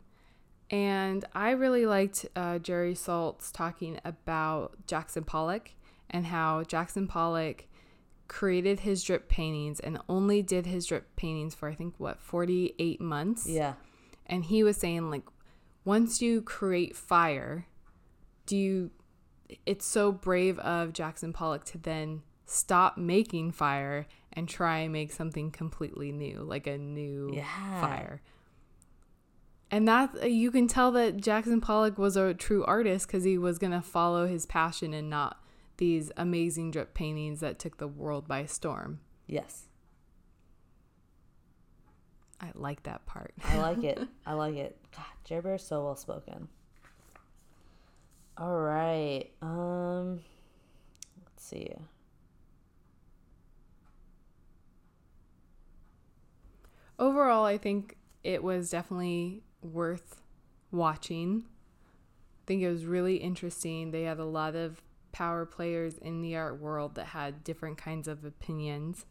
And 0.70 1.26
I 1.36 1.52
really 1.52 1.86
liked 1.86 2.26
uh, 2.36 2.60
Jerry 2.60 2.94
Saltz 2.94 3.52
talking 3.52 4.00
about 4.06 4.88
Jackson 4.88 5.24
Pollock 5.24 5.72
and 6.10 6.26
how 6.26 6.64
Jackson 6.64 7.08
Pollock 7.08 7.66
created 8.32 8.80
his 8.80 9.04
drip 9.04 9.28
paintings 9.28 9.82
and 9.82 10.00
only 10.08 10.42
did 10.42 10.66
his 10.66 10.86
drip 10.86 11.18
paintings 11.18 11.54
for, 11.54 11.68
I 11.68 11.76
think, 11.76 11.96
what, 11.98 12.22
48 12.22 13.02
months? 13.02 13.46
Yeah. 13.46 13.74
And 14.26 14.46
he 14.46 14.64
was 14.64 14.78
saying, 14.78 15.10
like, 15.10 15.24
once 15.84 16.22
you 16.22 16.42
create 16.42 16.96
fire, 16.96 17.68
do 18.46 18.56
you, 18.56 18.92
it's 19.66 19.86
so 19.86 20.14
brave 20.14 20.58
of 20.60 20.94
Jackson 20.94 21.34
Pollock 21.34 21.66
to 21.66 21.78
then 21.78 22.22
stop 22.46 22.98
making 22.98 23.52
fire 23.52 24.08
and 24.32 24.48
try 24.48 24.78
and 24.80 24.94
make 24.94 25.12
something 25.12 25.52
completely 25.52 26.14
new, 26.14 26.40
like 26.40 26.68
a 26.68 26.78
new 26.78 27.34
Yeah. 27.34 27.82
fire. 27.82 28.22
And 29.70 29.90
that 29.90 30.32
you 30.32 30.52
can 30.52 30.70
tell 30.70 30.94
that 30.94 31.18
Jackson 31.18 31.60
Pollock 31.60 31.98
was 31.98 32.16
a 32.16 32.34
true 32.34 32.64
artist 32.64 33.08
because 33.08 33.26
he 33.26 33.38
was 33.38 33.58
going 33.58 33.72
to 33.74 33.82
follow 33.82 34.26
his 34.26 34.46
passion 34.46 34.94
and 34.94 35.10
not 35.10 35.41
these 35.82 36.12
amazing 36.16 36.70
drip 36.70 36.94
paintings 36.94 37.40
that 37.40 37.58
took 37.58 37.80
the 37.80 37.88
world 37.88 38.28
by 38.28 38.46
storm. 38.46 39.00
Yes. 39.26 39.64
I 42.40 42.52
like 42.54 42.84
that 42.84 43.08
part. 43.08 43.34
I 43.44 43.58
like 43.58 43.84
it. 43.84 44.00
I 44.28 44.34
like 44.34 44.58
it. 44.58 44.78
God, 44.96 45.06
Jerry 45.24 45.42
Bear 45.42 45.56
is 45.56 45.64
so 45.64 45.84
well 45.84 45.96
spoken. 45.96 46.50
All 48.38 48.60
right. 48.60 49.32
Um 49.42 50.20
let's 51.26 51.44
see. 51.44 51.74
Overall, 57.00 57.44
I 57.44 57.58
think 57.58 57.98
it 58.24 58.44
was 58.44 58.70
definitely 58.70 59.42
worth 59.64 60.22
watching. 60.72 61.46
I 61.48 62.46
think 62.46 62.62
it 62.62 62.70
was 62.70 62.86
really 62.86 63.16
interesting. 63.16 63.90
They 63.90 64.04
had 64.04 64.20
a 64.20 64.26
lot 64.26 64.56
of 64.56 64.80
power 65.12 65.46
players 65.46 65.98
in 65.98 66.22
the 66.22 66.36
art 66.36 66.60
world 66.60 66.96
that 66.96 67.08
had 67.08 67.44
different 67.44 67.78
kinds 67.78 68.08
of 68.08 68.24
opinions. 68.26 69.06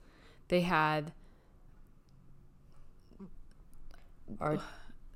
They 0.49 0.63
had 0.63 1.13
art 4.41 4.61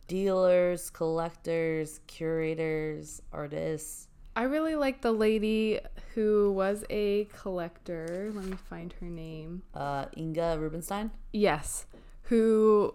dealers, 0.06 0.90
collectors, 0.90 2.00
curators, 2.06 3.22
artists. 3.32 4.08
I 4.36 4.42
really 4.44 4.74
like 4.74 5.00
the 5.00 5.12
lady 5.12 5.78
who 6.14 6.52
was 6.52 6.84
a 6.90 7.26
collector. 7.26 8.30
Let 8.34 8.44
me 8.44 8.56
find 8.68 8.92
her 9.00 9.06
name. 9.06 9.62
Uh 9.74 10.06
Inga 10.16 10.58
Rubenstein. 10.58 11.12
Yes, 11.32 11.86
who 12.22 12.94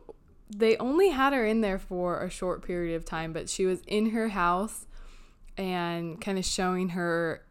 they 0.50 0.76
only 0.78 1.10
had 1.10 1.34
her 1.34 1.46
in 1.46 1.62
there 1.62 1.80
for 1.80 2.22
a 2.22 2.30
short 2.30 2.66
period 2.66 2.96
of 2.96 3.06
time, 3.06 3.34
but 3.34 3.50
she 3.50 3.66
was 3.66 3.82
in 3.88 4.10
her 4.10 4.30
house 4.30 4.88
and 5.58 6.20
kind 6.20 6.38
of 6.38 6.46
showing 6.46 6.90
her 6.90 7.46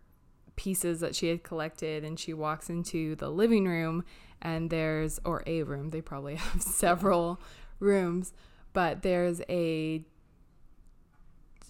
pieces 0.59 1.01
that 1.01 1.15
she 1.17 1.29
had 1.29 1.43
collected. 1.43 2.05
And 2.05 2.21
she 2.21 2.35
walks 2.35 2.69
into 2.69 3.15
the 3.17 3.31
living 3.31 3.67
room, 3.67 4.05
and 4.43 4.69
there's, 4.69 5.19
or 5.25 5.43
a 5.47 5.63
room, 5.63 5.89
they 5.91 6.03
probably 6.03 6.35
have 6.47 6.61
several 6.63 7.41
rooms, 7.81 8.35
but 8.75 9.01
there's 9.03 9.41
a, 9.49 10.03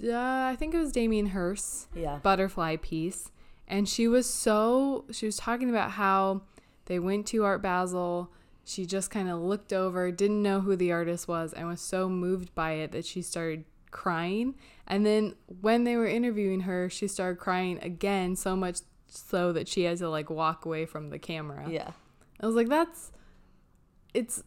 uh, 0.02 0.12
I 0.12 0.56
think 0.58 0.74
it 0.74 0.78
was 0.78 0.92
Damien 0.92 1.26
Hirst 1.26 1.88
Yeah. 1.94 2.18
butterfly 2.22 2.76
piece 2.76 3.30
and 3.66 3.88
she 3.88 4.08
was 4.08 4.26
so 4.32 5.04
she 5.10 5.26
was 5.26 5.36
talking 5.36 5.68
about 5.68 5.90
how 5.92 6.42
they 6.86 6.98
went 6.98 7.26
to 7.26 7.44
art 7.44 7.60
basel 7.60 8.30
she 8.64 8.86
just 8.86 9.10
kind 9.10 9.28
of 9.28 9.40
looked 9.40 9.72
over 9.72 10.10
didn't 10.10 10.42
know 10.42 10.60
who 10.60 10.76
the 10.76 10.92
artist 10.92 11.26
was 11.28 11.52
and 11.52 11.66
was 11.66 11.80
so 11.80 12.08
moved 12.08 12.54
by 12.54 12.72
it 12.72 12.92
that 12.92 13.04
she 13.04 13.20
started 13.20 13.64
crying 13.90 14.54
and 14.88 15.06
then 15.06 15.34
when 15.60 15.84
they 15.84 15.96
were 15.96 16.06
interviewing 16.06 16.60
her 16.62 16.90
she 16.90 17.06
started 17.06 17.38
crying 17.38 17.78
again 17.82 18.34
so 18.34 18.56
much 18.56 18.78
so 19.06 19.52
that 19.52 19.68
she 19.68 19.84
had 19.84 19.96
to 19.98 20.08
like 20.08 20.28
walk 20.28 20.64
away 20.64 20.84
from 20.84 21.10
the 21.10 21.18
camera 21.18 21.64
Yeah. 21.70 21.92
I 22.40 22.46
was 22.46 22.54
like, 22.54 22.68
that's 22.68 23.10
it's. 24.14 24.42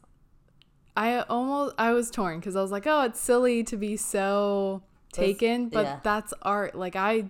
I 0.96 1.22
almost 1.24 1.76
I 1.78 1.92
was 1.92 2.10
torn 2.10 2.40
because 2.40 2.56
I 2.56 2.62
was 2.62 2.72
like, 2.72 2.88
oh, 2.88 3.04
it's 3.04 3.20
silly 3.20 3.64
to 3.66 3.76
be 3.78 3.98
so 3.98 4.84
taken, 5.12 5.70
but 5.70 5.84
yeah. 5.84 6.00
that's 6.02 6.34
art. 6.42 6.76
Like 6.76 6.96
I 6.96 7.30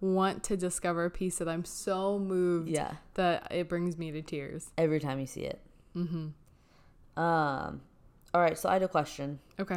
want 0.00 0.44
to 0.44 0.56
discover 0.56 1.04
a 1.04 1.10
piece 1.10 1.36
that 1.38 1.48
I'm 1.48 1.64
so 1.64 2.18
moved 2.18 2.70
Yeah. 2.70 2.92
that 3.14 3.48
it 3.50 3.68
brings 3.68 3.98
me 3.98 4.10
to 4.12 4.22
tears. 4.22 4.70
Every 4.78 5.00
time 5.00 5.20
you 5.20 5.26
see 5.26 5.42
it. 5.42 5.60
Mm-hmm. 5.94 7.20
Um 7.22 7.80
all 8.34 8.40
right, 8.40 8.56
so 8.58 8.68
I 8.68 8.74
had 8.74 8.82
a 8.82 8.88
question. 8.88 9.40
Okay. 9.58 9.76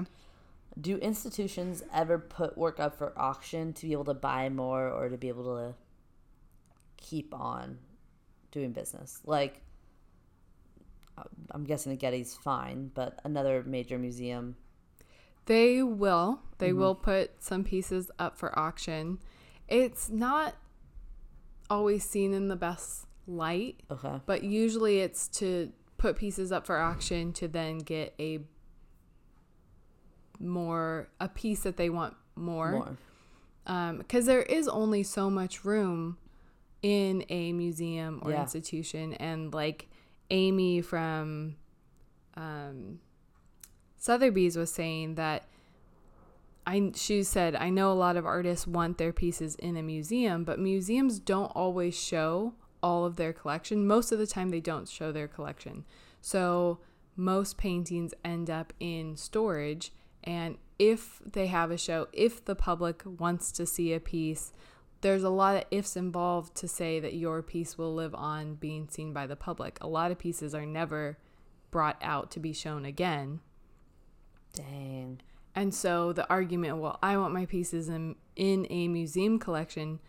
Do 0.80 0.98
institutions 0.98 1.84
ever 1.94 2.18
put 2.18 2.58
work 2.58 2.80
up 2.80 2.98
for 2.98 3.14
auction 3.20 3.74
to 3.74 3.86
be 3.86 3.92
able 3.92 4.06
to 4.06 4.14
buy 4.14 4.50
more 4.50 4.90
or 4.90 5.10
to 5.10 5.18
be 5.18 5.28
able 5.28 5.44
to 5.56 5.76
keep 6.98 7.34
on 7.34 7.78
doing 8.52 8.72
business? 8.72 9.20
Like, 9.26 9.62
uh, 11.18 11.24
I'm 11.52 11.64
guessing 11.66 11.92
the 11.92 11.98
Getty's 11.98 12.34
fine, 12.36 12.92
but 12.94 13.20
another 13.24 13.64
major 13.66 13.98
museum. 14.00 14.56
They 15.46 15.84
will. 15.84 16.40
They 16.60 16.70
Mm-hmm. 16.70 16.80
will 16.80 16.96
put 16.96 17.44
some 17.44 17.64
pieces 17.64 18.10
up 18.20 18.38
for 18.38 18.58
auction. 18.58 19.20
It's 19.68 20.10
not 20.10 20.56
always 21.70 22.04
seen 22.04 22.34
in 22.34 22.48
the 22.48 22.56
best 22.56 23.08
light. 23.28 23.82
Okay. 23.92 24.20
but 24.26 24.44
usually 24.44 25.00
it's 25.00 25.28
to 25.28 25.72
put 25.98 26.16
pieces 26.16 26.52
up 26.52 26.66
for 26.66 26.78
auction 26.78 27.32
to 27.34 27.48
then 27.48 27.78
get 27.80 28.14
a 28.20 28.40
more 30.42 31.08
a 31.20 31.28
piece 31.30 31.64
that 31.64 31.78
they 31.78 31.90
want 31.90 32.16
more 32.36 32.72
More. 32.72 32.98
um 33.68 33.98
because 34.00 34.26
there 34.26 34.42
is 34.44 34.68
only 34.68 35.04
so 35.04 35.30
much 35.30 35.64
room 35.66 36.18
in 36.82 37.24
a 37.30 37.52
museum 37.54 38.20
or 38.24 38.32
Yeah. 38.32 38.42
institution 38.42 39.14
and 39.16 39.54
like 39.54 39.88
amy 40.30 40.82
from 40.82 41.56
um 42.36 43.00
sotheby's 43.98 44.58
was 44.58 44.72
saying 44.72 45.16
that 45.16 45.46
I, 46.66 46.92
she 46.96 47.24
said, 47.24 47.56
I 47.56 47.72
know 47.72 47.92
a 47.92 47.94
lot 47.96 48.18
of 48.18 48.26
artists 48.28 48.68
want 48.68 49.00
their 49.00 49.12
pieces 49.12 49.56
in 49.56 49.76
a 49.78 49.82
museum, 49.82 50.44
but 50.44 50.60
museums 50.60 51.18
don't 51.20 51.52
always 51.56 52.00
show 52.00 52.54
all 52.84 53.04
of 53.04 53.16
their 53.16 53.34
collection. 53.34 53.88
Most 53.88 54.12
of 54.12 54.20
the 54.20 54.28
time, 54.28 54.50
they 54.50 54.60
don't 54.60 54.88
show 54.88 55.12
their 55.12 55.28
collection. 55.28 55.86
So 56.22 56.78
most 57.16 57.58
paintings 57.58 58.14
end 58.24 58.52
up 58.52 58.74
in 58.80 59.18
storage. 59.18 59.92
And 60.24 60.58
if 60.78 61.22
they 61.26 61.48
have 61.48 61.72
a 61.72 61.78
show, 61.78 62.08
if 62.14 62.44
the 62.44 62.56
public 62.56 63.02
wants 63.06 63.52
to 63.54 63.66
see 63.66 63.94
a 63.94 64.00
piece, 64.00 64.52
there's 65.02 65.24
a 65.24 65.30
lot 65.30 65.56
of 65.56 65.64
ifs 65.72 65.96
involved 65.96 66.56
to 66.56 66.68
say 66.68 67.00
that 67.00 67.16
your 67.16 67.42
piece 67.42 67.78
will 67.78 67.94
live 67.94 68.14
on 68.16 68.56
being 68.56 68.88
seen 68.88 69.14
by 69.14 69.28
the 69.28 69.36
public. 69.36 69.78
A 69.82 69.88
lot 69.88 70.12
of 70.12 70.20
pieces 70.20 70.54
are 70.54 70.66
never 70.66 71.18
brought 71.72 71.98
out 72.02 72.32
to 72.32 72.40
be 72.40 72.54
shown 72.54 72.86
again. 72.86 73.40
Dang. 74.54 75.22
And 75.56 75.74
so 75.74 76.14
the 76.14 76.30
argument, 76.30 76.78
well, 76.78 77.00
I 77.02 77.18
want 77.18 77.34
my 77.34 77.46
pieces 77.46 77.90
in, 77.90 78.16
in 78.36 78.68
a 78.70 78.88
museum 78.88 79.40
collection 79.40 80.00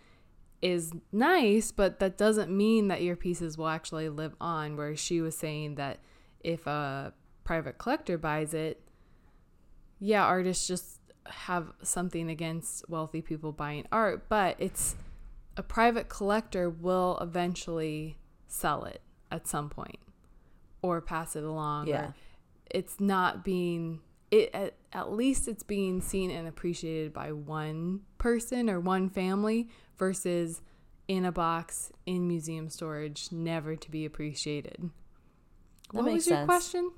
is 0.60 0.92
nice, 1.10 1.72
but 1.72 1.98
that 1.98 2.16
doesn't 2.16 2.54
mean 2.54 2.88
that 2.88 3.02
your 3.02 3.16
pieces 3.16 3.58
will 3.58 3.68
actually 3.68 4.08
live 4.08 4.34
on. 4.40 4.76
Where 4.76 4.94
she 4.94 5.20
was 5.20 5.36
saying 5.36 5.74
that 5.76 5.98
if 6.40 6.66
a 6.66 7.12
private 7.44 7.78
collector 7.78 8.18
buys 8.18 8.54
it, 8.54 8.80
yeah, 10.04 10.24
artists 10.24 10.66
just 10.66 10.98
have 11.26 11.72
something 11.84 12.28
against 12.28 12.88
wealthy 12.88 13.22
people 13.22 13.52
buying 13.52 13.86
art, 13.92 14.28
but 14.28 14.56
it's 14.58 14.96
a 15.56 15.62
private 15.62 16.08
collector 16.08 16.68
will 16.68 17.16
eventually 17.20 18.16
sell 18.48 18.84
it 18.84 19.00
at 19.30 19.46
some 19.46 19.70
point 19.70 20.00
or 20.82 21.00
pass 21.00 21.36
it 21.36 21.44
along. 21.44 21.86
Yeah. 21.86 22.10
it's 22.68 22.98
not 22.98 23.44
being 23.44 24.00
it 24.32 24.50
at, 24.52 24.74
at 24.92 25.12
least 25.12 25.46
it's 25.46 25.62
being 25.62 26.00
seen 26.00 26.32
and 26.32 26.48
appreciated 26.48 27.12
by 27.12 27.30
one 27.30 28.00
person 28.18 28.68
or 28.68 28.80
one 28.80 29.08
family 29.08 29.68
versus 29.98 30.62
in 31.06 31.24
a 31.24 31.30
box 31.30 31.92
in 32.06 32.26
museum 32.26 32.68
storage 32.68 33.30
never 33.30 33.76
to 33.76 33.88
be 33.88 34.04
appreciated. 34.04 34.90
That 35.92 36.02
what 36.02 36.12
was 36.12 36.26
your 36.26 36.38
sense. 36.38 36.46
question? 36.46 36.90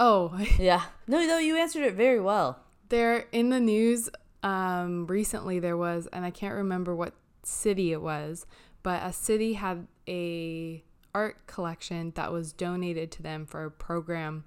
Oh, 0.00 0.36
Yeah. 0.58 0.82
No, 1.06 1.24
no, 1.24 1.38
you 1.38 1.56
answered 1.56 1.84
it 1.84 1.94
very 1.94 2.18
well. 2.20 2.58
there 2.88 3.26
in 3.30 3.50
the 3.50 3.60
news 3.60 4.08
um, 4.42 5.06
recently 5.06 5.60
there 5.60 5.76
was 5.76 6.08
and 6.14 6.24
i 6.24 6.30
can't 6.30 6.54
remember 6.54 6.96
what 6.96 7.12
city 7.42 7.92
it 7.92 8.00
was 8.00 8.46
but 8.82 9.02
a 9.02 9.12
city 9.12 9.52
had 9.52 9.86
a 10.08 10.82
art 11.14 11.46
collection 11.46 12.12
that 12.14 12.32
was 12.32 12.52
donated 12.54 13.10
to 13.12 13.22
them 13.22 13.44
for 13.44 13.64
a 13.66 13.70
program 13.70 14.44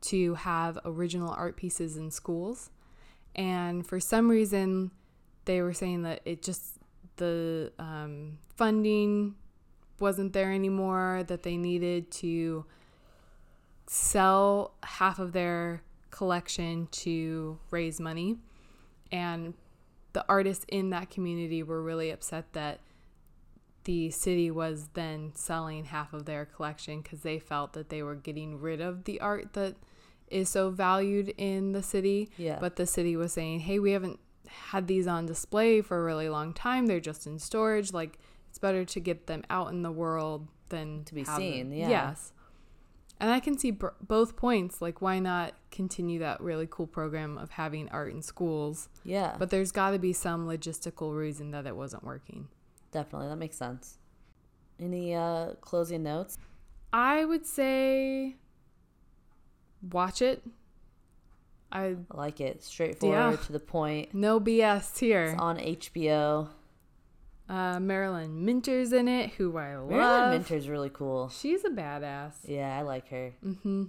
to 0.00 0.34
have 0.34 0.78
original 0.84 1.30
art 1.30 1.56
pieces 1.56 1.96
in 1.96 2.10
schools 2.10 2.70
and 3.36 3.86
for 3.86 4.00
some 4.00 4.28
reason 4.28 4.90
they 5.44 5.62
were 5.62 5.72
saying 5.74 6.02
that 6.02 6.20
it 6.24 6.42
just 6.42 6.78
the 7.16 7.72
um, 7.78 8.38
funding 8.56 9.34
wasn't 10.00 10.32
there 10.32 10.52
anymore 10.52 11.22
that 11.28 11.44
they 11.44 11.56
needed 11.56 12.10
to 12.10 12.64
sell 13.86 14.72
half 14.82 15.18
of 15.18 15.32
their 15.32 15.82
collection 16.10 16.88
to 16.90 17.58
raise 17.70 18.00
money. 18.00 18.36
And 19.12 19.54
the 20.12 20.24
artists 20.28 20.64
in 20.68 20.90
that 20.90 21.10
community 21.10 21.62
were 21.62 21.82
really 21.82 22.10
upset 22.10 22.52
that 22.54 22.80
the 23.84 24.10
city 24.10 24.50
was 24.50 24.88
then 24.94 25.30
selling 25.36 25.84
half 25.84 26.12
of 26.12 26.24
their 26.24 26.44
collection 26.44 27.00
because 27.02 27.20
they 27.20 27.38
felt 27.38 27.72
that 27.74 27.88
they 27.88 28.02
were 28.02 28.16
getting 28.16 28.60
rid 28.60 28.80
of 28.80 29.04
the 29.04 29.20
art 29.20 29.52
that 29.52 29.76
is 30.28 30.48
so 30.48 30.70
valued 30.70 31.32
in 31.38 31.70
the 31.72 31.82
city. 31.82 32.28
Yeah. 32.36 32.58
But 32.60 32.74
the 32.76 32.86
city 32.86 33.14
was 33.14 33.32
saying, 33.32 33.60
hey, 33.60 33.78
we 33.78 33.92
haven't 33.92 34.18
had 34.48 34.88
these 34.88 35.06
on 35.06 35.26
display 35.26 35.82
for 35.82 36.00
a 36.00 36.04
really 36.04 36.28
long 36.28 36.52
time. 36.52 36.86
They're 36.86 36.98
just 36.98 37.26
in 37.28 37.38
storage. 37.38 37.92
Like, 37.92 38.18
it's 38.48 38.58
better 38.58 38.84
to 38.84 39.00
get 39.00 39.28
them 39.28 39.44
out 39.50 39.68
in 39.70 39.82
the 39.82 39.92
world 39.92 40.48
than 40.68 41.04
To 41.04 41.14
be 41.14 41.20
have 41.22 41.38
them- 41.38 41.52
seen, 41.52 41.72
yeah. 41.72 41.88
Yes. 41.88 42.32
And 43.18 43.30
I 43.30 43.40
can 43.40 43.56
see 43.56 43.70
b- 43.70 43.86
both 44.02 44.36
points. 44.36 44.82
Like, 44.82 45.00
why 45.00 45.18
not 45.20 45.54
continue 45.70 46.18
that 46.18 46.40
really 46.40 46.66
cool 46.70 46.86
program 46.86 47.38
of 47.38 47.50
having 47.52 47.88
art 47.88 48.12
in 48.12 48.20
schools? 48.20 48.88
Yeah. 49.04 49.36
But 49.38 49.48
there's 49.50 49.72
got 49.72 49.92
to 49.92 49.98
be 49.98 50.12
some 50.12 50.46
logistical 50.46 51.16
reason 51.16 51.50
that 51.52 51.66
it 51.66 51.76
wasn't 51.76 52.04
working. 52.04 52.48
definitely. 52.92 53.28
That 53.28 53.36
makes 53.36 53.56
sense. 53.56 53.98
Any 54.78 55.14
uh 55.14 55.52
closing 55.62 56.02
notes? 56.02 56.36
I 56.92 57.24
would 57.24 57.46
say 57.46 58.36
watch 59.90 60.20
it. 60.22 60.42
I 61.72 61.78
I 61.82 61.96
like 62.14 62.40
it. 62.40 62.62
Straightforward 62.62 63.32
Yeah. 63.40 63.46
to 63.46 63.52
the 63.52 63.60
point. 63.60 64.14
no 64.14 64.38
BS 64.40 64.98
here. 64.98 65.24
It's 65.32 65.40
on 65.40 65.58
HBO. 65.58 66.48
Uh, 67.48 67.78
Marilyn 67.78 68.44
Minter's 68.44 68.92
in 68.92 69.06
it, 69.06 69.30
who 69.34 69.56
I 69.56 69.76
love. 69.76 69.90
Marilyn 69.90 70.30
Minter's 70.30 70.68
really 70.68 70.90
cool. 70.90 71.28
She's 71.28 71.64
a 71.64 71.70
badass. 71.70 72.32
Yeah, 72.44 72.76
I 72.76 72.82
like 72.82 73.08
her. 73.10 73.34
Mm-hmm. 73.44 73.84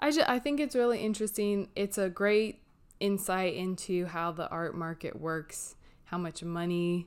I 0.00 0.10
ju- 0.10 0.24
I 0.26 0.38
think 0.38 0.60
it's 0.60 0.74
really 0.76 0.98
interesting. 1.00 1.68
It's 1.74 1.96
a 1.96 2.10
great 2.10 2.60
insight 3.00 3.54
into 3.54 4.04
how 4.06 4.32
the 4.32 4.48
art 4.50 4.74
market 4.76 5.18
works, 5.18 5.76
how 6.04 6.18
much 6.18 6.42
money 6.44 7.06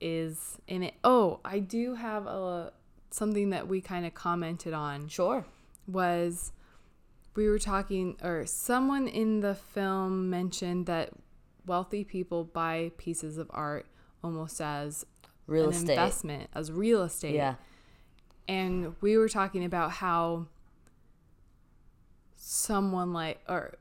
is 0.00 0.58
in 0.66 0.82
it. 0.82 0.94
Oh, 1.04 1.40
I 1.44 1.58
do 1.58 1.94
have 1.94 2.26
a 2.26 2.72
something 3.10 3.50
that 3.50 3.68
we 3.68 3.80
kind 3.80 4.06
of 4.06 4.14
commented 4.14 4.72
on 4.72 5.08
Sure. 5.08 5.44
was 5.86 6.52
we 7.34 7.48
were 7.48 7.58
talking 7.58 8.16
or 8.22 8.46
someone 8.46 9.06
in 9.08 9.40
the 9.40 9.54
film 9.54 10.30
mentioned 10.30 10.86
that 10.86 11.10
wealthy 11.66 12.04
people 12.04 12.44
buy 12.44 12.92
pieces 12.98 13.36
of 13.36 13.50
art 13.52 13.86
almost 14.22 14.60
as 14.60 15.04
Real 15.46 15.64
an 15.68 15.70
estate. 15.74 15.90
investment, 15.90 16.50
as 16.54 16.70
real 16.72 17.02
estate 17.02 17.34
Yeah. 17.34 17.54
and 18.48 18.94
we 19.00 19.16
were 19.16 19.28
talking 19.28 19.64
about 19.64 19.90
how 19.92 20.46
someone 22.36 23.12
like 23.12 23.40
or 23.48 23.74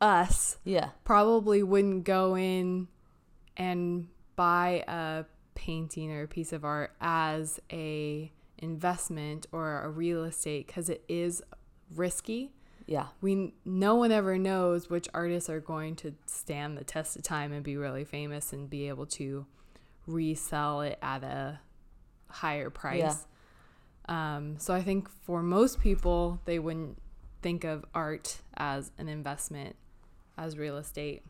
us 0.00 0.58
Yeah. 0.64 0.90
probably 1.04 1.62
wouldn't 1.62 2.04
go 2.04 2.36
in 2.36 2.88
and 3.56 4.08
buy 4.36 4.84
a 4.86 5.24
painting 5.54 6.12
or 6.12 6.22
a 6.24 6.28
piece 6.28 6.52
of 6.52 6.64
art 6.64 6.92
as 7.00 7.58
a 7.72 8.30
investment 8.58 9.46
or 9.52 9.82
a 9.82 9.88
real 9.90 10.24
estate 10.24 10.66
because 10.66 10.88
it 10.90 11.02
is 11.08 11.42
risky 11.94 12.52
Yeah. 12.86 13.08
we 13.20 13.54
no 13.64 13.94
one 13.96 14.12
ever 14.12 14.36
knows 14.38 14.90
which 14.90 15.08
artists 15.14 15.48
are 15.48 15.60
going 15.60 15.96
to 15.96 16.14
stand 16.26 16.76
the 16.76 16.84
test 16.84 17.16
of 17.16 17.22
time 17.22 17.52
and 17.52 17.62
be 17.64 17.76
really 17.76 18.04
famous 18.04 18.52
and 18.52 18.68
be 18.68 18.88
able 18.88 19.06
to 19.06 19.46
resell 20.06 20.82
it 20.82 20.98
at 21.02 21.22
a 21.24 21.60
higher 22.28 22.70
price. 22.70 23.26
Um, 24.08 24.56
so 24.58 24.72
I 24.74 24.82
think 24.82 25.08
for 25.08 25.42
most 25.42 25.80
people, 25.80 26.40
they 26.44 26.58
wouldn't 26.58 26.98
think 27.42 27.64
of 27.64 27.84
art 27.94 28.38
as 28.56 28.92
an 28.98 29.08
investment, 29.08 29.76
as 30.38 30.56
real 30.56 30.76
estate. 30.76 31.22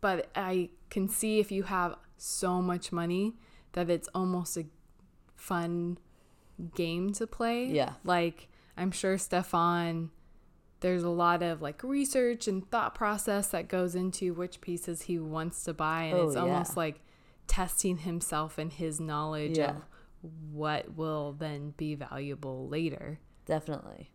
But 0.00 0.28
I 0.34 0.70
can 0.90 1.08
see 1.08 1.38
if 1.38 1.52
you 1.52 1.62
have 1.64 1.96
so 2.16 2.60
much 2.60 2.92
money 2.92 3.34
that 3.72 3.88
it's 3.88 4.08
almost 4.14 4.56
a 4.56 4.66
fun 5.36 5.98
game 6.74 7.12
to 7.14 7.26
play. 7.26 7.66
Yeah. 7.66 7.94
Like 8.04 8.48
I'm 8.76 8.90
sure 8.90 9.18
Stefan 9.18 10.10
there's 10.80 11.04
a 11.04 11.08
lot 11.08 11.42
of 11.44 11.62
like 11.62 11.82
research 11.84 12.48
and 12.48 12.68
thought 12.70 12.92
process 12.92 13.46
that 13.48 13.68
goes 13.68 13.94
into 13.94 14.34
which 14.34 14.60
pieces 14.60 15.02
he 15.02 15.16
wants 15.16 15.62
to 15.62 15.72
buy 15.72 16.04
and 16.04 16.18
Oh, 16.18 16.26
it's 16.26 16.34
yeah. 16.34 16.42
almost 16.42 16.76
like 16.76 17.00
testing 17.46 17.98
himself 17.98 18.58
and 18.58 18.72
his 18.72 19.00
knowledge 19.00 19.58
Yeah. 19.58 19.70
of 19.70 19.82
what 20.52 20.96
will 20.96 21.32
then 21.32 21.74
be 21.76 21.94
valuable 21.94 22.68
later. 22.68 23.18
Definitely. 23.46 24.10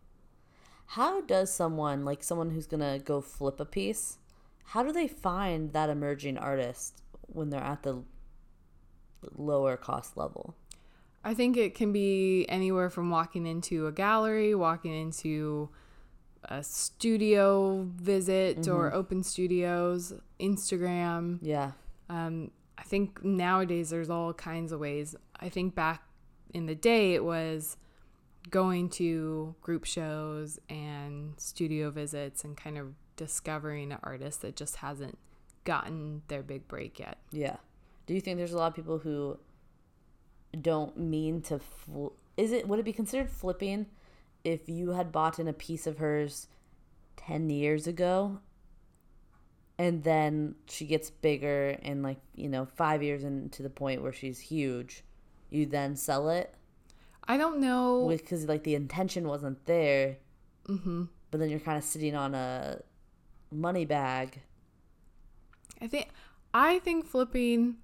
How 0.92 1.20
does 1.20 1.52
someone, 1.52 2.04
like 2.04 2.22
someone 2.22 2.50
who's 2.50 2.66
going 2.66 2.80
to 2.80 3.02
go 3.04 3.20
flip 3.20 3.60
a 3.60 3.64
piece, 3.66 4.18
how 4.64 4.82
do 4.82 4.90
they 4.92 5.06
find 5.08 5.72
that 5.74 5.90
emerging 5.90 6.38
artist 6.38 7.02
when 7.26 7.50
they're 7.50 7.60
at 7.60 7.82
the 7.82 8.02
lower 9.36 9.76
cost 9.76 10.16
level? 10.16 10.54
I 11.24 11.34
think 11.34 11.56
it 11.56 11.74
can 11.74 11.92
be 11.92 12.46
anywhere 12.48 12.88
from 12.90 13.10
walking 13.10 13.46
into 13.46 13.86
a 13.86 13.92
gallery, 13.92 14.54
walking 14.54 14.94
into 14.94 15.68
a 16.44 16.62
studio 16.62 17.82
visit 17.96 18.60
Mm-hmm. 18.60 18.74
or 18.74 18.94
open 18.94 19.22
studios, 19.22 20.14
Instagram. 20.40 21.38
Yeah. 21.42 21.72
Um, 22.08 22.50
I 22.78 22.82
think 22.82 23.24
nowadays 23.24 23.90
there's 23.90 24.08
all 24.08 24.32
kinds 24.32 24.72
of 24.72 24.80
ways. 24.80 25.16
I 25.40 25.48
think 25.48 25.74
back 25.74 26.02
in 26.54 26.66
the 26.66 26.74
day 26.74 27.14
it 27.14 27.24
was 27.24 27.76
going 28.50 28.88
to 28.88 29.54
group 29.60 29.84
shows 29.84 30.58
and 30.70 31.34
studio 31.36 31.90
visits 31.90 32.44
and 32.44 32.56
kind 32.56 32.78
of 32.78 32.94
discovering 33.16 33.92
an 33.92 33.98
artist 34.02 34.42
that 34.42 34.56
just 34.56 34.76
hasn't 34.76 35.18
gotten 35.64 36.22
their 36.28 36.42
big 36.42 36.68
break 36.68 36.98
yet. 36.98 37.18
Yeah. 37.30 37.56
Do 38.06 38.14
you 38.14 38.20
think 38.20 38.38
there's 38.38 38.52
a 38.52 38.56
lot 38.56 38.68
of 38.68 38.74
people 38.74 38.98
who 38.98 39.38
don't 40.58 40.96
mean 40.96 41.42
to 41.42 41.58
fl- 41.58 42.08
is 42.36 42.52
it 42.52 42.66
would 42.66 42.78
it 42.78 42.84
be 42.84 42.92
considered 42.92 43.28
flipping 43.28 43.86
if 44.44 44.68
you 44.68 44.90
had 44.90 45.12
bought 45.12 45.38
in 45.38 45.46
a 45.46 45.52
piece 45.52 45.86
of 45.86 45.98
hers 45.98 46.48
10 47.16 47.50
years 47.50 47.86
ago 47.86 48.38
and 49.78 50.02
then 50.02 50.54
she 50.68 50.86
gets 50.86 51.08
bigger 51.10 51.78
and 51.82 52.02
like, 52.02 52.18
you 52.34 52.48
know, 52.48 52.64
5 52.66 53.02
years 53.02 53.22
into 53.24 53.62
the 53.62 53.70
point 53.70 54.02
where 54.02 54.12
she's 54.12 54.38
huge. 54.40 55.04
you 55.50 55.64
then 55.66 55.96
sell 55.96 56.28
it 56.28 56.54
I 57.26 57.36
don't 57.38 57.58
know. 57.60 58.06
because 58.08 58.46
like 58.46 58.64
the 58.64 58.74
intention 58.74 59.26
wasn't 59.28 59.64
there, 59.66 60.18
hmm 60.66 61.04
but 61.30 61.40
then 61.40 61.50
you're 61.50 61.60
kind 61.60 61.76
of 61.78 61.84
sitting 61.84 62.14
on 62.14 62.34
a 62.34 62.80
money 63.52 63.84
bag. 63.84 64.40
I 65.80 65.86
think 65.86 66.08
I 66.54 66.78
think 66.80 67.06
flipping 67.06 67.76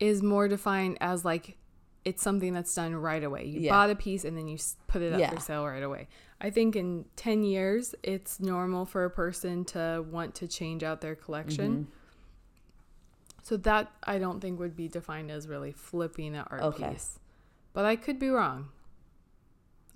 is 0.00 0.22
more 0.22 0.48
defined 0.48 0.98
as 1.00 1.24
like 1.24 1.56
it's 2.04 2.22
something 2.22 2.52
that's 2.52 2.74
done 2.74 2.94
right 2.94 3.22
away. 3.24 3.44
You 3.46 3.60
Yeah. 3.60 3.70
bought 3.72 3.90
a 3.90 3.94
piece 3.96 4.24
and 4.24 4.36
then 4.36 4.46
you 4.48 4.58
put 4.88 5.00
it 5.02 5.12
up 5.12 5.20
Yeah. 5.20 5.30
for 5.30 5.40
sale 5.40 5.64
right 5.66 5.82
away. 5.82 6.08
I 6.44 6.50
think 6.50 6.76
in 6.76 7.06
10 7.16 7.42
years 7.42 7.94
it's 8.02 8.38
normal 8.38 8.84
for 8.84 9.06
a 9.06 9.10
person 9.10 9.64
to 9.64 10.04
want 10.10 10.34
to 10.36 10.46
change 10.46 10.82
out 10.82 11.00
their 11.00 11.14
collection. 11.14 11.72
Mm-hmm. 11.72 11.90
So 13.44 13.56
that 13.56 13.90
I 14.04 14.18
don't 14.18 14.40
think 14.40 14.60
would 14.60 14.76
be 14.76 14.86
defined 14.86 15.30
as 15.30 15.48
really 15.48 15.72
flipping 15.72 16.36
an 16.36 16.44
art 16.50 16.60
Okay. 16.60 16.90
piece. 16.90 17.18
But 17.72 17.86
I 17.86 17.96
could 17.96 18.18
be 18.18 18.28
wrong. 18.28 18.68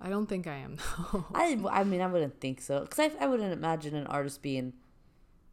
I 0.01 0.09
don't 0.09 0.25
think 0.25 0.47
I 0.47 0.55
am 0.55 0.77
though. 1.13 1.25
I, 1.35 1.55
I 1.69 1.83
mean, 1.83 2.01
I 2.01 2.07
wouldn't 2.07 2.41
think 2.41 2.61
so 2.61 2.79
because 2.79 2.97
I, 2.97 3.25
I 3.25 3.27
wouldn't 3.27 3.53
imagine 3.53 3.95
an 3.95 4.07
artist 4.07 4.41
being 4.41 4.73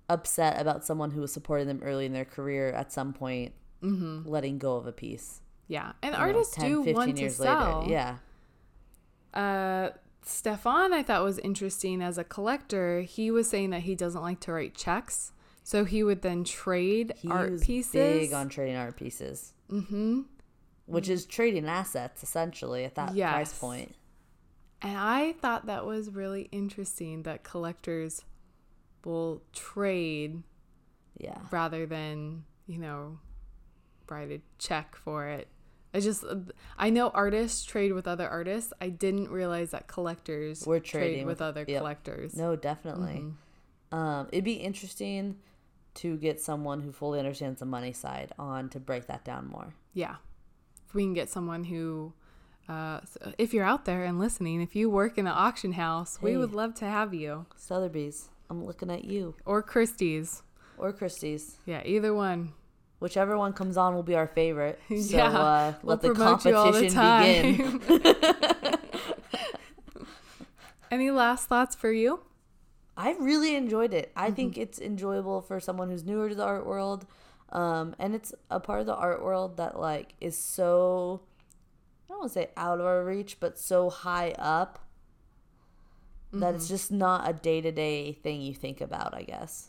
upset 0.08 0.58
about 0.58 0.86
someone 0.86 1.10
who 1.10 1.20
was 1.20 1.30
supporting 1.30 1.66
them 1.66 1.82
early 1.82 2.06
in 2.06 2.14
their 2.14 2.24
career 2.24 2.70
at 2.70 2.90
some 2.90 3.12
point 3.12 3.52
mm-hmm. 3.82 4.26
letting 4.26 4.56
go 4.56 4.76
of 4.76 4.86
a 4.86 4.92
piece. 4.92 5.42
Yeah, 5.68 5.92
and 6.00 6.12
you 6.14 6.18
know, 6.18 6.24
artists 6.24 6.54
10, 6.54 6.70
do 6.70 6.76
15 6.84 6.94
want 6.94 7.16
to 7.18 7.28
sell. 7.30 7.80
later. 7.80 7.92
Yeah. 7.92 8.16
Uh, 9.34 9.90
Stefan, 10.28 10.92
I 10.92 11.02
thought 11.02 11.22
was 11.22 11.38
interesting 11.38 12.02
as 12.02 12.18
a 12.18 12.24
collector. 12.24 13.02
He 13.02 13.30
was 13.30 13.48
saying 13.48 13.70
that 13.70 13.82
he 13.82 13.94
doesn't 13.94 14.20
like 14.20 14.40
to 14.40 14.52
write 14.52 14.74
checks, 14.74 15.32
so 15.62 15.84
he 15.84 16.02
would 16.02 16.22
then 16.22 16.42
trade 16.44 17.14
He 17.16 17.28
art 17.28 17.60
pieces. 17.60 17.92
big 17.92 18.32
on 18.32 18.48
trading 18.48 18.76
art 18.76 18.96
pieces, 18.96 19.52
mm-hmm. 19.70 20.22
which 20.86 21.08
is 21.08 21.26
trading 21.26 21.66
assets 21.66 22.22
essentially 22.24 22.84
at 22.84 22.96
that 22.96 23.14
price 23.14 23.56
point. 23.56 23.94
And 24.82 24.98
I 24.98 25.32
thought 25.40 25.66
that 25.66 25.86
was 25.86 26.10
really 26.10 26.48
interesting 26.52 27.22
that 27.22 27.44
collectors 27.44 28.22
will 29.04 29.42
trade 29.52 30.42
Yeah. 31.18 31.38
rather 31.52 31.86
than 31.86 32.44
you 32.66 32.78
know 32.78 33.20
write 34.08 34.30
a 34.32 34.40
check 34.58 34.96
for 34.96 35.26
it. 35.28 35.48
I 35.96 36.00
just 36.00 36.24
I 36.76 36.90
know 36.90 37.08
artists 37.08 37.64
trade 37.64 37.92
with 37.94 38.06
other 38.06 38.28
artists. 38.28 38.72
I 38.82 38.90
didn't 38.90 39.30
realize 39.30 39.70
that 39.70 39.86
collectors 39.86 40.64
We're 40.66 40.78
trade 40.78 41.00
trading 41.00 41.26
with, 41.26 41.38
with- 41.40 41.48
other 41.48 41.64
yep. 41.66 41.80
collectors. 41.80 42.36
No, 42.36 42.54
definitely. 42.54 43.24
Mhm. 43.92 43.96
Um, 43.96 44.28
it'd 44.30 44.44
be 44.44 44.54
interesting 44.54 45.36
to 45.94 46.18
get 46.18 46.38
someone 46.38 46.82
who 46.82 46.92
fully 46.92 47.18
understands 47.18 47.60
the 47.60 47.64
money 47.64 47.92
side 47.94 48.32
on 48.38 48.68
to 48.70 48.78
break 48.78 49.06
that 49.06 49.24
down 49.24 49.46
more. 49.48 49.74
Yeah. 49.94 50.16
If 50.86 50.94
we 50.94 51.04
can 51.04 51.14
get 51.14 51.30
someone 51.30 51.64
who, 51.64 52.12
uh, 52.68 53.00
if 53.38 53.54
you're 53.54 53.64
out 53.64 53.86
there 53.86 54.04
and 54.04 54.18
listening, 54.18 54.60
if 54.60 54.76
you 54.76 54.90
work 54.90 55.16
in 55.16 55.26
an 55.26 55.32
auction 55.32 55.72
house, 55.72 56.20
we 56.20 56.36
would 56.36 56.52
love 56.52 56.74
to 56.74 56.84
have 56.84 57.14
you. 57.14 57.46
Sotheby's, 57.56 58.28
I'm 58.50 58.66
looking 58.66 58.90
at 58.90 59.04
you. 59.04 59.34
Or 59.46 59.62
Christie's. 59.62 60.42
Or 60.76 60.92
Christie's. 60.92 61.56
Yeah, 61.64 61.82
either 61.86 62.12
one. 62.12 62.52
Whichever 62.98 63.36
one 63.38 63.52
comes 63.52 63.76
on 63.76 63.94
will 63.94 64.02
be 64.02 64.14
our 64.16 64.26
favorite. 64.26 64.80
So 64.88 64.94
Yeah, 65.16 65.28
uh, 65.28 65.74
We'll 65.82 65.96
let 65.96 66.00
the 66.02 66.08
all 66.54 66.72
the 66.72 66.84
competition 66.84 66.98
begin. 66.98 67.56
time. 67.58 67.80
Any 70.90 71.10
last 71.10 71.48
thoughts 71.48 71.74
for 71.74 71.90
you? 71.92 72.20
I 72.96 73.12
really 73.18 73.54
enjoyed 73.54 73.92
it. 73.92 74.12
I 74.16 74.30
Mm-hmm. 74.30 74.34
think 74.34 74.58
it's 74.58 74.78
enjoyable 74.80 75.42
for 75.42 75.60
someone 75.60 75.90
who's 75.90 76.04
newer 76.04 76.28
to 76.28 76.34
the 76.34 76.44
art 76.44 76.66
world. 76.66 77.06
Um, 77.52 77.94
and 77.98 78.14
it's 78.14 78.34
a 78.50 78.58
part 78.60 78.80
of 78.80 78.86
the 78.86 78.94
art 78.96 79.22
world 79.22 79.56
that 79.58 79.78
like 79.78 80.14
is 80.20 80.36
so 80.38 81.22
I 82.06 82.08
don't 82.08 82.18
want 82.20 82.32
to 82.32 82.34
say 82.40 82.50
out 82.56 82.80
of 82.80 82.86
our 82.86 83.04
reach, 83.04 83.38
but 83.40 83.58
so 83.58 83.90
high 83.90 84.32
up 84.38 84.80
that 86.32 86.54
Mm-hmm. 86.54 86.56
it's 86.56 86.68
just 86.68 86.90
not 86.92 87.28
a 87.28 87.32
day 87.32 87.60
to 87.60 87.72
day 87.72 88.12
thing 88.12 88.42
you 88.42 88.54
think 88.54 88.80
about, 88.80 89.14
I 89.14 89.22
guess. 89.22 89.68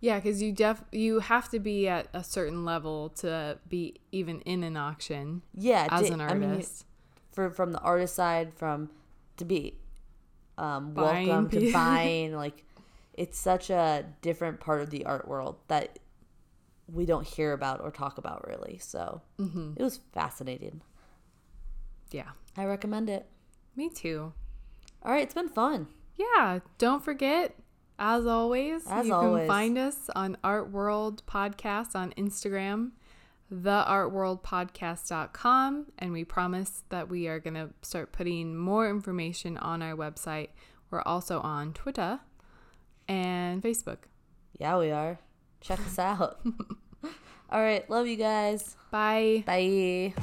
Yeah, 0.00 0.16
because 0.20 0.42
you 0.42 0.52
def 0.52 0.82
you 0.92 1.20
have 1.20 1.48
to 1.50 1.58
be 1.58 1.88
at 1.88 2.08
a 2.12 2.22
certain 2.22 2.64
level 2.64 3.08
to 3.20 3.58
be 3.68 3.96
even 4.12 4.40
in 4.42 4.62
an 4.62 4.76
auction 4.76 5.42
Yeah, 5.54 5.88
as 5.90 6.08
di- 6.08 6.14
an 6.14 6.20
I 6.20 6.34
mean, 6.34 6.50
artist. 6.50 6.84
for 7.32 7.50
from 7.50 7.72
the 7.72 7.80
artist 7.80 8.14
side, 8.14 8.52
from 8.54 8.90
to 9.38 9.44
be 9.44 9.74
um, 10.58 10.92
Buying 10.94 11.28
welcome 11.28 11.50
to 11.50 11.72
buying, 11.72 12.34
like 12.34 12.64
it's 13.14 13.38
such 13.38 13.70
a 13.70 14.04
different 14.20 14.60
part 14.60 14.82
of 14.82 14.90
the 14.90 15.04
art 15.06 15.26
world 15.26 15.56
that 15.68 15.98
we 16.92 17.04
don't 17.06 17.26
hear 17.26 17.52
about 17.52 17.80
or 17.80 17.90
talk 17.90 18.18
about 18.18 18.46
really. 18.46 18.78
So 18.78 19.22
hmm 19.38 19.72
it 19.76 19.82
was 19.82 20.00
fascinating. 20.12 20.82
Yeah, 22.10 22.30
I 22.56 22.64
recommend 22.64 23.08
it. 23.10 23.26
me 23.74 23.88
too. 23.88 24.32
All 25.02 25.12
right, 25.12 25.22
it's 25.22 25.34
been 25.34 25.48
fun. 25.48 25.88
Yeah, 26.16 26.60
don't 26.78 27.04
forget, 27.04 27.54
as 27.98 28.26
always, 28.26 28.82
As 28.88 29.06
you 29.06 29.14
always. 29.14 29.40
can 29.42 29.48
find 29.48 29.78
us 29.78 30.10
on 30.14 30.36
Art 30.44 30.70
World 30.70 31.22
Podcast 31.26 31.94
on 31.94 32.12
Instagram, 32.12 32.90
theartworldpodcast.com, 33.52 35.86
and 35.98 36.12
we 36.12 36.24
promise 36.24 36.82
that 36.90 37.08
we 37.08 37.28
are 37.28 37.38
going 37.38 37.54
to 37.54 37.70
start 37.82 38.12
putting 38.12 38.56
more 38.56 38.88
information 38.90 39.56
on 39.58 39.82
our 39.82 39.94
website. 39.96 40.48
We're 40.90 41.02
also 41.02 41.40
on 41.40 41.72
Twitter 41.72 42.20
and 43.08 43.62
Facebook. 43.62 43.98
Yeah, 44.58 44.78
we 44.78 44.90
are. 44.90 45.18
Check 45.60 45.80
us 45.80 45.98
out. 45.98 46.40
All 47.50 47.62
right, 47.62 47.88
love 47.88 48.06
you 48.06 48.16
guys. 48.16 48.76
Bye. 48.90 49.44
Bye. 49.46 50.14